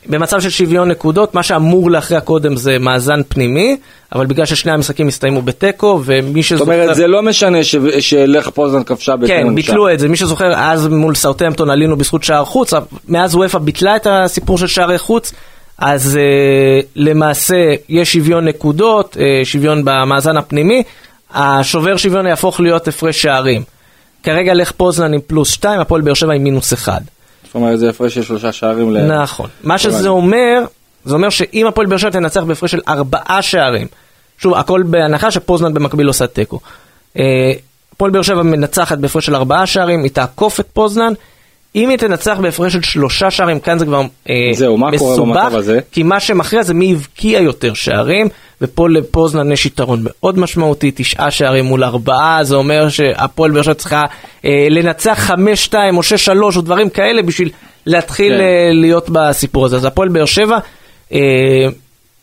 במצב 0.06 0.40
של 0.40 0.50
שוויון 0.50 0.88
נקודות, 0.88 1.34
מה 1.34 1.42
שאמור 1.42 1.90
להכריע 1.90 2.20
קודם 2.20 2.56
זה 2.56 2.78
מאזן 2.78 3.20
פנימי, 3.28 3.76
אבל 4.12 4.26
בגלל 4.26 4.46
ששני 4.46 4.72
המשחקים 4.72 5.08
הסתיימו 5.08 5.42
בתיקו, 5.42 6.02
ומי 6.04 6.42
שזוכר... 6.42 6.64
זאת 6.64 6.74
אומרת, 6.74 6.96
זה 6.96 7.06
לא 7.06 7.22
משנה 7.22 7.64
ש... 7.64 7.76
שלך 8.00 8.48
פוזן 8.48 8.82
כבשה 8.82 9.16
בתיקו. 9.16 9.38
כן, 9.38 9.54
ביטלו 9.54 9.92
את 9.92 9.98
זה. 9.98 10.08
מי 10.08 10.16
שזוכר, 10.16 10.52
אז 10.56 10.86
מול 10.86 11.14
סאוטהמפטון 11.14 11.70
עלינו 11.70 11.96
בזכות 11.96 12.24
שער 12.24 12.44
חוץ, 12.44 12.72
מאז 13.08 13.34
וופא 13.34 13.58
ביטלה 13.58 13.96
את 13.96 14.06
הסיפור 14.10 14.58
של 14.58 14.66
שערי 14.66 14.98
חוץ, 14.98 15.32
אז 15.78 16.18
uh, 16.18 16.86
למעשה 16.96 17.74
יש 17.88 18.12
שוויון 18.12 18.44
נקודות, 18.44 19.16
uh, 19.16 19.44
שוויון 19.44 19.84
במאזן 19.84 20.36
הפנימי, 20.36 20.82
השובר 21.34 21.96
שוויון 21.96 22.26
יהפוך 22.26 22.60
להיות 22.60 22.88
הפרש 22.88 23.22
שערים. 23.22 23.75
כרגע 24.26 24.54
לך 24.54 24.70
פוזנן 24.70 25.14
עם 25.14 25.20
פלוס 25.26 25.50
2, 25.50 25.80
הפועל 25.80 26.02
באר 26.02 26.14
שבע 26.14 26.34
עם 26.34 26.44
מינוס 26.44 26.72
1. 26.72 27.02
זאת 27.44 27.54
אומרת 27.54 27.78
זה 27.78 27.90
הפרש 27.90 28.14
של 28.14 28.22
שלושה 28.22 28.52
שערים 28.52 28.94
ל... 28.94 29.22
נכון. 29.22 29.50
מה 29.62 29.78
שזה 29.78 30.08
אומר, 30.08 30.64
זה 31.04 31.14
אומר 31.14 31.30
שאם 31.30 31.66
הפועל 31.66 31.86
באר 31.86 31.98
שבע 31.98 32.10
תנצח 32.10 32.42
בהפרש 32.42 32.70
של 32.70 32.80
ארבעה 32.88 33.42
שערים, 33.42 33.86
שוב, 34.38 34.54
הכל 34.54 34.82
בהנחה 34.86 35.30
שפוזנן 35.30 35.74
במקביל 35.74 36.06
עושה 36.06 36.26
תיקו. 36.26 36.60
אה, 37.18 37.52
הפועל 37.92 38.10
באר 38.10 38.22
שבע 38.22 38.42
מנצחת 38.42 38.98
בהפרש 38.98 39.26
של 39.26 39.34
ארבעה 39.34 39.66
שערים, 39.66 40.02
היא 40.02 40.10
תעקוף 40.10 40.60
את 40.60 40.66
פוזנן. 40.72 41.12
אם 41.76 41.88
היא 41.88 41.98
תנצח 41.98 42.38
בהפרש 42.42 42.72
של 42.72 42.82
שלושה 42.82 43.30
שערים, 43.30 43.60
כאן 43.60 43.78
זה 43.78 43.84
כבר 43.86 44.02
אה, 44.30 44.34
זהו, 44.52 44.76
מה 44.76 44.90
מסובך, 44.90 45.18
קורה 45.18 45.44
במצב 45.44 45.56
הזה? 45.56 45.80
כי 45.92 46.02
מה 46.02 46.20
שמכריע 46.20 46.62
זה 46.62 46.74
מי 46.74 46.92
הבקיע 46.92 47.40
יותר 47.40 47.74
שערים, 47.74 48.28
ופה 48.60 48.88
לפוזנן 48.88 49.52
יש 49.52 49.66
יתרון 49.66 50.00
מאוד 50.02 50.38
משמעותי, 50.38 50.92
תשעה 50.94 51.30
שערים 51.30 51.64
מול 51.64 51.84
ארבעה, 51.84 52.38
זה 52.42 52.56
אומר 52.56 52.88
שהפועל 52.88 53.50
באר 53.50 53.62
שבע 53.62 53.74
צריכה 53.74 54.04
אה, 54.44 54.66
לנצח 54.70 55.18
חמש, 55.18 55.64
שתיים 55.64 55.96
או 55.96 56.02
שש, 56.02 56.24
שלוש 56.24 56.56
או 56.56 56.60
דברים 56.60 56.90
כאלה 56.90 57.22
בשביל 57.22 57.50
להתחיל 57.86 58.32
כן. 58.32 58.40
אה, 58.40 58.70
להיות 58.72 59.10
בסיפור 59.12 59.64
הזה. 59.64 59.76
אז 59.76 59.84
הפועל 59.84 60.08
באר 60.08 60.24
שבע... 60.24 60.58
אה, 61.12 61.68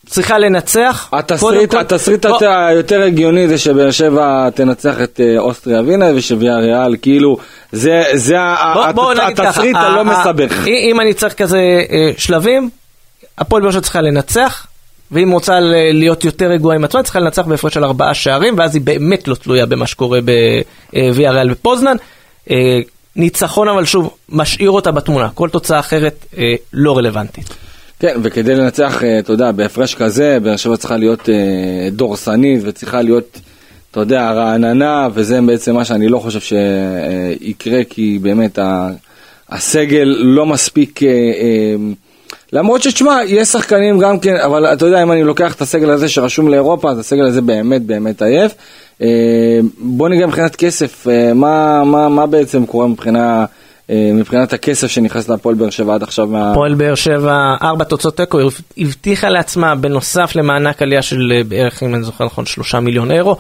צריכה 0.05 0.39
לנצח. 0.39 1.09
התסריט, 1.13 1.73
התסריט 1.73 2.25
בוא... 2.25 2.39
היותר 2.47 3.01
הגיוני 3.01 3.47
זה 3.47 3.57
שבאר 3.57 3.91
שבע 3.91 4.49
תנצח 4.49 5.01
את 5.03 5.19
אה, 5.23 5.39
אוסטריה 5.39 5.81
ווינה 5.81 6.05
ושוויה 6.15 6.57
ריאל, 6.57 6.95
כאילו, 7.01 7.37
זה, 7.71 8.03
זה 8.13 8.35
בוא, 8.73 8.85
הת, 8.85 8.95
בוא 8.95 9.13
התסריט 9.13 9.75
הלא 9.75 10.05
מסבך. 10.05 10.67
אם 10.67 10.99
אני 10.99 11.13
צריך 11.13 11.33
כזה 11.33 11.57
אה, 11.91 12.11
שלבים, 12.17 12.69
הפועל 13.37 13.61
באר 13.61 13.71
שבע 13.71 13.81
צריכה 13.81 14.01
לנצח, 14.01 14.67
ואם 15.11 15.31
רוצה 15.31 15.59
להיות 15.93 16.25
יותר 16.25 16.45
רגועה 16.45 16.75
עם 16.75 16.83
עצמה, 16.83 17.03
צריכה 17.03 17.19
לנצח 17.19 17.41
בהפרש 17.41 17.73
של 17.73 17.83
ארבעה 17.83 18.13
שערים, 18.13 18.57
ואז 18.57 18.75
היא 18.75 18.81
באמת 18.81 19.27
לא 19.27 19.35
תלויה 19.35 19.65
במה 19.65 19.87
שקורה 19.87 20.19
בוויה 20.93 21.31
ריאל 21.31 21.51
ופוזנן. 21.51 21.95
ניצחון 23.15 23.67
אבל 23.67 23.85
שוב, 23.85 24.15
משאיר 24.29 24.71
אותה 24.71 24.91
בתמונה, 24.91 25.29
כל 25.33 25.49
תוצאה 25.49 25.79
אחרת 25.79 26.25
לא 26.73 26.97
רלוונטית. 26.97 27.62
כן, 27.99 28.17
וכדי 28.23 28.55
לנצח, 28.55 29.03
אה, 29.03 29.19
אתה 29.19 29.33
יודע, 29.33 29.51
בהפרש 29.51 29.95
כזה, 29.95 30.37
באר 30.43 30.55
שבע 30.55 30.77
צריכה 30.77 30.97
להיות 30.97 31.29
אה, 31.29 31.89
דורסנית 31.91 32.61
וצריכה 32.63 33.01
להיות, 33.01 33.39
אתה 33.91 33.99
יודע, 33.99 34.31
רעננה, 34.31 35.07
וזה 35.13 35.41
בעצם 35.41 35.73
מה 35.73 35.85
שאני 35.85 36.07
לא 36.07 36.19
חושב 36.19 36.39
שיקרה, 36.39 37.83
כי 37.89 38.19
באמת 38.21 38.59
הסגל 39.49 40.15
לא 40.17 40.45
מספיק... 40.45 41.03
אה, 41.03 41.09
למרות 42.53 42.81
שתשמע, 42.81 43.19
יש 43.27 43.47
שחקנים 43.47 43.99
גם 43.99 44.19
כן, 44.19 44.35
אבל 44.35 44.65
אתה 44.65 44.85
יודע, 44.85 45.03
אם 45.03 45.11
אני 45.11 45.23
לוקח 45.23 45.55
את 45.55 45.61
הסגל 45.61 45.89
הזה 45.89 46.09
שרשום 46.09 46.47
לאירופה, 46.47 46.91
אז 46.91 46.99
הסגל 46.99 47.23
הזה 47.23 47.41
באמת 47.41 47.81
באמת 47.81 48.21
עייף. 48.21 48.51
בוא 49.79 50.09
ניגע 50.09 50.27
מבחינת 50.27 50.55
כסף, 50.55 51.07
מה, 51.35 51.83
מה, 51.83 52.09
מה 52.09 52.25
בעצם 52.25 52.65
קורה 52.65 52.87
מבחינה... 52.87 53.45
אה, 53.89 54.11
מבחינת 54.13 54.53
הכסף 54.53 54.87
שנכנס 54.87 55.29
להפועל 55.29 55.55
באר 55.55 55.69
שבע 55.69 55.93
עד 55.93 56.03
עכשיו. 56.03 56.37
הפועל 56.37 56.73
באר 56.73 56.95
שבע, 56.95 57.55
ארבע 57.61 57.83
תוצאות 57.83 58.17
תיקו, 58.17 58.39
הבטיחה 58.77 59.29
לעצמה 59.29 59.75
בנוסף 59.75 60.35
למענק 60.35 60.81
עלייה 60.81 61.01
של 61.01 61.31
אה, 61.35 61.43
בערך, 61.43 61.83
אם 61.83 61.95
אני 61.95 62.03
זוכר 62.03 62.25
נכון, 62.25 62.45
שלושה 62.45 62.79
מיליון 62.79 63.11
אירו. 63.11 63.37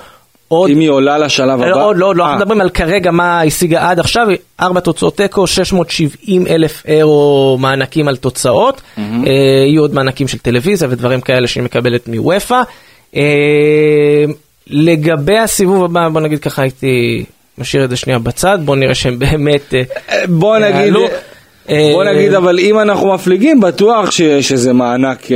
עוד, 0.47 0.69
אם 0.69 0.79
היא 0.79 0.89
עולה 0.89 1.17
לשלב 1.17 1.59
לא, 1.59 1.65
הבא? 1.65 1.83
עוד 1.83 1.97
לא, 1.97 2.15
לא, 2.15 2.25
אנחנו 2.25 2.39
מדברים 2.39 2.61
על 2.61 2.69
כרגע 2.69 3.11
מה 3.11 3.41
השיגה 3.41 3.89
עד 3.89 3.99
עכשיו, 3.99 4.27
ארבע 4.59 4.79
תוצאות 4.79 5.17
תיקו, 5.17 5.47
670 5.47 6.47
אלף 6.47 6.83
אירו 6.85 7.57
מענקים 7.59 8.07
על 8.07 8.15
תוצאות, 8.15 8.81
mm-hmm. 8.81 8.99
יהיו 9.67 9.81
עוד 9.81 9.93
מענקים 9.93 10.27
של 10.27 10.37
טלוויזיה 10.37 10.87
ודברים 10.91 11.21
כאלה 11.21 11.47
שהיא 11.47 11.63
מקבלת 11.63 12.07
מוופא. 12.07 12.61
לגבי 14.67 15.37
הסיבוב 15.37 15.83
הבא, 15.83 16.09
בוא 16.09 16.21
נגיד 16.21 16.39
ככה, 16.39 16.61
הייתי 16.61 17.25
משאיר 17.57 17.83
את 17.83 17.89
זה 17.89 17.95
שנייה 17.95 18.19
בצד, 18.19 18.59
בוא 18.65 18.75
נראה 18.75 18.95
שהם 18.95 19.19
באמת 19.19 19.73
אה, 19.73 19.83
בוא 20.27 20.57
נגיד, 20.57 20.93
בוא 21.69 22.03
נגיד, 22.03 22.33
אבל 22.33 22.59
אם 22.59 22.79
אנחנו 22.79 23.13
מפליגים, 23.13 23.59
בטוח 23.59 24.11
שיש 24.11 24.51
איזה 24.51 24.73
מענק... 24.73 25.27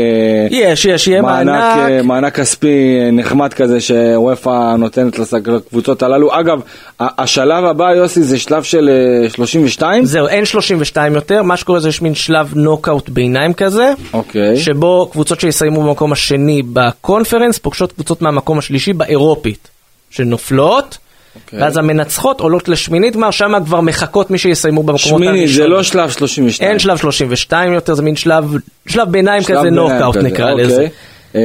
יש, 0.49 0.86
יש, 0.86 1.07
יהיה 1.07 1.22
מענק. 1.22 2.03
מענק 2.03 2.36
כספי 2.39 2.97
נחמד 3.11 3.53
כזה 3.53 3.82
שוופא 3.82 4.76
נותנת 4.76 5.20
לקבוצות 5.20 6.03
הללו. 6.03 6.39
אגב, 6.39 6.59
השלב 6.99 7.65
הבא, 7.65 7.93
יוסי, 7.93 8.24
זה 8.24 8.39
שלב 8.39 8.63
של 8.63 8.89
32? 9.30 10.05
זהו, 10.05 10.28
אין 10.28 10.45
32 10.45 11.15
יותר, 11.15 11.43
מה 11.43 11.57
שקורה 11.57 11.80
זה 11.80 11.89
יש 11.89 12.01
מין 12.01 12.15
שלב 12.15 12.53
נוקאוט 12.55 13.09
ביניים 13.09 13.53
כזה. 13.53 13.93
אוקיי. 14.13 14.57
שבו 14.57 15.09
קבוצות 15.11 15.39
שיסיימו 15.39 15.84
במקום 15.84 16.11
השני 16.11 16.61
בקונפרנס 16.74 17.57
פוגשות 17.57 17.91
קבוצות 17.91 18.22
מהמקום 18.22 18.57
השלישי 18.57 18.93
באירופית, 18.93 19.68
שנופלות. 20.09 20.97
Okay. 21.38 21.45
אוקיי. 21.45 21.61
ואז 21.61 21.77
המנצחות 21.77 22.39
עולות 22.39 22.69
לשמינית 22.69 23.15
גמר, 23.15 23.31
שם 23.31 23.53
כבר 23.65 23.81
מחכות 23.81 24.31
מי 24.31 24.38
שיסיימו 24.38 24.83
במקומות 24.83 25.01
הראשונים. 25.01 25.29
שמינית, 25.29 25.49
זה 25.49 25.67
לא 25.67 25.83
שלב 25.83 26.09
32. 26.09 26.69
אין 26.69 26.79
שלב 26.79 26.97
32 26.97 27.73
יותר, 27.73 27.93
זה 27.93 28.01
מין 28.01 28.15
שלב, 28.15 28.53
שלב 28.88 29.09
ביניים 29.11 29.43
שלב 29.43 29.57
כזה, 29.57 29.69
נוקאוט 29.69 30.15
נקרא 30.17 30.51
okay. 30.51 30.55
לזה. 30.57 30.88
אה, 31.36 31.41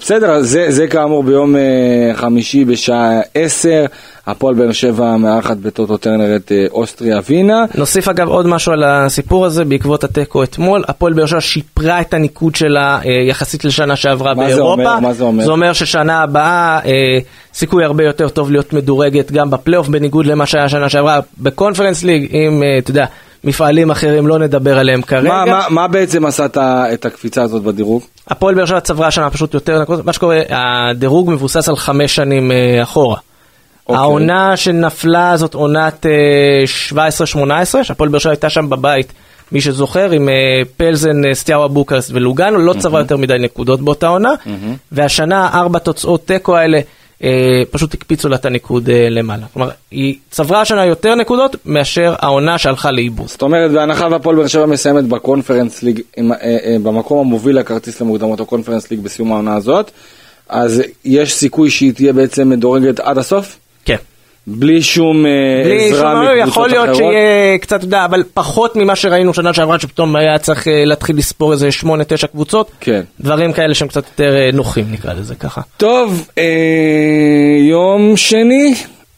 בסדר, 0.00 0.42
זה, 0.42 0.66
זה 0.70 0.86
כאמור 0.86 1.22
ביום 1.22 1.56
אה, 1.56 1.60
חמישי 2.14 2.64
בשעה 2.64 3.20
10, 3.34 3.84
הפועל 4.26 4.54
באר 4.54 4.72
שבע 4.72 5.16
מארחת 5.16 5.56
בטוטו 5.56 5.96
טרנר 5.96 6.36
את 6.36 6.52
אה, 6.52 6.64
אוסטריה 6.70 7.18
ווינה. 7.18 7.64
נוסיף 7.74 8.08
אגב 8.08 8.28
עוד 8.28 8.46
משהו 8.46 8.72
על 8.72 8.84
הסיפור 8.84 9.46
הזה, 9.46 9.64
בעקבות 9.64 10.04
התיקו 10.04 10.42
אתמול, 10.42 10.84
הפועל 10.88 11.12
באר 11.12 11.26
שבע 11.26 11.40
שיפרה 11.40 12.00
את 12.00 12.14
הניקוד 12.14 12.54
שלה 12.54 13.00
יחסית 13.28 13.64
לשנה 13.64 13.96
שעברה 13.96 14.34
מה 14.34 14.44
באירופה. 14.44 14.82
זה 14.82 14.88
אומר? 14.88 15.00
מה 15.00 15.12
זה 15.12 15.24
אומר? 15.24 15.44
זה 15.44 15.50
אומר 15.50 15.72
ששנה 15.72 16.22
הבאה 16.22 16.80
סיכוי 17.54 17.84
הרבה 17.84 18.04
יותר 18.04 18.28
טוב 18.28 18.50
להיות 18.50 18.72
מדורגת 18.72 19.32
גם 19.32 19.50
בפלייאוף, 19.50 19.88
בניגוד 19.88 20.26
למה 20.26 20.46
שהיה 20.46 20.68
שנה 20.68 20.88
שעברה 20.88 21.20
בקונפרנס 21.38 22.04
ליג, 22.04 22.34
אם 22.34 22.62
אתה 22.78 22.90
יודע. 22.90 23.06
מפעלים 23.44 23.90
אחרים, 23.90 24.26
לא 24.26 24.38
נדבר 24.38 24.78
עליהם 24.78 25.02
כרגע. 25.02 25.28
מה, 25.28 25.44
מה, 25.44 25.64
מה 25.70 25.88
בעצם 25.88 26.26
עשה 26.26 26.46
את 26.92 27.04
הקפיצה 27.04 27.42
הזאת 27.42 27.62
בדירוג? 27.62 28.02
הפועל 28.28 28.54
באר 28.54 28.66
שבע 28.66 28.80
צברה 28.80 29.10
שנה 29.10 29.30
פשוט 29.30 29.54
יותר 29.54 29.82
נקודות, 29.82 30.04
מה 30.04 30.12
שקורה, 30.12 30.40
הדירוג 30.48 31.30
מבוסס 31.30 31.68
על 31.68 31.76
חמש 31.76 32.14
שנים 32.14 32.50
uh, 32.50 32.82
אחורה. 32.82 33.16
Okay. 33.16 33.20
אוקיי. 33.88 33.96
העונה 33.96 34.56
שנפלה 34.56 35.36
זאת 35.36 35.54
עונת 35.54 36.06
uh, 36.06 36.96
אה, 36.96 37.08
17-18, 37.80 37.84
שהפועל 37.84 38.08
באר 38.08 38.18
שבע 38.18 38.32
הייתה 38.32 38.50
שם 38.50 38.70
בבית, 38.70 39.12
מי 39.52 39.60
שזוכר, 39.60 40.10
עם 40.10 40.28
uh, 40.28 40.68
פלזן, 40.76 41.34
סטיאבה 41.34 41.68
בוקרסט 41.68 42.10
ולוגנו, 42.14 42.58
לא 42.58 42.74
צברה 42.78 43.00
mm-hmm. 43.00 43.02
יותר 43.02 43.16
מדי 43.16 43.36
נקודות 43.38 43.80
באותה 43.80 44.06
עונה, 44.08 44.34
mm-hmm. 44.44 44.76
והשנה 44.92 45.48
ארבע 45.54 45.78
תוצאות 45.78 46.26
תיקו 46.26 46.56
האלה. 46.56 46.80
אה, 47.22 47.62
פשוט 47.70 47.94
הקפיצו 47.94 48.28
לה 48.28 48.36
את 48.36 48.44
הניקוד 48.44 48.90
אה, 48.90 49.08
למעלה. 49.10 49.46
כלומר, 49.52 49.70
היא 49.90 50.16
צברה 50.30 50.60
השנה 50.60 50.86
יותר 50.86 51.14
נקודות 51.14 51.56
מאשר 51.66 52.14
העונה 52.18 52.58
שהלכה 52.58 52.90
לאיבוד. 52.90 53.28
זאת 53.28 53.42
אומרת, 53.42 53.70
בהנחה 53.70 54.08
והפועל 54.10 54.36
באר 54.36 54.46
שבע 54.46 54.66
מסיימת 54.66 55.04
בקונפרנס 55.04 55.82
ליג, 55.82 56.00
אה, 56.18 56.76
במקום 56.82 57.18
המוביל 57.18 57.58
לכרטיס 57.58 58.00
למוקדמות 58.00 58.40
הקונפרנס 58.40 58.90
ליג 58.90 59.00
בסיום 59.00 59.32
העונה 59.32 59.54
הזאת, 59.54 59.90
אז 60.48 60.82
יש 61.04 61.34
סיכוי 61.34 61.70
שהיא 61.70 61.92
תהיה 61.92 62.12
בעצם 62.12 62.48
מדורגת 62.48 63.00
עד 63.00 63.18
הסוף? 63.18 63.58
בלי 64.46 64.82
שום 64.82 65.26
אה, 65.26 65.30
בלי 65.64 65.90
עזרה 65.90 66.12
שום, 66.12 66.22
מקבוצות 66.22 66.48
יכול 66.48 66.68
להיות 66.68 66.84
אחרות. 66.84 66.96
שיהיה 66.96 67.58
קצת, 67.58 67.76
אתה 67.76 67.84
יודע, 67.84 68.04
אבל 68.04 68.22
פחות 68.34 68.76
ממה 68.76 68.96
שראינו 68.96 69.34
שנה 69.34 69.54
שעברה, 69.54 69.78
שפתאום 69.78 70.16
היה 70.16 70.38
צריך 70.38 70.68
אה, 70.68 70.84
להתחיל 70.84 71.16
לספור 71.16 71.52
איזה 71.52 71.72
שמונה, 71.72 72.04
תשע 72.04 72.26
קבוצות. 72.26 72.70
כן. 72.80 73.00
דברים 73.20 73.52
כאלה 73.52 73.74
שהם 73.74 73.88
קצת 73.88 74.06
יותר 74.06 74.36
אה, 74.36 74.50
נוחים, 74.52 74.84
נקרא 74.90 75.12
לזה 75.12 75.34
ככה. 75.34 75.60
טוב, 75.76 76.28
אה, 76.38 76.44
יום 77.70 78.16
שני, 78.16 78.74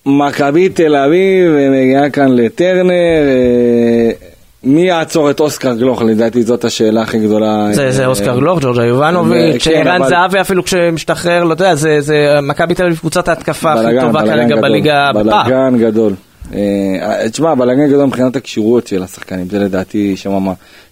מכבי 0.07 0.69
תל 0.69 0.97
אביב 0.97 1.51
מגיעה 1.71 2.11
כאן 2.11 2.37
לטרנר. 2.37 2.93
אה, 2.93 4.34
מי 4.65 4.83
יעצור 4.83 5.31
את 5.31 5.41
אוסקר 5.41 5.75
גלוך? 5.75 6.03
לדעתי 6.03 6.43
זאת 6.43 6.65
השאלה 6.65 7.03
הכי 7.03 7.19
גדולה. 7.19 7.69
זה, 7.73 7.91
זה 7.91 8.07
אוסקר 8.07 8.39
גלוך, 8.39 8.59
ג'ורג'ה 8.63 8.85
יובנוביץ', 8.85 9.67
ערן 9.67 10.09
זהבי 10.09 10.41
אפילו 10.41 10.65
כשמשתחרר, 10.65 11.45
לא 11.45 11.51
יודע, 11.51 11.75
זה, 11.75 12.01
זה 12.01 12.39
מכבי 12.43 12.75
תל 12.75 12.85
אביב 12.85 12.99
קבוצת 12.99 13.29
ההתקפה 13.29 13.73
הכי 13.73 14.01
טובה 14.01 14.23
כרגע 14.23 14.57
בליגה 14.57 15.11
בפעם. 15.13 15.27
בלאגן 15.27 15.79
גדול. 15.79 16.13
אה, 16.55 17.29
תשמע, 17.33 17.55
בלאגן 17.55 17.89
גדול 17.89 18.05
מבחינת 18.05 18.37
הכשירויות 18.37 18.87
של 18.87 19.03
השחקנים, 19.03 19.49
זה 19.51 19.59
לדעתי 19.59 20.17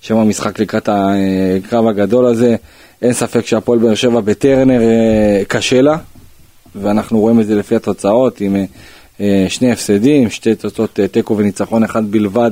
שם 0.00 0.16
המשחק 0.16 0.58
לקראת 0.58 0.88
הקרב 0.92 1.86
הגדול 1.86 2.26
הזה. 2.26 2.56
אין 3.02 3.12
ספק 3.12 3.46
שהפועל 3.46 3.78
באר 3.78 3.94
שבע 3.94 4.20
בטרנר 4.20 4.80
אה, 4.82 5.42
קשה 5.48 5.80
לה, 5.80 5.96
ואנחנו 6.76 7.20
רואים 7.20 7.40
את 7.40 7.46
זה 7.46 7.54
לפי 7.54 7.76
התוצאות, 7.76 8.40
עם 8.40 8.56
אה, 9.20 9.44
שני 9.48 9.72
הפסדים, 9.72 10.30
שתי 10.30 10.54
תוצאות 10.54 11.00
תיקו 11.12 11.36
וניצחון 11.36 11.84
אחד 11.84 12.10
בלבד. 12.10 12.50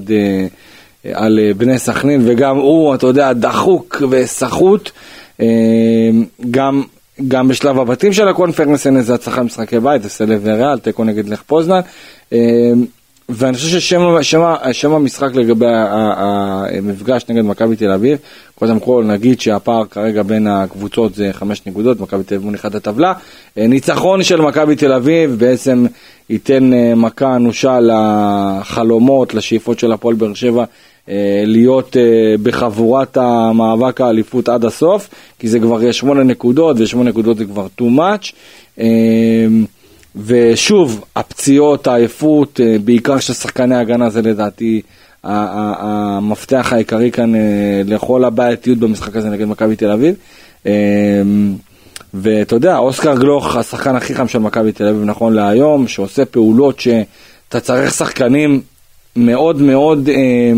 על 1.13 1.39
אה, 1.39 1.55
בני 1.55 1.79
סכנין, 1.79 2.23
וגם 2.25 2.57
הוא, 2.57 2.95
אתה 2.95 3.07
יודע, 3.07 3.33
דחוק 3.33 4.03
וסחוט. 4.11 4.91
אה, 5.41 5.47
גם, 6.51 6.83
גם 7.29 7.49
בשלב 7.49 7.79
הבתים 7.79 8.13
של 8.13 8.29
הקונפרנס 8.29 8.87
אין 8.87 8.97
איזה 8.97 9.15
הצלחה 9.15 9.41
במשחקי 9.41 9.81
בית, 9.81 10.03
זה 10.03 10.09
סלב 10.09 10.41
וריאל, 10.45 10.79
תיקו 10.79 11.05
נגד 11.05 11.29
לך 11.29 11.43
פוזנן. 11.43 11.81
אה, 12.33 12.39
ואני 13.33 13.57
חושב 13.57 13.81
ששם 13.81 14.93
המשחק 14.93 15.35
לגבי 15.35 15.67
המפגש 15.69 17.25
נגד 17.29 17.45
מכבי 17.45 17.77
תל 17.77 17.91
אביב, 17.91 18.19
קודם 18.55 18.81
כל 18.81 19.05
נגיד 19.07 19.41
שהפער 19.41 19.85
כרגע 19.85 20.23
בין 20.23 20.47
הקבוצות 20.47 21.15
זה 21.15 21.31
חמש 21.33 21.63
נקודות, 21.67 22.01
מכבי 22.01 22.25
תל 22.25 22.35
אביב 22.35 22.47
מוליכת 22.47 22.75
הטבלה. 22.75 23.13
ניצחון 23.57 24.23
של 24.23 24.41
מכבי 24.41 24.77
תל 24.77 24.93
אביב 24.93 25.37
בעצם 25.39 25.87
ייתן 26.31 26.71
מכה 26.97 27.37
אנושה 27.37 27.79
לחלומות, 27.81 29.35
לשאיפות 29.35 29.79
של 29.79 29.93
הפועל 29.93 30.15
באר 30.15 30.35
שבע 30.35 30.65
להיות 31.47 31.97
אה, 31.97 32.35
בחבורת 32.43 33.17
המאבק 33.17 34.01
האליפות 34.01 34.49
עד 34.49 34.65
הסוף, 34.65 35.09
כי 35.39 35.49
זה 35.49 35.61
כבר 35.61 35.83
יהיה 35.83 35.93
שמונה 35.93 36.23
נקודות, 36.23 36.77
ושמונה 36.81 37.11
נקודות 37.11 37.37
זה 37.37 37.45
כבר 37.45 37.67
too 37.81 37.85
much. 37.85 38.33
אה, 38.81 38.87
ושוב, 40.25 41.05
הפציעות, 41.17 41.87
העייפות, 41.87 42.61
בעיקר 42.85 43.19
של 43.19 43.33
שחקני 43.33 43.77
הגנה, 43.77 44.11
זה 44.11 44.23
לדעתי 44.23 44.81
המפתח 45.25 46.73
העיקרי 46.73 47.11
כאן 47.11 47.33
לכל 47.85 48.25
הבעייתיות 48.25 48.79
במשחק 48.79 49.17
הזה 49.17 49.29
נגד 49.29 49.47
מכבי 49.47 49.77
תל 49.77 49.91
אביב. 49.91 50.15
ואתה 52.15 52.57
יודע, 52.57 52.79
אוסקר 52.79 53.17
גלוך, 53.17 53.57
השחקן 53.57 53.97
הכי 53.97 54.15
חם 54.15 54.29
של 54.29 54.39
מכבי 54.39 54.73
תל 54.73 54.87
אביב 54.87 55.05
נכון 55.05 55.35
להיום, 55.35 55.89
שעושה 55.89 56.25
פעולות 56.25 56.81
שאתה 56.81 57.61
צריך 57.61 57.95
שחקנים 57.95 58.61
מאוד 59.17 59.63
מאוד, 59.63 60.09
אה, 60.09 60.15
אה, 60.15 60.53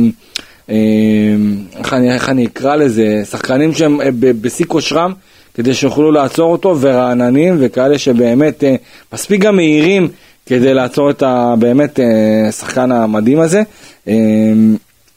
איך, 1.78 1.92
אני, 1.92 2.14
איך 2.14 2.28
אני 2.28 2.46
אקרא 2.46 2.76
לזה, 2.76 3.22
שחקנים 3.30 3.74
שהם 3.74 4.00
אה, 4.00 4.08
בשיא 4.12 4.66
כושרם, 4.66 5.12
כדי 5.54 5.74
שיוכלו 5.74 6.10
לעצור 6.10 6.52
אותו, 6.52 6.76
ורעננים, 6.80 7.56
וכאלה 7.60 7.98
שבאמת 7.98 8.64
אה, 8.64 8.74
מספיק 9.12 9.40
גם 9.40 9.56
מהירים 9.56 10.08
כדי 10.46 10.74
לעצור 10.74 11.10
את 11.10 11.22
הבאמת 11.22 12.00
אה, 12.00 12.50
המדהים 12.76 13.40
הזה. 13.40 13.62
אה, 14.08 14.14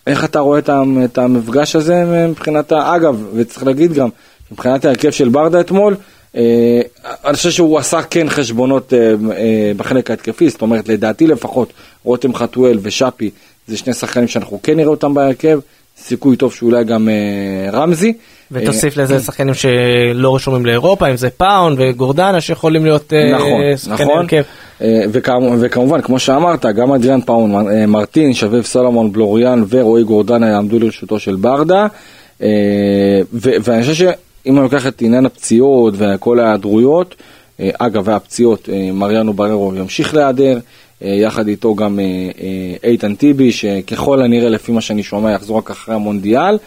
איך 0.07 0.23
אתה 0.25 0.39
רואה 0.39 0.59
את 1.05 1.17
המפגש 1.17 1.75
הזה 1.75 2.25
מבחינת, 2.29 2.73
אגב, 2.73 3.23
וצריך 3.35 3.63
להגיד 3.65 3.93
גם, 3.93 4.09
מבחינת 4.51 4.85
ההרכב 4.85 5.11
של 5.11 5.29
ברדה 5.29 5.59
אתמול, 5.59 5.95
אה, 6.35 6.81
אני 7.25 7.35
חושב 7.35 7.51
שהוא 7.51 7.79
עשה 7.79 8.01
כן 8.01 8.29
חשבונות 8.29 8.93
אה, 8.93 9.13
אה, 9.37 9.71
בחלק 9.77 10.09
ההתקפי, 10.11 10.49
זאת 10.49 10.61
אומרת 10.61 10.89
לדעתי 10.89 11.27
לפחות 11.27 11.73
רותם 12.03 12.35
חתואל 12.35 12.79
ושאפי 12.81 13.29
זה 13.67 13.77
שני 13.77 13.93
שחקנים 13.93 14.27
שאנחנו 14.27 14.59
כן 14.63 14.77
נראה 14.77 14.89
אותם 14.89 15.13
בהרכב, 15.13 15.59
סיכוי 15.97 16.35
טוב 16.35 16.53
שאולי 16.53 16.83
גם 16.83 17.09
רמזי. 17.73 18.13
ותוסיף 18.51 18.97
לזה 18.97 19.19
שחקנים 19.19 19.53
שלא 19.53 20.35
רשומים 20.35 20.65
לאירופה, 20.65 21.09
אם 21.09 21.17
זה 21.17 21.29
פאון 21.29 21.75
וגורדנה 21.77 22.41
שיכולים 22.41 22.83
להיות 22.83 23.13
נכון, 23.33 23.61
שחקני 23.77 24.05
נכון. 24.05 24.17
הרכב. 24.17 24.43
וכמובן, 25.59 26.01
כמו 26.01 26.19
שאמרת, 26.19 26.65
גם 26.65 26.91
אדריאן 26.91 27.21
פאון, 27.21 27.51
מרטין, 27.87 28.33
שביב 28.33 28.63
סולומון, 28.63 29.11
בלוריאן 29.11 29.63
ורועי 29.69 30.03
גורדנה 30.03 30.49
יעמדו 30.49 30.79
לרשותו 30.79 31.19
של 31.19 31.35
ברדה. 31.35 31.87
ואני 33.31 33.83
חושב 33.83 34.11
אם 34.45 34.57
אני 34.57 34.63
לוקח 34.63 34.87
את 34.87 35.01
עניין 35.01 35.25
הפציעות 35.25 35.93
וכל 35.97 36.39
ההיעדרויות, 36.39 37.15
אה, 37.59 37.69
אגב, 37.79 38.07
והפציעות, 38.07 38.69
אה, 38.69 38.89
מריאנו 38.93 39.33
בררו 39.33 39.75
ימשיך 39.75 40.13
להיעדר, 40.13 40.53
אה, 40.53 40.59
יחד 41.01 41.47
איתו 41.47 41.75
גם 41.75 41.99
איתן 42.83 43.15
טיבי, 43.15 43.51
שככל 43.51 44.21
הנראה, 44.21 44.49
לפי 44.49 44.71
מה 44.71 44.81
שאני 44.81 45.03
שומע, 45.03 45.31
יחזור 45.31 45.57
רק 45.57 45.71
אחרי 45.71 45.95
המונדיאל. 45.95 46.57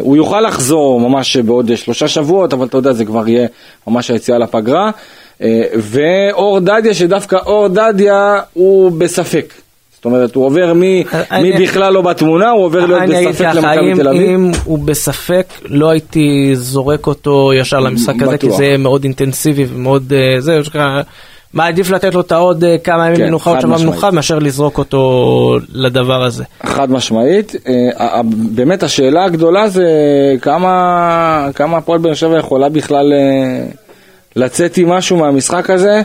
הוא 0.00 0.16
יוכל 0.16 0.40
לחזור 0.40 1.00
ממש 1.00 1.36
בעוד 1.36 1.76
שלושה 1.76 2.08
שבועות, 2.08 2.52
אבל 2.52 2.66
אתה 2.66 2.76
יודע, 2.76 2.92
זה 2.92 3.04
כבר 3.04 3.28
יהיה 3.28 3.48
ממש 3.86 4.10
היציאה 4.10 4.38
לפגרה. 4.38 4.90
ואור 5.76 6.60
דדיה, 6.60 6.94
שדווקא 6.94 7.36
אור 7.46 7.68
דדיה 7.68 8.40
הוא 8.52 8.92
בספק. 8.92 9.54
זאת 9.98 10.04
אומרת, 10.04 10.34
הוא 10.34 10.46
עובר 10.46 10.72
מי, 10.72 11.04
אני, 11.30 11.50
מי 11.50 11.66
בכלל 11.66 11.92
לא 11.92 12.02
בתמונה, 12.02 12.50
הוא 12.50 12.64
עובר 12.64 12.86
להיות 12.86 13.28
בספק 13.30 13.54
למכבי 13.54 13.94
תל 13.94 14.08
אביב. 14.08 14.22
אם 14.22 14.50
הוא 14.64 14.78
בספק, 14.78 15.46
לא 15.64 15.90
הייתי 15.90 16.50
זורק 16.54 17.06
אותו 17.06 17.52
ישר 17.60 17.80
למשחק 17.80 18.22
הזה, 18.22 18.38
כי 18.38 18.50
זה 18.50 18.76
מאוד 18.78 19.04
אינטנסיבי 19.04 19.66
ומאוד, 19.68 20.12
אה, 20.12 20.40
זה, 20.40 20.58
מעדיף 21.54 21.90
לתת 21.90 22.14
לו 22.14 22.20
את 22.20 22.32
העוד 22.32 22.64
אה, 22.64 22.78
כמה 22.78 23.06
ימים 23.06 23.16
כן, 23.16 23.26
מנוחה, 23.26 23.50
עוד 23.50 23.60
שבוע 23.60 23.74
משמעית. 23.74 23.92
מנוחה, 23.92 24.10
מאשר 24.10 24.38
לזרוק 24.38 24.78
אותו 24.78 25.58
לדבר 25.72 26.22
הזה. 26.24 26.44
חד 26.66 26.90
משמעית. 26.90 27.54
אה, 27.68 28.20
באמת 28.52 28.82
השאלה 28.82 29.24
הגדולה 29.24 29.68
זה 29.68 29.86
כמה, 30.40 31.48
כמה 31.54 31.76
הפועל 31.76 31.98
באר 31.98 32.14
שבע 32.14 32.38
יכולה 32.38 32.68
בכלל 32.68 33.12
אה, 33.12 33.66
לצאת 34.36 34.76
עם 34.76 34.88
משהו 34.88 35.16
מהמשחק 35.16 35.70
הזה. 35.70 36.02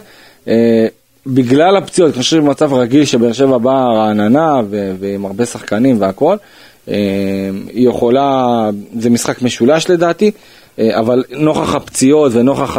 בגלל 1.27 1.77
הפציעות, 1.77 2.13
אני 2.13 2.23
חושב 2.23 2.37
שבמצב 2.37 2.73
רגיל 2.73 3.05
שבאר 3.05 3.33
שבע 3.33 3.57
באה 3.57 3.93
רעננה 3.93 4.61
ועם 4.99 5.25
הרבה 5.25 5.45
שחקנים 5.45 6.01
והכל, 6.01 6.35
היא 6.87 7.89
יכולה, 7.89 8.69
זה 8.99 9.09
משחק 9.09 9.41
משולש 9.41 9.89
לדעתי, 9.89 10.31
אבל 10.79 11.23
נוכח 11.29 11.75
הפציעות 11.75 12.31
ונוכח 12.35 12.77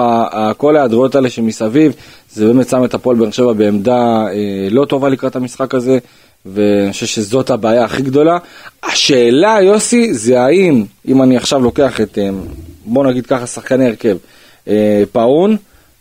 כל 0.57 0.77
ההיעדרויות 0.77 1.15
האלה 1.15 1.31
שמסביב, 1.31 1.93
זה 2.33 2.47
באמת 2.47 2.69
שם 2.69 2.85
את 2.85 2.95
הפועל 2.95 3.17
באר 3.17 3.31
שבע 3.31 3.53
בעמדה 3.53 4.27
אה, 4.27 4.69
לא 4.71 4.85
טובה 4.85 5.09
לקראת 5.09 5.37
המשחק 5.37 5.75
הזה, 5.75 5.99
ואני 6.47 6.93
חושב 6.93 7.07
שזאת 7.07 7.51
הבעיה 7.51 7.85
הכי 7.85 8.03
גדולה. 8.03 8.39
השאלה, 8.83 9.59
יוסי, 9.63 10.15
זה 10.15 10.41
האם, 10.41 10.85
אם 11.09 11.23
אני 11.23 11.37
עכשיו 11.37 11.61
לוקח 11.61 12.01
את, 12.01 12.19
אה, 12.19 12.31
בוא 12.85 13.07
נגיד 13.07 13.27
ככה, 13.27 13.47
שחקני 13.47 13.87
הרכב, 13.87 14.17
אה, 14.69 15.03
פאון, 15.13 15.57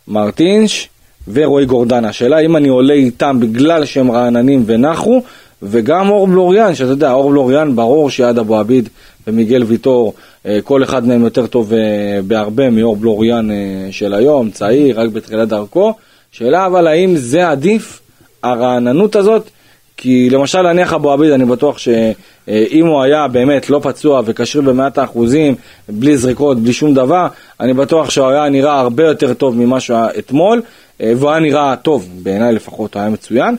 מרטינש 0.07 0.89
ורועי 1.33 1.65
גורדנה. 1.65 2.09
השאלה 2.09 2.39
אם 2.39 2.55
אני 2.55 2.67
עולה 2.67 2.93
איתם 2.93 3.37
בגלל 3.39 3.85
שהם 3.85 4.11
רעננים 4.11 4.63
ונחו, 4.65 5.21
וגם 5.63 6.09
אור 6.09 6.27
בלוריאן, 6.27 6.75
שאתה 6.75 6.89
יודע, 6.89 7.11
אור 7.11 7.29
בלוריאן 7.29 7.75
ברור 7.75 8.09
שיעד 8.09 8.37
אבו 8.37 8.57
עביד 8.57 8.89
ומיגל 9.27 9.63
ויטור, 9.63 10.13
אה, 10.17 10.21
כל 10.63 10.83
אחד 10.83 11.07
מהם 11.07 11.23
יותר 11.23 11.47
טוב 11.47 11.73
אה, 11.73 11.79
בהרבה 12.27 12.69
מאור 12.69 12.95
בלוריאן 12.95 13.51
אה, 13.51 13.55
של 13.91 14.13
היום, 14.13 14.51
צעיר, 14.51 14.99
רק 14.99 15.09
בתחילת 15.09 15.47
דרכו. 15.47 15.93
שאלה 16.31 16.65
אבל 16.65 16.87
האם 16.87 17.15
זה 17.15 17.49
עדיף, 17.49 17.99
הרעננות 18.43 19.15
הזאת, 19.15 19.49
כי 19.97 20.29
למשל 20.29 20.61
נניח 20.61 20.93
אבו 20.93 21.11
עביד, 21.11 21.31
אני 21.31 21.45
בטוח 21.45 21.77
שאם 21.77 22.87
הוא 22.87 23.01
היה 23.01 23.27
באמת 23.27 23.69
לא 23.69 23.79
פצוע 23.83 24.21
וכשיר 24.25 24.61
במאת 24.61 24.97
האחוזים, 24.97 25.55
בלי 25.89 26.17
זריקות, 26.17 26.59
בלי 26.59 26.73
שום 26.73 26.93
דבר, 26.93 27.27
אני 27.59 27.73
בטוח 27.73 28.09
שהוא 28.09 28.27
היה 28.27 28.49
נראה 28.49 28.79
הרבה 28.79 29.03
יותר 29.03 29.33
טוב 29.33 29.55
ממה 29.57 29.79
שהיה 29.79 30.07
אתמול, 30.19 30.61
אה, 31.01 31.13
והוא 31.17 31.29
היה 31.29 31.39
נראה 31.39 31.75
טוב, 31.75 32.09
בעיניי 32.23 32.53
לפחות 32.53 32.95
היה 32.95 33.09
מצוין, 33.09 33.55
אה, 33.55 33.57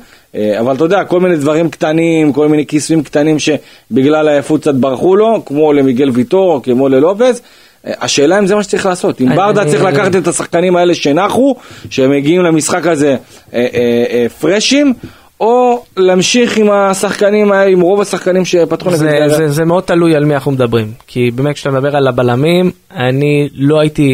אבל 0.60 0.74
אתה 0.74 0.84
יודע, 0.84 1.04
כל 1.04 1.20
מיני 1.20 1.36
דברים 1.36 1.70
קטנים, 1.70 2.32
כל 2.32 2.48
מיני 2.48 2.66
כיסויים 2.66 3.02
קטנים 3.02 3.36
שבגלל 3.38 4.28
העייפות 4.28 4.60
קצת 4.60 4.74
ברחו 4.74 5.16
לו, 5.16 5.42
כמו 5.46 5.72
למיגל 5.72 6.10
ויטור, 6.10 6.62
כמו 6.62 6.88
ללופז. 6.88 7.40
אה, 7.86 7.92
השאלה 8.00 8.38
אם 8.38 8.46
זה 8.46 8.54
מה 8.54 8.62
שצריך 8.62 8.86
לעשות, 8.86 9.20
אם 9.20 9.26
אני- 9.28 9.36
ברדה 9.36 9.64
צריך 9.64 9.82
לקחת 9.82 10.16
את 10.16 10.28
השחקנים 10.28 10.76
האלה 10.76 10.94
שנחו, 10.94 11.56
שהם 11.90 12.10
מגיעים 12.10 12.42
למשחק 12.42 12.86
הזה 12.86 13.10
אה, 13.10 13.16
אה, 13.54 13.66
אה, 14.10 14.26
פרשים, 14.40 14.92
או 15.40 15.82
להמשיך 15.96 16.56
עם 16.56 16.70
השחקנים 16.70 17.52
האלה, 17.52 17.70
עם 17.70 17.80
רוב 17.80 18.00
השחקנים 18.00 18.44
שפתחו 18.44 18.90
נגד 18.90 18.98
זה. 19.28 19.36
זה, 19.36 19.48
זה 19.48 19.64
מאוד 19.64 19.82
תלוי 19.84 20.16
על 20.16 20.24
מי 20.24 20.34
אנחנו 20.34 20.52
מדברים. 20.52 20.92
כי 21.06 21.30
באמת 21.34 21.54
כשאתה 21.54 21.70
מדבר 21.70 21.96
על 21.96 22.06
הבלמים, 22.08 22.70
אני 22.96 23.48
לא 23.54 23.80
הייתי 23.80 24.08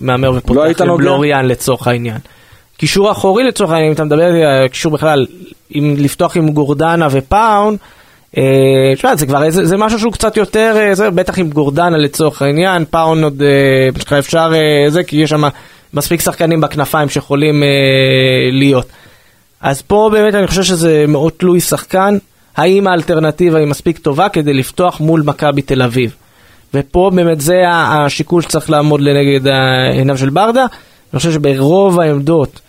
מהמר 0.00 0.30
לא 0.30 0.36
ופותח 0.36 0.60
היית 0.60 0.80
עם 0.80 0.86
נוגע? 0.86 1.04
בלוריאן 1.04 1.44
לצורך 1.46 1.86
העניין. 1.88 2.16
קישור 2.76 3.12
אחורי 3.12 3.44
לצורך 3.44 3.70
העניין, 3.70 3.88
אם 3.88 3.94
אתה 3.94 4.04
מדבר 4.04 4.24
על 4.24 4.68
קישור 4.68 4.92
בכלל, 4.92 5.26
אם 5.74 5.94
לפתוח 5.98 6.36
עם 6.36 6.48
גורדנה 6.48 7.08
ופאון, 7.10 7.76
אה, 8.38 8.92
תשמע, 8.96 9.16
זה 9.16 9.26
כבר 9.26 9.50
זה, 9.50 9.64
זה 9.64 9.76
משהו 9.76 9.98
שהוא 9.98 10.12
קצת 10.12 10.36
יותר, 10.36 10.76
אה, 10.76 10.94
זה, 10.94 11.10
בטח 11.10 11.38
עם 11.38 11.50
גורדנה 11.50 11.96
לצורך 11.96 12.42
העניין, 12.42 12.84
פאון 12.90 13.24
עוד 13.24 13.42
אה, 13.42 14.18
אפשר, 14.18 14.52
אה, 14.54 14.90
זה, 14.90 15.04
כי 15.04 15.16
יש 15.16 15.30
שם 15.30 15.44
מספיק 15.94 16.20
שחקנים 16.20 16.60
בכנפיים 16.60 17.08
שיכולים 17.08 17.62
אה, 17.62 17.68
להיות. 18.52 18.86
אז 19.60 19.82
פה 19.82 20.08
באמת 20.12 20.34
אני 20.34 20.46
חושב 20.46 20.62
שזה 20.62 21.04
מאוד 21.08 21.32
תלוי 21.36 21.60
שחקן, 21.60 22.18
האם 22.56 22.86
האלטרנטיבה 22.86 23.58
היא 23.58 23.66
מספיק 23.66 23.98
טובה 23.98 24.28
כדי 24.28 24.54
לפתוח 24.54 25.00
מול 25.00 25.22
מכבי 25.24 25.62
תל 25.62 25.82
אביב. 25.82 26.14
ופה 26.74 27.10
באמת 27.14 27.40
זה 27.40 27.62
השיקול 27.68 28.42
שצריך 28.42 28.70
לעמוד 28.70 29.00
לנגד 29.00 29.48
עיניו 29.92 30.18
של 30.18 30.30
ברדה. 30.30 30.66
אני 31.12 31.18
חושב 31.18 31.32
שברוב 31.32 32.00
העמדות 32.00 32.50
אה, 32.54 32.63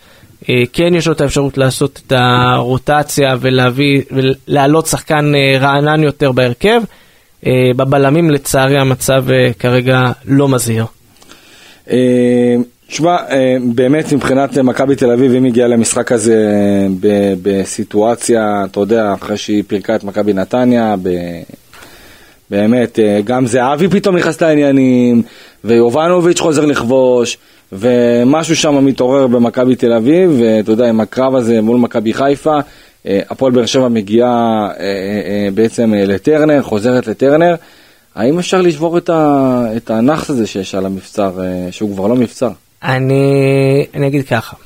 כן 0.72 0.94
יש 0.94 1.06
לו 1.06 1.12
את 1.12 1.20
האפשרות 1.20 1.58
לעשות 1.58 2.00
את 2.06 2.12
הרוטציה 2.16 3.36
ולהביא, 3.40 4.02
ולהעלות 4.10 4.86
שחקן 4.86 5.32
אה, 5.34 5.58
רענן 5.58 6.02
יותר 6.02 6.32
בהרכב. 6.32 6.80
אה, 7.46 7.70
בבלמים 7.76 8.30
לצערי 8.30 8.78
המצב 8.78 9.30
אה, 9.30 9.50
כרגע 9.58 10.00
לא 10.24 10.48
מזהיר. 10.48 10.84
אה, 11.90 12.56
תשמע, 12.88 13.16
אה, 13.30 13.56
באמת 13.74 14.12
מבחינת 14.12 14.58
מכבי 14.58 14.96
תל 14.96 15.10
אביב, 15.10 15.32
אם 15.32 15.44
הגיעה 15.44 15.68
למשחק 15.68 16.12
הזה 16.12 16.50
אה, 17.04 17.34
בסיטואציה, 17.42 18.64
אתה 18.64 18.80
יודע, 18.80 19.14
אחרי 19.14 19.36
שהיא 19.36 19.62
פירקה 19.66 19.96
את 19.96 20.04
מכבי 20.04 20.32
נתניה, 20.32 20.94
ב- 21.02 21.42
באמת, 22.50 22.98
אה, 22.98 23.20
גם 23.24 23.46
זהבי 23.46 23.88
פתאום 23.88 24.16
נכנס 24.16 24.42
לעניינים, 24.42 25.22
ויובנוביץ' 25.64 26.40
חוזר 26.40 26.64
לכבוש, 26.64 27.38
ומשהו 27.72 28.56
שם 28.56 28.84
מתעורר 28.84 29.26
במכבי 29.26 29.76
תל 29.76 29.92
אביב, 29.92 30.40
ואתה 30.40 30.72
יודע, 30.72 30.88
עם 30.88 31.00
הקרב 31.00 31.34
הזה 31.34 31.60
מול 31.60 31.78
מכבי 31.78 32.14
חיפה, 32.14 32.58
אה, 33.06 33.20
הפועל 33.30 33.52
באר 33.52 33.66
שבע 33.66 33.88
מגיעה 33.88 34.68
אה, 34.68 34.84
אה, 34.84 35.48
בעצם 35.54 35.94
לטרנר, 35.94 36.62
חוזרת 36.62 37.06
לטרנר. 37.06 37.54
האם 38.14 38.38
אפשר 38.38 38.60
לשבור 38.60 38.98
את, 38.98 39.08
ה, 39.08 39.62
את 39.76 39.90
הנאחס 39.90 40.30
הזה 40.30 40.46
שיש 40.46 40.74
על 40.74 40.86
המבצר, 40.86 41.32
שהוא 41.70 41.94
כבר 41.94 42.06
לא 42.06 42.16
מבצר? 42.16 42.50
אני, 42.82 43.86
אני 43.94 44.06
אגיד 44.06 44.26
ככה, 44.26 44.56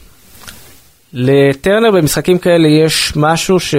לטרנר 1.13 1.91
במשחקים 1.91 2.39
כאלה 2.39 2.69
יש 2.69 3.13
משהו 3.17 3.61
ש... 3.61 3.75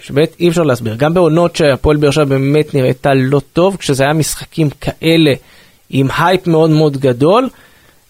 שבאמת 0.00 0.36
אי 0.40 0.48
אפשר 0.48 0.62
להסביר. 0.62 0.94
גם 0.96 1.14
בעונות 1.14 1.56
שהפועל 1.56 1.96
באר 1.96 2.10
שבע 2.10 2.24
באמת 2.24 2.74
נראתה 2.74 3.14
לא 3.14 3.40
טוב, 3.52 3.76
כשזה 3.76 4.04
היה 4.04 4.12
משחקים 4.12 4.68
כאלה 4.80 5.32
עם 5.90 6.08
הייפ 6.18 6.46
מאוד 6.46 6.70
מאוד 6.70 6.96
גדול, 6.96 7.48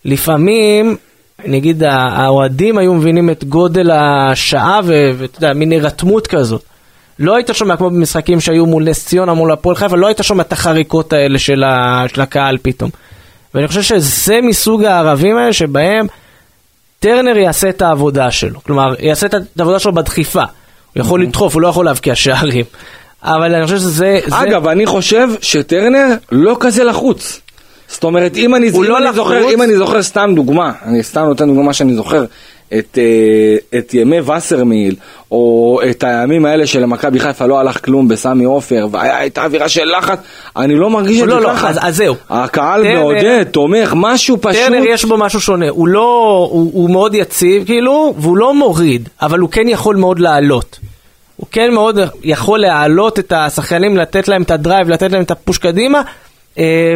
לפעמים, 0.04 0.96
אני 1.44 1.58
אגיד, 1.58 1.82
האוהדים 1.82 2.78
היו 2.78 2.94
מבינים 2.94 3.30
את 3.30 3.44
גודל 3.44 3.90
השעה 3.90 4.80
ואתה 4.84 5.38
יודע, 5.38 5.52
מין 5.52 5.70
הירתמות 5.70 6.26
כזאת. 6.26 6.62
לא 7.18 7.36
היית 7.36 7.50
שומע 7.52 7.76
כמו 7.76 7.90
במשחקים 7.90 8.40
שהיו 8.40 8.66
מול 8.66 8.84
נס 8.84 9.06
ציונה, 9.06 9.34
מול 9.34 9.52
הפועל 9.52 9.76
חיפה, 9.76 9.96
לא 9.96 10.06
היית 10.06 10.18
שומע 10.22 10.42
את 10.42 10.52
החריקות 10.52 11.12
האלה 11.12 11.38
של, 11.38 11.64
ה... 11.64 12.04
של 12.14 12.20
הקהל 12.20 12.58
פתאום. 12.62 12.90
ואני 13.54 13.68
חושב 13.68 13.82
שזה 13.82 14.40
מסוג 14.42 14.84
הערבים 14.84 15.36
האלה 15.36 15.52
שבהם 15.52 16.06
טרנר 16.98 17.36
יעשה 17.36 17.68
את 17.68 17.82
העבודה 17.82 18.30
שלו. 18.30 18.60
כלומר, 18.64 18.94
יעשה 18.98 19.26
את 19.26 19.34
העבודה 19.58 19.78
שלו 19.78 19.92
בדחיפה. 19.92 20.42
הוא 20.94 21.00
יכול 21.00 21.22
לדחוף, 21.22 21.54
הוא 21.54 21.62
לא 21.62 21.68
יכול 21.68 21.84
להבקיע 21.84 22.14
שערים. 22.14 22.64
אבל 23.22 23.54
אני 23.54 23.64
חושב 23.64 23.76
שזה... 23.76 24.20
זה... 24.26 24.42
אגב, 24.42 24.66
אני 24.66 24.86
חושב 24.86 25.28
שטרנר 25.40 26.06
לא 26.32 26.56
כזה 26.60 26.84
לחוץ. 26.84 27.40
זאת 27.90 28.04
אומרת, 28.04 28.36
אם 28.36 28.54
אני, 28.54 28.68
אם 28.76 28.82
לא 28.82 28.98
אני. 28.98 29.12
זוכר, 29.14 29.50
אם 29.54 29.62
אני 29.62 29.76
זוכר 29.76 30.02
סתם 30.02 30.30
דוגמה, 30.34 30.72
אני 30.84 31.02
סתם 31.02 31.20
נותן 31.24 31.46
דוגמה 31.46 31.72
שאני 31.72 31.94
זוכר, 31.94 32.24
את, 32.78 32.98
אה, 32.98 33.78
את 33.78 33.94
ימי 33.94 34.20
וסרמיל, 34.20 34.94
או 35.30 35.80
את 35.90 36.04
הימים 36.04 36.44
האלה 36.46 36.66
שלמכבי 36.66 37.20
חיפה 37.20 37.46
לא 37.46 37.60
הלך 37.60 37.84
כלום 37.84 38.08
בסמי 38.08 38.44
עופר, 38.44 38.86
והייתה 38.90 39.44
אווירה 39.44 39.68
של 39.68 39.84
לחץ, 39.98 40.18
אני 40.56 40.74
לא 40.74 40.90
מרגיש 40.90 41.22
את 41.22 41.26
לא, 41.26 41.34
זה 41.34 41.40
לא, 41.40 41.50
ככה. 41.52 41.68
אז- 41.68 41.78
אז 41.82 41.96
זהו. 41.96 42.14
הקהל 42.30 42.82
טרנר- 42.82 42.98
מעודד, 42.98 43.42
תומך, 43.50 43.92
משהו 43.96 44.36
פשוט. 44.40 44.60
טרנר 44.62 44.82
יש 44.88 45.04
בו 45.04 45.16
משהו 45.16 45.40
שונה, 45.40 45.68
הוא 45.68 45.88
לא, 45.88 46.48
הוא, 46.52 46.70
הוא 46.74 46.90
מאוד 46.90 47.14
יציב 47.14 47.64
כאילו, 47.66 48.14
והוא 48.18 48.36
לא 48.36 48.54
מוריד, 48.54 49.08
אבל 49.22 49.38
הוא 49.38 49.48
כן 49.50 49.68
יכול 49.68 49.96
מאוד 49.96 50.18
לעלות. 50.18 50.78
הוא 51.36 51.46
כן 51.52 51.70
מאוד 51.74 51.98
יכול 52.24 52.58
להעלות 52.60 53.18
את 53.18 53.32
השחקנים, 53.36 53.96
לתת 53.96 54.28
להם 54.28 54.42
את 54.42 54.50
ה 54.50 54.56
drive, 54.56 54.88
לתת 54.88 55.12
להם 55.12 55.22
את 55.22 55.30
ה 55.30 55.36
push 55.36 55.58
קדימה, 55.58 56.02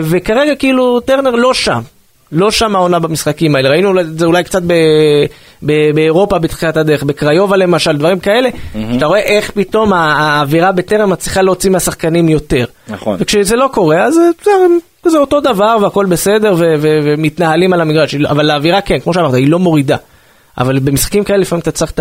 וכרגע 0.03 0.55
כאילו 0.55 1.01
טרנר 1.01 1.31
לא 1.31 1.55
שם. 1.55 1.81
לא 2.33 2.51
שם 2.51 2.77
העונה 2.77 2.99
במשחקים 2.99 3.57
האלה, 3.57 3.69
ראינו 3.69 4.01
את 4.01 4.19
זה 4.19 4.27
אולי 4.27 4.45
קצת 4.45 4.63
ב, 4.67 4.73
ב, 5.63 5.91
באירופה 5.95 6.39
בתחילת 6.39 6.77
הדרך, 6.77 7.03
בקריובה 7.03 7.57
למשל, 7.57 7.97
דברים 7.97 8.21
כאלה, 8.21 8.49
אתה 8.97 9.07
רואה 9.07 9.21
איך 9.21 9.51
פתאום 9.51 9.93
האווירה 9.93 10.73
בטרם 10.73 11.11
מצליחה 11.11 11.43
להוציא 11.43 11.71
מהשחקנים 11.71 12.29
יותר. 12.29 12.65
נכון. 12.89 13.17
וכשזה 13.21 13.57
לא 13.57 13.69
קורה, 13.73 14.03
אז 14.03 14.15
זה, 14.15 14.51
זה 15.11 15.19
אותו 15.19 15.41
דבר 15.41 15.77
והכל 15.83 16.07
בסדר 16.07 16.55
ו- 16.59 16.75
ו- 16.79 16.99
ומתנהלים 17.05 17.73
על 17.73 17.81
המגרש, 17.81 18.15
אבל 18.15 18.51
האווירה 18.51 18.81
כן, 18.81 18.99
כמו 19.01 19.15
שאמרת, 19.15 19.35
היא 19.35 19.51
לא 19.51 19.59
מורידה. 19.59 19.97
אבל 20.59 20.79
במשחקים 20.79 21.25
כאלה 21.25 21.39
לפעמים 21.39 21.61
אתה 21.61 21.71
צריך 21.71 21.91
את 21.91 22.01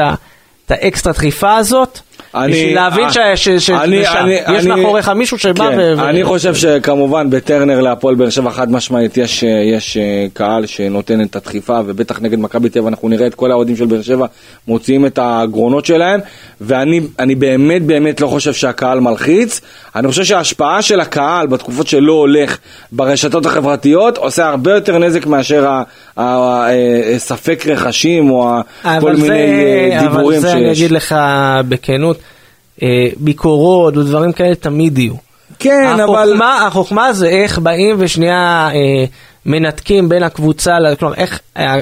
האקסטרה 0.70 1.14
דחיפה 1.14 1.56
הזאת, 1.58 2.00
בשביל 2.36 2.76
להבין 2.76 3.08
שיש 3.36 4.66
מאחוריך 4.68 5.10
מישהו 5.10 5.38
שבא 5.38 5.70
כן, 5.70 5.96
ו... 5.98 6.10
אני 6.10 6.24
חושב 6.24 6.56
שכמובן 6.56 7.30
בטרנר 7.30 7.82
להפועל 7.82 8.16
באר 8.16 8.30
שבע 8.30 8.52
חד 8.52 8.72
משמעית 8.72 9.18
יש, 9.18 9.44
יש 9.44 9.98
אה, 9.98 10.26
קהל 10.34 10.66
שנותן 10.66 11.22
את 11.22 11.36
הדחיפה, 11.36 11.80
ובטח 11.86 12.22
נגד 12.22 12.40
מכבי 12.40 12.70
טבע 12.70 12.88
אנחנו 12.88 13.10
נראה 13.10 13.28
את 13.28 13.36
כל 13.36 13.52
האוהדים 13.52 13.76
של 13.76 13.86
באר 13.86 14.02
שבע 14.02 14.26
מוציאים 14.68 15.06
את 15.06 15.20
הגרונות 15.22 15.86
שלהם, 15.86 16.20
ואני 16.62 17.36
באמת 17.36 17.82
באמת 17.82 18.22
לא 18.22 18.28
חושב 18.28 18.54
שהקהל 18.54 19.00
מלחיץ. 19.00 19.62
אני 19.96 20.08
חושב 20.08 20.24
שההשפעה 20.24 20.82
של 20.82 21.00
הקהל 21.00 21.48
בתקופות 21.48 21.88
שלא 21.88 22.14
הולך 22.14 22.58
ברשתות 22.92 23.46
החברתיות 23.46 24.18
עושה 24.18 24.50
הרבה 24.50 24.72
יותר 24.72 24.98
נזק 24.98 25.26
מאשר 25.26 25.68
הספק 26.18 27.64
אה, 27.68 27.74
רכשים 27.74 28.30
או 28.30 28.60
כל 29.00 29.16
מיני 29.16 30.00
דיבורים 30.00 30.42
שיש. 30.42 30.46
אבל 30.46 30.52
זה 30.52 30.54
אני 30.54 30.72
אגיד 30.72 30.92
לך 30.92 31.16
בכנות. 31.70 32.23
אה, 32.82 33.08
ביקורות 33.18 33.98
ודברים 33.98 34.32
כאלה 34.32 34.56
תמיד 34.56 34.98
יהיו. 34.98 35.14
כן, 35.60 35.96
החוכמה, 36.00 36.24
אבל... 36.24 36.68
החוכמה 36.68 37.14
זה 37.14 37.28
איך 37.28 37.60
באים 37.60 37.96
ושנייה 38.00 38.70
אה, 38.74 39.06
מנתקים 39.46 40.10
בין 40.10 40.24
הקבוצה, 40.24 40.78
כלומר 41.00 41.16
איך 41.16 41.40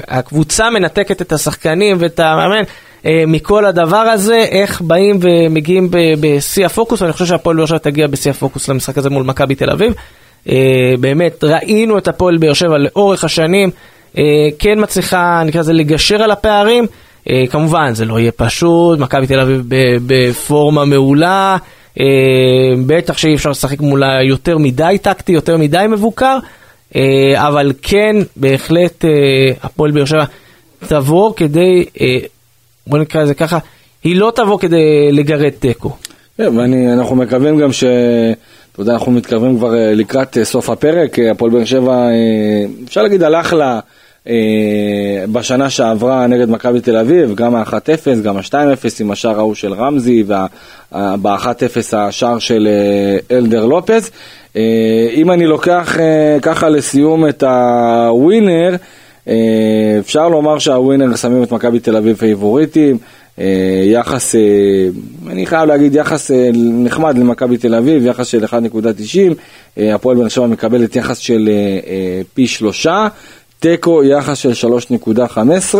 הקבוצה 0.08 0.70
מנתקת 0.70 1.22
את 1.22 1.32
השחקנים 1.32 1.96
ואת 2.00 2.20
המאמן 2.20 2.62
אה, 3.06 3.24
מכל 3.26 3.66
הדבר 3.66 3.96
הזה, 3.96 4.38
איך 4.50 4.80
באים 4.80 5.18
ומגיעים 5.22 5.88
בשיא 6.20 6.66
הפוקוס, 6.66 7.02
ואני 7.02 7.12
חושב 7.12 7.26
שהפועל 7.26 7.56
באר 7.56 7.66
שבע 7.66 7.78
תגיע 7.78 8.06
בשיא 8.06 8.30
הפוקוס 8.30 8.68
למשחק 8.68 8.98
הזה 8.98 9.10
מול 9.10 9.24
מכבי 9.24 9.54
תל 9.54 9.70
אביב. 9.70 9.94
אה, 10.48 10.94
באמת, 11.00 11.44
ראינו 11.44 11.98
את 11.98 12.08
הפועל 12.08 12.38
באר 12.38 12.52
שבע 12.52 12.78
לאורך 12.78 13.24
השנים, 13.24 13.70
אה, 14.18 14.22
כן 14.58 14.74
מצליחה, 14.76 15.42
נקרא 15.46 15.60
לזה, 15.60 15.72
לגשר 15.72 16.22
על 16.22 16.30
הפערים. 16.30 16.86
אה, 17.30 17.44
כמובן, 17.50 17.94
זה 17.94 18.04
לא 18.04 18.20
יהיה 18.20 18.32
פשוט, 18.32 18.98
מכבי 18.98 19.26
תל 19.26 19.40
אביב 19.40 19.62
בפורמה 20.06 20.84
מעולה, 20.84 21.56
אה, 22.00 22.06
בטח 22.86 23.18
שאי 23.18 23.34
אפשר 23.34 23.50
לשחק 23.50 23.80
מולה 23.80 24.22
יותר 24.22 24.58
מדי 24.58 24.98
טקטי, 25.02 25.32
יותר 25.32 25.56
מדי 25.56 25.84
מבוקר, 25.88 26.38
אה, 26.96 27.02
אבל 27.48 27.72
כן, 27.82 28.16
בהחלט 28.36 29.04
הפועל 29.62 29.90
באר 29.90 30.04
שבע 30.04 30.24
תבוא 30.88 31.34
כדי, 31.36 31.84
בוא 32.86 32.98
נקרא 32.98 33.22
לזה 33.22 33.34
ככה, 33.34 33.58
היא 34.04 34.16
לא 34.16 34.32
תבוא 34.34 34.58
כדי 34.58 35.12
לגרד 35.12 35.48
תיקו. 35.58 35.96
כן, 36.36 36.58
ואנחנו 36.58 37.16
מקווים 37.16 37.58
גם 37.58 37.72
ש... 37.72 37.84
אתה 38.72 38.80
יודע, 38.80 38.92
אנחנו 38.92 39.12
מתקרבים 39.12 39.56
כבר 39.58 39.70
לקראת 39.74 40.36
סוף 40.42 40.70
הפרק, 40.70 41.18
הפועל 41.18 41.50
באר 41.50 41.64
שבע, 41.64 42.06
אפשר 42.84 43.02
להגיד, 43.02 43.22
הלך 43.22 43.52
לה... 43.52 43.80
אה, 44.28 45.24
בשנה 45.32 45.70
שעברה 45.70 46.26
נגד 46.26 46.50
מכבי 46.50 46.80
תל 46.80 46.96
אביב, 46.96 47.34
גם 47.34 47.54
ה-1-0, 47.54 48.20
גם 48.22 48.36
ה-2-0 48.36 48.54
עם 49.00 49.10
השער 49.10 49.38
ההוא 49.38 49.54
של 49.54 49.72
רמזי, 49.72 50.24
וב-1-0 50.26 51.96
השער 51.96 52.38
של 52.38 52.68
אה, 52.70 53.36
אלדר 53.36 53.66
לופז. 53.66 54.10
אה, 54.56 55.08
אם 55.14 55.30
אני 55.30 55.46
לוקח 55.46 55.96
ככה 56.42 56.68
לסיום 56.68 57.28
את 57.28 57.42
הווינר, 57.42 58.76
אפשר 59.98 60.28
לומר 60.28 60.58
שהווינר 60.58 61.16
שמים 61.16 61.42
את 61.42 61.52
מכבי 61.52 61.80
תל 61.80 61.96
אביב 61.96 62.16
פייבוריטים. 62.16 62.98
יחס, 63.84 64.34
אני 65.30 65.46
חייב 65.46 65.68
להגיד, 65.68 65.94
יחס 65.94 66.30
נחמד 66.54 67.18
למכבי 67.18 67.56
תל 67.56 67.74
אביב, 67.74 68.06
יחס 68.06 68.26
של 68.26 68.44
1.90, 68.44 68.52
הפועל 69.76 70.16
באר 70.16 70.28
שבע 70.28 70.46
מקבלת 70.46 70.96
יחס 70.96 71.18
של 71.18 71.48
פי 72.34 72.46
שלושה. 72.46 73.08
תיקו 73.62 74.04
יחס 74.04 74.38
של 74.38 74.68
3.15. 74.94 75.78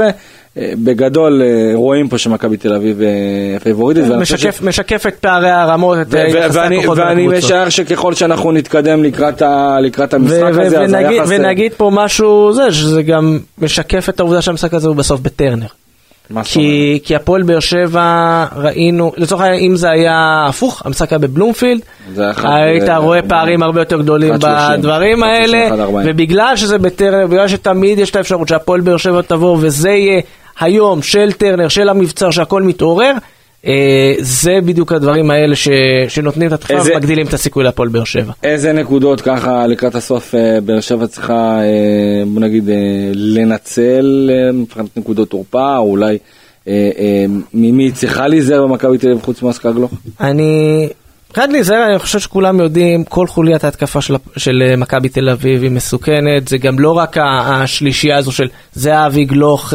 אה, 0.56 0.72
בגדול 0.84 1.42
אה, 1.42 1.70
רואים 1.74 2.08
פה 2.08 2.18
שמכבי 2.18 2.56
תל 2.56 2.74
אביב 2.74 3.02
אה, 3.02 3.60
פייבוריטית. 3.62 4.04
משקף, 4.04 4.58
ש... 4.58 4.62
משקף 4.62 5.06
את 5.06 5.14
פערי 5.14 5.50
הרמות, 5.50 5.98
את 6.02 6.14
יחסי 6.14 6.58
הכוחות 6.58 6.98
ואני 6.98 7.28
משער 7.28 7.68
שככל 7.68 8.14
שאנחנו 8.14 8.52
נתקדם 8.52 9.02
לקראת, 9.02 9.42
ה, 9.42 9.76
לקראת 9.80 10.14
המשחק 10.14 10.50
ו- 10.54 10.62
הזה, 10.62 10.80
ונגיד, 10.80 11.20
אז 11.20 11.30
היחס... 11.30 11.40
ונגיד 11.40 11.72
פה 11.76 11.90
משהו 11.94 12.52
זה, 12.52 12.72
שזה 12.72 13.02
גם 13.02 13.38
משקף 13.58 14.08
את 14.08 14.20
העובדה 14.20 14.42
שהמשחק 14.42 14.74
הזה 14.74 14.88
הוא 14.88 14.96
בסוף 14.96 15.20
בטרנר. 15.20 15.66
כי, 16.44 17.00
כי 17.04 17.16
הפועל 17.16 17.42
באר 17.42 17.60
שבע 17.60 18.44
ראינו, 18.56 19.12
לצורך 19.16 19.42
העניין 19.42 19.70
אם 19.70 19.76
זה 19.76 19.90
היה 19.90 20.46
הפוך, 20.48 20.82
המשחק 20.84 21.10
היה 21.10 21.18
בבלומפילד, 21.18 21.80
היית 22.42 22.88
ו... 22.88 23.02
רואה 23.02 23.22
פערים 23.28 23.62
הרבה 23.62 23.80
יותר 23.80 24.02
גדולים 24.02 24.34
בדברים 24.34 25.22
האלה, 25.22 25.86
ובגלל 26.04 26.56
שזה 26.56 26.78
בטרנר, 26.78 27.26
בגלל 27.26 27.48
שתמיד 27.48 27.98
יש 27.98 28.10
את 28.10 28.16
האפשרות 28.16 28.48
שהפועל 28.48 28.80
באר 28.80 28.96
שבע 28.96 29.22
תבוא 29.22 29.56
וזה 29.60 29.90
יהיה 29.90 30.20
היום 30.60 31.02
של 31.02 31.32
טרנר, 31.32 31.68
של 31.68 31.88
המבצר, 31.88 32.30
שהכל 32.30 32.62
מתעורר, 32.62 33.12
זה 34.18 34.58
בדיוק 34.64 34.92
הדברים 34.92 35.30
האלה 35.30 35.56
ש, 35.56 35.68
שנותנים 36.08 36.48
את 36.48 36.52
התחלה 36.52 36.82
ומגדילים 36.84 37.26
את 37.26 37.34
הסיכוי 37.34 37.64
להפועל 37.64 37.88
באר 37.88 38.04
שבע. 38.04 38.32
איזה 38.42 38.72
נקודות 38.72 39.20
ככה 39.20 39.66
לקראת 39.66 39.94
הסוף 39.94 40.34
אה, 40.34 40.60
באר 40.60 40.80
שבע 40.80 41.06
צריכה, 41.06 41.60
אה, 41.60 42.24
בוא 42.26 42.40
נגיד, 42.40 42.70
לנצל 43.14 44.30
מבחינת 44.54 44.96
נקודות 44.96 45.30
תורפה, 45.30 45.76
או 45.76 45.90
אולי 45.90 46.18
ממי 47.54 47.84
היא 47.84 47.92
צריכה 47.92 48.28
להיזהר 48.28 48.66
במכבי 48.66 48.98
תל 48.98 49.10
אביב 49.10 49.22
חוץ 49.22 49.42
מאסקגלו? 49.42 49.88
אני... 50.20 50.88
מבחינת 51.32 51.52
להיזהר, 51.52 51.86
אני 51.90 51.98
חושב 51.98 52.18
שכולם 52.18 52.60
יודעים, 52.60 53.04
כל 53.04 53.26
חוליית 53.26 53.64
ההתקפה 53.64 54.00
של, 54.00 54.16
של 54.36 54.76
מכבי 54.76 55.08
תל 55.08 55.28
אביב 55.28 55.62
היא 55.62 55.70
מסוכנת, 55.70 56.48
זה 56.48 56.58
גם 56.58 56.78
לא 56.78 56.92
רק 56.92 57.16
השלישייה 57.20 58.16
הזו 58.16 58.32
של 58.32 58.48
זהבי, 58.72 59.24
גלוך. 59.24 59.74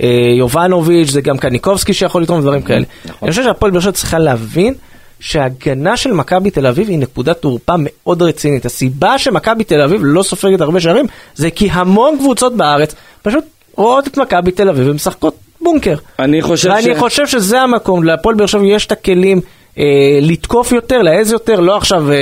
אה, 0.00 0.08
יובנוביץ', 0.38 1.10
זה 1.10 1.20
גם 1.20 1.38
קניקובסקי 1.38 1.94
שיכול 1.94 2.22
לתרום 2.22 2.40
דברים 2.40 2.62
כאלה. 2.62 2.84
נכון. 3.04 3.18
אני 3.22 3.30
חושב 3.30 3.42
שהפועל 3.42 3.72
באר 3.72 3.80
שבע 3.80 3.92
צריכה 3.92 4.18
להבין 4.18 4.74
שההגנה 5.20 5.96
של 5.96 6.12
מכבי 6.12 6.50
תל 6.50 6.66
אביב 6.66 6.88
היא 6.88 6.98
נקודת 6.98 7.40
תורפה 7.40 7.74
מאוד 7.78 8.22
רצינית. 8.22 8.66
הסיבה 8.66 9.18
שמכבי 9.18 9.64
תל 9.64 9.80
אביב 9.80 10.00
לא 10.04 10.22
סופגת 10.22 10.60
הרבה 10.60 10.80
שערים 10.80 11.06
זה 11.34 11.50
כי 11.50 11.68
המון 11.72 12.16
קבוצות 12.18 12.56
בארץ 12.56 12.94
פשוט 13.22 13.44
רואות 13.76 14.08
את 14.08 14.18
מכבי 14.18 14.50
תל 14.50 14.68
אביב 14.68 14.88
ומשחקות 14.88 15.36
בונקר. 15.60 15.96
אני 16.18 16.42
חושב 16.42 16.68
ואני 16.68 16.82
ש... 16.82 16.86
ואני 16.86 16.98
חושב 16.98 17.26
שזה 17.26 17.60
המקום, 17.60 18.04
להפועל 18.04 18.34
באר 18.34 18.46
שבע 18.46 18.66
יש 18.66 18.86
את 18.86 18.92
הכלים 18.92 19.40
אה, 19.78 20.18
לתקוף 20.22 20.72
יותר, 20.72 21.02
להעז 21.02 21.32
יותר, 21.32 21.60
לא 21.60 21.76
עכשיו 21.76 22.12
אה, 22.12 22.16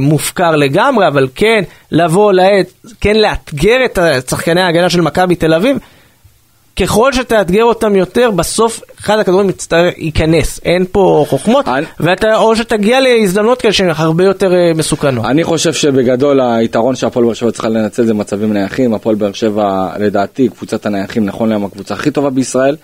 מופקר 0.00 0.56
לגמרי, 0.56 1.08
אבל 1.08 1.28
כן 1.34 1.64
לבוא, 1.92 2.32
לעת, 2.32 2.66
כן 3.00 3.16
לאתגר 3.16 3.76
את 3.84 3.98
שחקני 4.28 4.60
ההגנה 4.60 4.90
של 4.90 5.00
מכבי 5.00 5.34
תל 5.34 5.54
אביב. 5.54 5.78
ככל 6.76 7.12
שתאתגר 7.12 7.64
אותם 7.64 7.96
יותר, 7.96 8.30
בסוף 8.30 8.80
אחד 9.00 9.18
הכדורים 9.18 9.46
מצטער, 9.46 9.88
ייכנס. 9.96 10.60
אין 10.64 10.84
פה 10.92 11.24
חוכמות, 11.28 11.68
אני... 11.68 11.86
ואתה, 12.00 12.36
או 12.36 12.56
שתגיע 12.56 13.00
להזדמנות 13.00 13.60
כאלה 13.60 13.72
שהן 13.72 13.90
הרבה 13.96 14.24
יותר 14.24 14.52
uh, 14.52 14.78
מסוכנות. 14.78 15.24
אני 15.24 15.44
חושב 15.44 15.72
שבגדול 15.72 16.40
היתרון 16.40 16.96
שהפועל 16.96 17.24
באר 17.24 17.34
שבע 17.34 17.50
צריכה 17.50 17.68
לנצל 17.68 18.04
זה 18.04 18.14
מצבים 18.14 18.52
נייחים. 18.52 18.94
הפועל 18.94 19.14
באר 19.16 19.32
שבע, 19.32 19.88
לדעתי, 19.98 20.48
קבוצת 20.48 20.86
הנייחים, 20.86 21.24
נכון 21.24 21.48
להיום 21.48 21.64
הקבוצה 21.64 21.94
הכי 21.94 22.10
טובה 22.10 22.30
בישראל. 22.30 22.76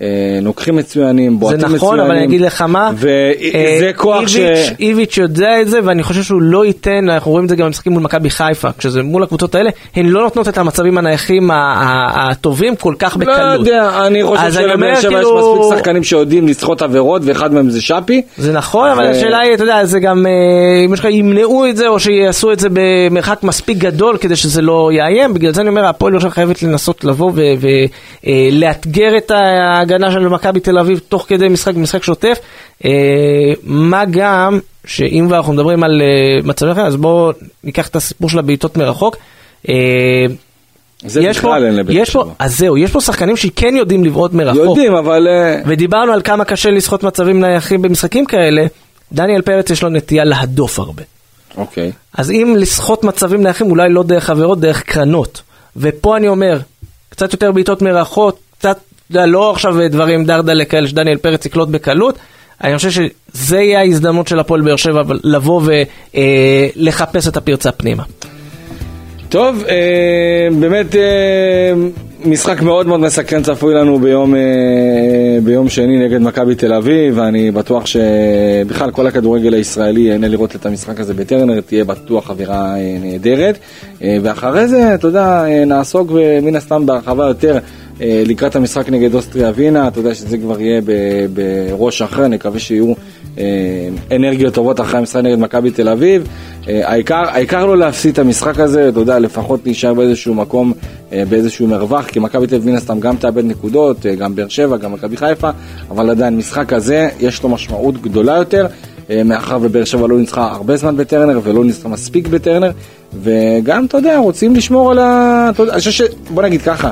אה, 0.00 0.38
נוקחים 0.42 0.76
מצוינים, 0.76 1.40
בועטים 1.40 1.58
מצוינים. 1.58 1.78
זה 1.78 1.84
נכון, 1.84 2.00
אבל 2.00 2.10
אני 2.10 2.24
אגיד 2.24 2.40
לך 2.40 2.62
מה, 2.62 2.90
וזה 2.94 3.90
כוח 3.96 4.28
ש... 4.28 4.36
איביץ' 4.80 5.16
יודע 5.16 5.60
את 5.60 5.68
זה, 5.68 5.80
ואני 5.84 6.02
חושב 6.02 6.22
שהוא 6.22 6.42
לא 6.42 6.64
ייתן, 6.64 7.10
אנחנו 7.10 7.30
רואים 7.30 7.44
את 7.44 7.50
זה 7.50 7.56
גם 7.56 7.66
במשחקים 7.66 7.92
מול 7.92 8.02
מכבי 8.02 8.30
חיפה, 8.30 8.68
כשזה 8.78 9.02
מול 9.02 9.22
הקבוצות 9.22 9.54
האלה, 9.54 9.70
הן 9.96 10.06
לא 10.06 10.22
נותנות 10.22 10.48
את 10.48 10.58
המצבים 10.58 10.98
הנייחים 10.98 11.50
הטובים 11.52 12.76
כל 12.76 12.94
כך 12.98 13.16
בקלות. 13.16 13.38
לא 13.38 13.42
יודע, 13.42 14.06
אני 14.06 14.24
חושב 14.24 14.52
שלבאר 14.52 14.94
שבע 14.94 14.98
יש 14.98 15.06
כאילו- 15.06 15.56
מספיק 15.56 15.78
שחקנים 15.78 16.04
שיודעים 16.04 16.48
לסחוט 16.48 16.82
עבירות, 16.82 17.22
ואחד 17.24 17.54
מהם 17.54 17.70
זה 17.70 17.82
שפי. 17.82 18.22
זה 18.36 18.52
נכון, 18.52 18.88
אבל 18.88 19.06
השאלה 19.06 19.38
היא, 19.38 19.54
אתה 19.54 19.62
יודע, 19.62 19.84
זה 19.84 20.00
גם, 20.00 20.26
אה, 20.26 20.84
אם 20.86 20.94
יש 20.94 21.00
לך, 21.00 21.06
ימנעו 21.10 21.66
את 21.66 21.76
זה, 21.76 21.88
או 21.88 22.00
שיעשו 22.00 22.52
את 22.52 22.60
זה 22.60 22.68
במרחק 22.72 23.42
מספיק 23.42 23.78
גדול, 23.78 24.16
כדי 24.16 24.36
שזה 24.36 24.62
לא 24.62 24.90
יאיים, 24.92 25.34
בגלל 25.34 25.54
זה 25.54 25.60
אני 25.60 25.68
אומר, 25.68 25.86
הפועל 25.86 26.14
חייבת 26.30 26.62
לנסות 26.62 27.04
לבוא 27.04 27.32
ולאתגר 28.24 29.12
אה, 29.12 29.18
את 29.18 29.30
ה... 29.30 29.83
ההגנה 29.84 30.12
של 30.12 30.28
מכבי 30.28 30.60
תל 30.60 30.78
אביב 30.78 31.00
תוך 31.08 31.24
כדי 31.28 31.48
משחק, 31.48 31.74
משחק 31.74 32.02
שוטף. 32.02 32.38
אה, 32.84 32.90
מה 33.62 34.04
גם, 34.10 34.58
שאם 34.86 35.34
אנחנו 35.34 35.52
מדברים 35.52 35.84
על 35.84 36.02
אה, 36.02 36.42
מצבי 36.44 36.72
אחר, 36.72 36.86
אז 36.86 36.96
בואו 36.96 37.32
ניקח 37.64 37.88
את 37.88 37.96
הסיפור 37.96 38.30
של 38.30 38.38
הבעיטות 38.38 38.76
מרחוק. 38.76 39.16
אה, 39.68 39.74
זה 41.06 41.28
בכלל 41.30 41.64
אין 41.64 41.76
לבית 41.76 42.06
שבע. 42.06 42.24
אז 42.38 42.58
זהו, 42.58 42.76
יש 42.76 42.90
פה 42.90 43.00
שחקנים 43.00 43.36
שכן 43.36 43.76
יודעים 43.76 44.04
לבעוט 44.04 44.32
מרחוק. 44.32 44.64
יודעים, 44.64 44.94
אבל... 44.94 45.26
ודיברנו 45.66 46.12
על 46.12 46.22
כמה 46.22 46.44
קשה 46.44 46.70
לסחוט 46.70 47.02
מצבים 47.02 47.40
נייחים 47.40 47.82
במשחקים 47.82 48.26
כאלה. 48.26 48.66
דניאל 49.12 49.42
פרץ 49.42 49.70
יש 49.70 49.82
לו 49.82 49.88
נטייה 49.88 50.24
להדוף 50.24 50.78
הרבה. 50.78 51.02
אוקיי. 51.56 51.92
אז 52.14 52.30
אם 52.30 52.56
לסחוט 52.58 53.04
מצבים 53.04 53.42
נייחים, 53.42 53.70
אולי 53.70 53.88
לא 53.88 54.02
דרך 54.02 54.30
עבירות, 54.30 54.60
דרך 54.60 54.82
קרנות. 54.82 55.42
ופה 55.76 56.16
אני 56.16 56.28
אומר, 56.28 56.58
קצת 57.08 57.32
יותר 57.32 57.52
בעיטות 57.52 57.82
מרחוק, 57.82 58.38
קצת 58.58 58.78
לא 59.10 59.50
עכשיו 59.50 59.88
דברים 59.88 60.24
דרדלה 60.24 60.64
כאלה 60.64 60.88
שדניאל 60.88 61.16
פרץ 61.16 61.46
יקלוט 61.46 61.68
בקלות. 61.68 62.18
אני 62.64 62.76
חושב 62.76 62.90
שזה 62.90 63.60
יהיה 63.60 63.80
ההזדמנות 63.80 64.28
של 64.28 64.38
הפועל 64.38 64.60
באר 64.60 64.76
שבע 64.76 65.02
לבוא 65.24 65.62
ולחפש 66.76 67.26
אה, 67.26 67.30
את 67.30 67.36
הפרצה 67.36 67.72
פנימה. 67.72 68.02
טוב, 69.28 69.64
אה, 69.68 70.48
באמת 70.60 70.96
אה, 70.96 71.72
משחק 72.24 72.62
מאוד 72.62 72.86
מאוד 72.86 73.00
מסכן 73.00 73.42
צפוי 73.42 73.74
לנו 73.74 73.98
ביום, 73.98 74.34
ביום 75.42 75.68
שני 75.68 75.98
נגד 76.06 76.20
מכבי 76.20 76.54
תל 76.54 76.72
אביב, 76.72 77.18
ואני 77.18 77.50
בטוח 77.50 77.86
שבכלל 77.86 78.90
כל 78.90 79.06
הכדורגל 79.06 79.54
הישראלי 79.54 80.00
ייהנה 80.00 80.28
לראות 80.28 80.56
את 80.56 80.66
המשחק 80.66 81.00
הזה 81.00 81.14
בטרנר, 81.14 81.60
תהיה 81.60 81.84
בטוח 81.84 82.30
אווירה 82.30 82.74
נהדרת. 83.00 83.58
ואחרי 84.22 84.68
זה, 84.68 84.94
אתה 84.94 85.06
יודע, 85.06 85.44
נעסוק 85.66 86.10
מן 86.42 86.56
הסתם 86.56 86.86
בהרחבה 86.86 87.26
יותר 87.26 87.58
לקראת 88.00 88.56
המשחק 88.56 88.88
נגד 88.88 89.14
אוסטריה 89.14 89.50
ווינה, 89.50 89.88
אתה 89.88 90.00
יודע 90.00 90.14
שזה 90.14 90.38
כבר 90.38 90.60
יהיה 90.60 90.80
בראש 91.34 92.02
אחר, 92.02 92.28
נקווה 92.28 92.58
שיהיו 92.58 92.92
אה, 93.38 93.44
אנרגיות 94.16 94.54
טובות 94.54 94.80
אחרי 94.80 94.98
המשחק 94.98 95.20
נגד 95.22 95.38
מכבי 95.38 95.70
תל 95.70 95.88
אביב. 95.88 96.28
אה, 96.68 96.90
העיקר, 96.90 97.22
העיקר 97.28 97.66
לא 97.66 97.78
להפסיד 97.78 98.12
את 98.12 98.18
המשחק 98.18 98.60
הזה, 98.60 98.88
אתה 98.88 99.00
יודע, 99.00 99.18
לפחות 99.18 99.60
להישאר 99.64 99.94
באיזשהו 99.94 100.34
מקום, 100.34 100.72
באיזשהו 101.28 101.66
מרווח, 101.66 102.06
כי 102.06 102.18
מכבי 102.20 102.46
תל 102.46 102.54
אביב 102.54 102.70
מן 102.70 102.76
הסתם 102.76 103.00
גם 103.00 103.16
תאבד 103.16 103.44
נקודות, 103.44 104.06
גם 104.18 104.34
באר 104.34 104.48
שבע, 104.48 104.76
גם 104.76 104.92
מכבי 104.92 105.16
חיפה, 105.16 105.50
אבל 105.90 106.10
עדיין 106.10 106.36
משחק 106.36 106.72
הזה 106.72 107.08
יש 107.20 107.42
לו 107.42 107.48
משמעות 107.48 108.02
גדולה 108.02 108.36
יותר. 108.36 108.66
מאחר 109.24 109.58
ובאר 109.62 109.84
שבע 109.84 110.06
לא 110.06 110.18
ניצחה 110.18 110.52
הרבה 110.52 110.76
זמן 110.76 110.96
בטרנר 110.96 111.40
ולא 111.44 111.64
ניצחה 111.64 111.88
מספיק 111.88 112.28
בטרנר 112.28 112.70
וגם, 113.22 113.84
אתה 113.84 113.96
יודע, 113.96 114.18
רוצים 114.18 114.54
לשמור 114.54 114.90
על 114.90 114.98
ה... 114.98 115.50
חושב 115.74 115.90
ש... 115.90 116.02
בוא 116.30 116.42
נגיד 116.42 116.62
ככה, 116.62 116.90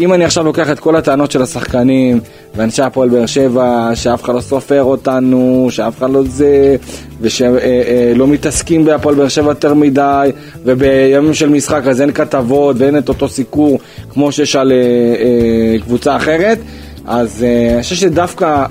אם 0.00 0.12
אני 0.12 0.24
עכשיו 0.24 0.44
לוקח 0.44 0.70
את 0.70 0.80
כל 0.80 0.96
הטענות 0.96 1.30
של 1.30 1.42
השחקנים 1.42 2.20
ואנשי 2.54 2.82
הפועל 2.82 3.08
באר 3.08 3.26
שבע, 3.26 3.90
שאף 3.94 4.24
אחד 4.24 4.34
לא 4.34 4.40
סופר 4.40 4.82
אותנו, 4.82 5.68
שאף 5.70 5.98
אחד 5.98 6.10
לא 6.10 6.22
זה, 6.26 6.76
ושלא 7.20 7.58
אה, 7.58 8.12
אה, 8.20 8.26
מתעסקים 8.26 8.84
בהפועל 8.84 9.14
באר 9.14 9.28
שבע 9.28 9.50
יותר 9.50 9.74
מדי, 9.74 10.30
ובימים 10.64 11.34
של 11.34 11.48
משחק 11.48 11.82
אז 11.86 12.00
אין 12.00 12.12
כתבות 12.12 12.76
ואין 12.78 12.98
את 12.98 13.08
אותו 13.08 13.28
סיקור 13.28 13.78
כמו 14.12 14.32
שיש 14.32 14.56
על 14.56 14.72
אה, 14.72 15.78
קבוצה 15.78 16.16
אחרת, 16.16 16.58
אז 17.06 17.44
אני 17.74 17.82
חושב 17.82 17.96
שדווקא 17.96 18.64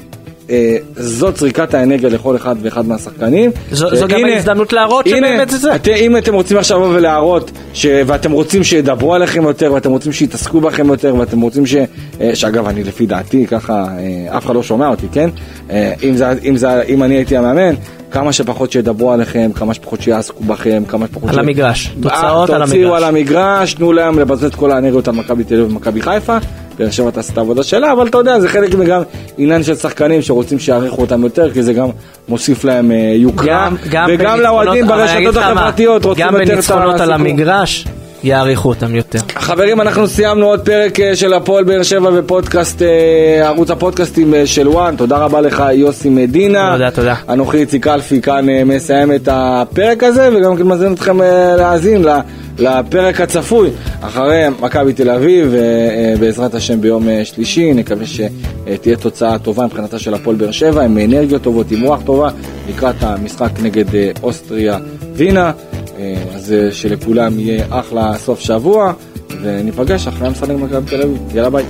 זאת 0.95 1.37
זריקת 1.37 1.73
האנרגיה 1.73 2.09
לכל 2.09 2.35
אחד 2.35 2.55
ואחד 2.61 2.87
מהשחקנים. 2.87 3.51
זו, 3.71 3.95
זו 3.95 4.07
גם 4.07 4.25
ההזדמנות 4.25 4.73
להראות 4.73 5.07
שבאמת 5.07 5.49
זה 5.49 5.57
זה. 5.57 5.75
את, 5.75 5.87
אם 5.87 6.17
אתם 6.17 6.33
רוצים 6.33 6.57
עכשיו 6.57 6.79
לבוא 6.79 6.95
ולהראות, 6.95 7.51
ש, 7.73 7.85
ואתם 8.05 8.31
רוצים 8.31 8.63
שידברו 8.63 9.13
עליכם 9.13 9.43
יותר, 9.43 9.73
ואתם 9.73 9.91
רוצים 9.91 10.11
שיתעסקו 10.11 10.61
בכם 10.61 10.87
יותר, 10.87 11.15
ואתם 11.15 11.41
רוצים 11.41 11.65
ש... 11.65 11.75
אה, 12.21 12.35
שאגב, 12.35 12.67
אני 12.67 12.83
לפי 12.83 13.05
דעתי, 13.05 13.47
ככה, 13.47 13.85
אה, 13.99 14.37
אף 14.37 14.45
אחד 14.45 14.55
לא 14.55 14.63
שומע 14.63 14.87
אותי, 14.87 15.07
כן? 15.11 15.29
אם, 16.03 16.15
זה, 16.15 16.33
אם, 16.43 16.57
זה, 16.57 16.81
אם 16.81 17.03
אני 17.03 17.15
הייתי 17.15 17.37
המאמן, 17.37 17.75
כמה 18.11 18.33
שפחות 18.33 18.71
שידברו 18.71 19.11
עליכם, 19.11 19.51
כמה 19.55 19.73
שפחות 19.73 20.01
שיעסקו 20.01 20.43
בכם, 20.43 20.83
כמה 20.87 21.05
שפחות... 21.07 21.29
על 21.29 21.35
ש... 21.35 21.37
המגרש, 21.37 21.91
תוצאות 22.01 22.49
על 22.49 22.61
המגרש. 22.61 22.69
תוציאו 22.69 22.95
על 22.95 23.03
המגרש, 23.03 23.73
תנו 23.73 23.93
להם 23.93 24.19
לבזבז 24.19 24.43
את 24.43 24.55
כל 24.55 24.71
האנרגיות 24.71 25.07
על 25.07 25.15
מכבי 25.15 25.43
תל 25.43 25.55
אביב 25.55 25.71
ומכבי 25.71 26.01
חיפה, 26.01 26.37
באר 26.79 26.89
שבע 26.89 27.11
תעשה 27.11 27.33
את 27.33 27.37
העבודה 27.37 27.63
שלה, 27.63 27.91
אבל 27.91 28.07
אתה 28.07 28.17
יודע, 28.17 28.39
זה 28.39 28.49
חלק 28.49 28.75
מגם 28.75 29.01
עניין 29.37 29.63
של 29.63 29.75
שחקנים 29.75 30.21
שרוצים 30.21 30.59
שיעריכו 30.59 31.01
אותם 31.01 31.23
יותר, 31.23 31.51
כי 31.51 31.63
זה 31.63 31.73
גם 31.73 31.89
מוסיף 32.27 32.63
להם 32.63 32.91
אה, 32.91 33.13
יוקרה, 33.15 33.69
וגם 34.07 34.39
לאוהדים 34.39 34.87
ברשתות 34.87 35.35
החברתיות 35.35 36.05
רוצים 36.05 36.25
יותר 36.25 36.37
את 36.37 36.59
הסיפור. 36.59 36.77
גם 36.77 36.83
בניצחונות 36.85 37.01
על 37.01 37.11
המגרש. 37.11 37.85
יעריכו 38.23 38.69
אותם 38.69 38.95
יותר. 38.95 39.19
חברים, 39.35 39.81
אנחנו 39.81 40.07
סיימנו 40.07 40.45
עוד 40.45 40.59
פרק 40.59 40.99
אה, 40.99 41.15
של 41.15 41.33
הפועל 41.33 41.63
באר 41.63 41.83
שבע 41.83 42.09
ופודקאסט, 42.13 42.81
אה, 42.81 43.47
ערוץ 43.47 43.71
הפודקאסטים 43.71 44.33
של 44.45 44.67
וואן. 44.67 44.95
תודה 44.95 45.17
רבה 45.17 45.41
לך, 45.41 45.63
יוסי 45.73 46.09
מדינה. 46.09 46.71
תודה, 46.71 46.91
תודה. 46.91 47.15
אנוכי 47.29 47.57
איציק 47.57 47.87
אלפי 47.87 48.21
כאן 48.21 48.45
מסיים 48.65 49.11
את 49.11 49.29
הפרק 49.31 50.03
הזה, 50.03 50.29
וגם 50.33 50.57
כן 50.57 50.63
מזמין 50.63 50.93
אתכם 50.93 51.17
להאזין 51.57 52.05
לפרק 52.59 53.21
הצפוי 53.21 53.69
אחרי 54.01 54.43
מכבי 54.59 54.93
תל 54.93 55.09
אביב, 55.09 55.53
בעזרת 56.19 56.53
השם 56.55 56.81
ביום 56.81 57.07
שלישי. 57.23 57.73
נקווה 57.73 58.05
שתהיה 58.05 58.97
תוצאה 58.97 59.39
טובה 59.39 59.65
מבחינתה 59.65 59.99
של 59.99 60.13
הפועל 60.13 60.35
באר 60.35 60.51
שבע, 60.51 60.83
עם 60.83 60.97
אנרגיות 60.97 61.41
טובות, 61.41 61.71
עם 61.71 61.81
רוח 61.81 62.01
טובה, 62.05 62.29
לקראת 62.69 62.95
המשחק 62.99 63.51
נגד 63.61 63.85
אוסטריה 64.23 64.77
וינה. 65.13 65.51
אז 66.35 66.53
שלכולם 66.71 67.39
יהיה 67.39 67.65
אחלה 67.69 68.17
סוף 68.17 68.39
שבוע, 68.39 68.93
וניפגש 69.41 70.07
אחרי 70.07 70.27
המשחק 70.27 70.49
נגד 70.49 70.59
מכבי 70.59 70.89
תל 70.89 71.01
אביב. 71.01 71.17
יאללה 71.35 71.49
ביי. 71.49 71.65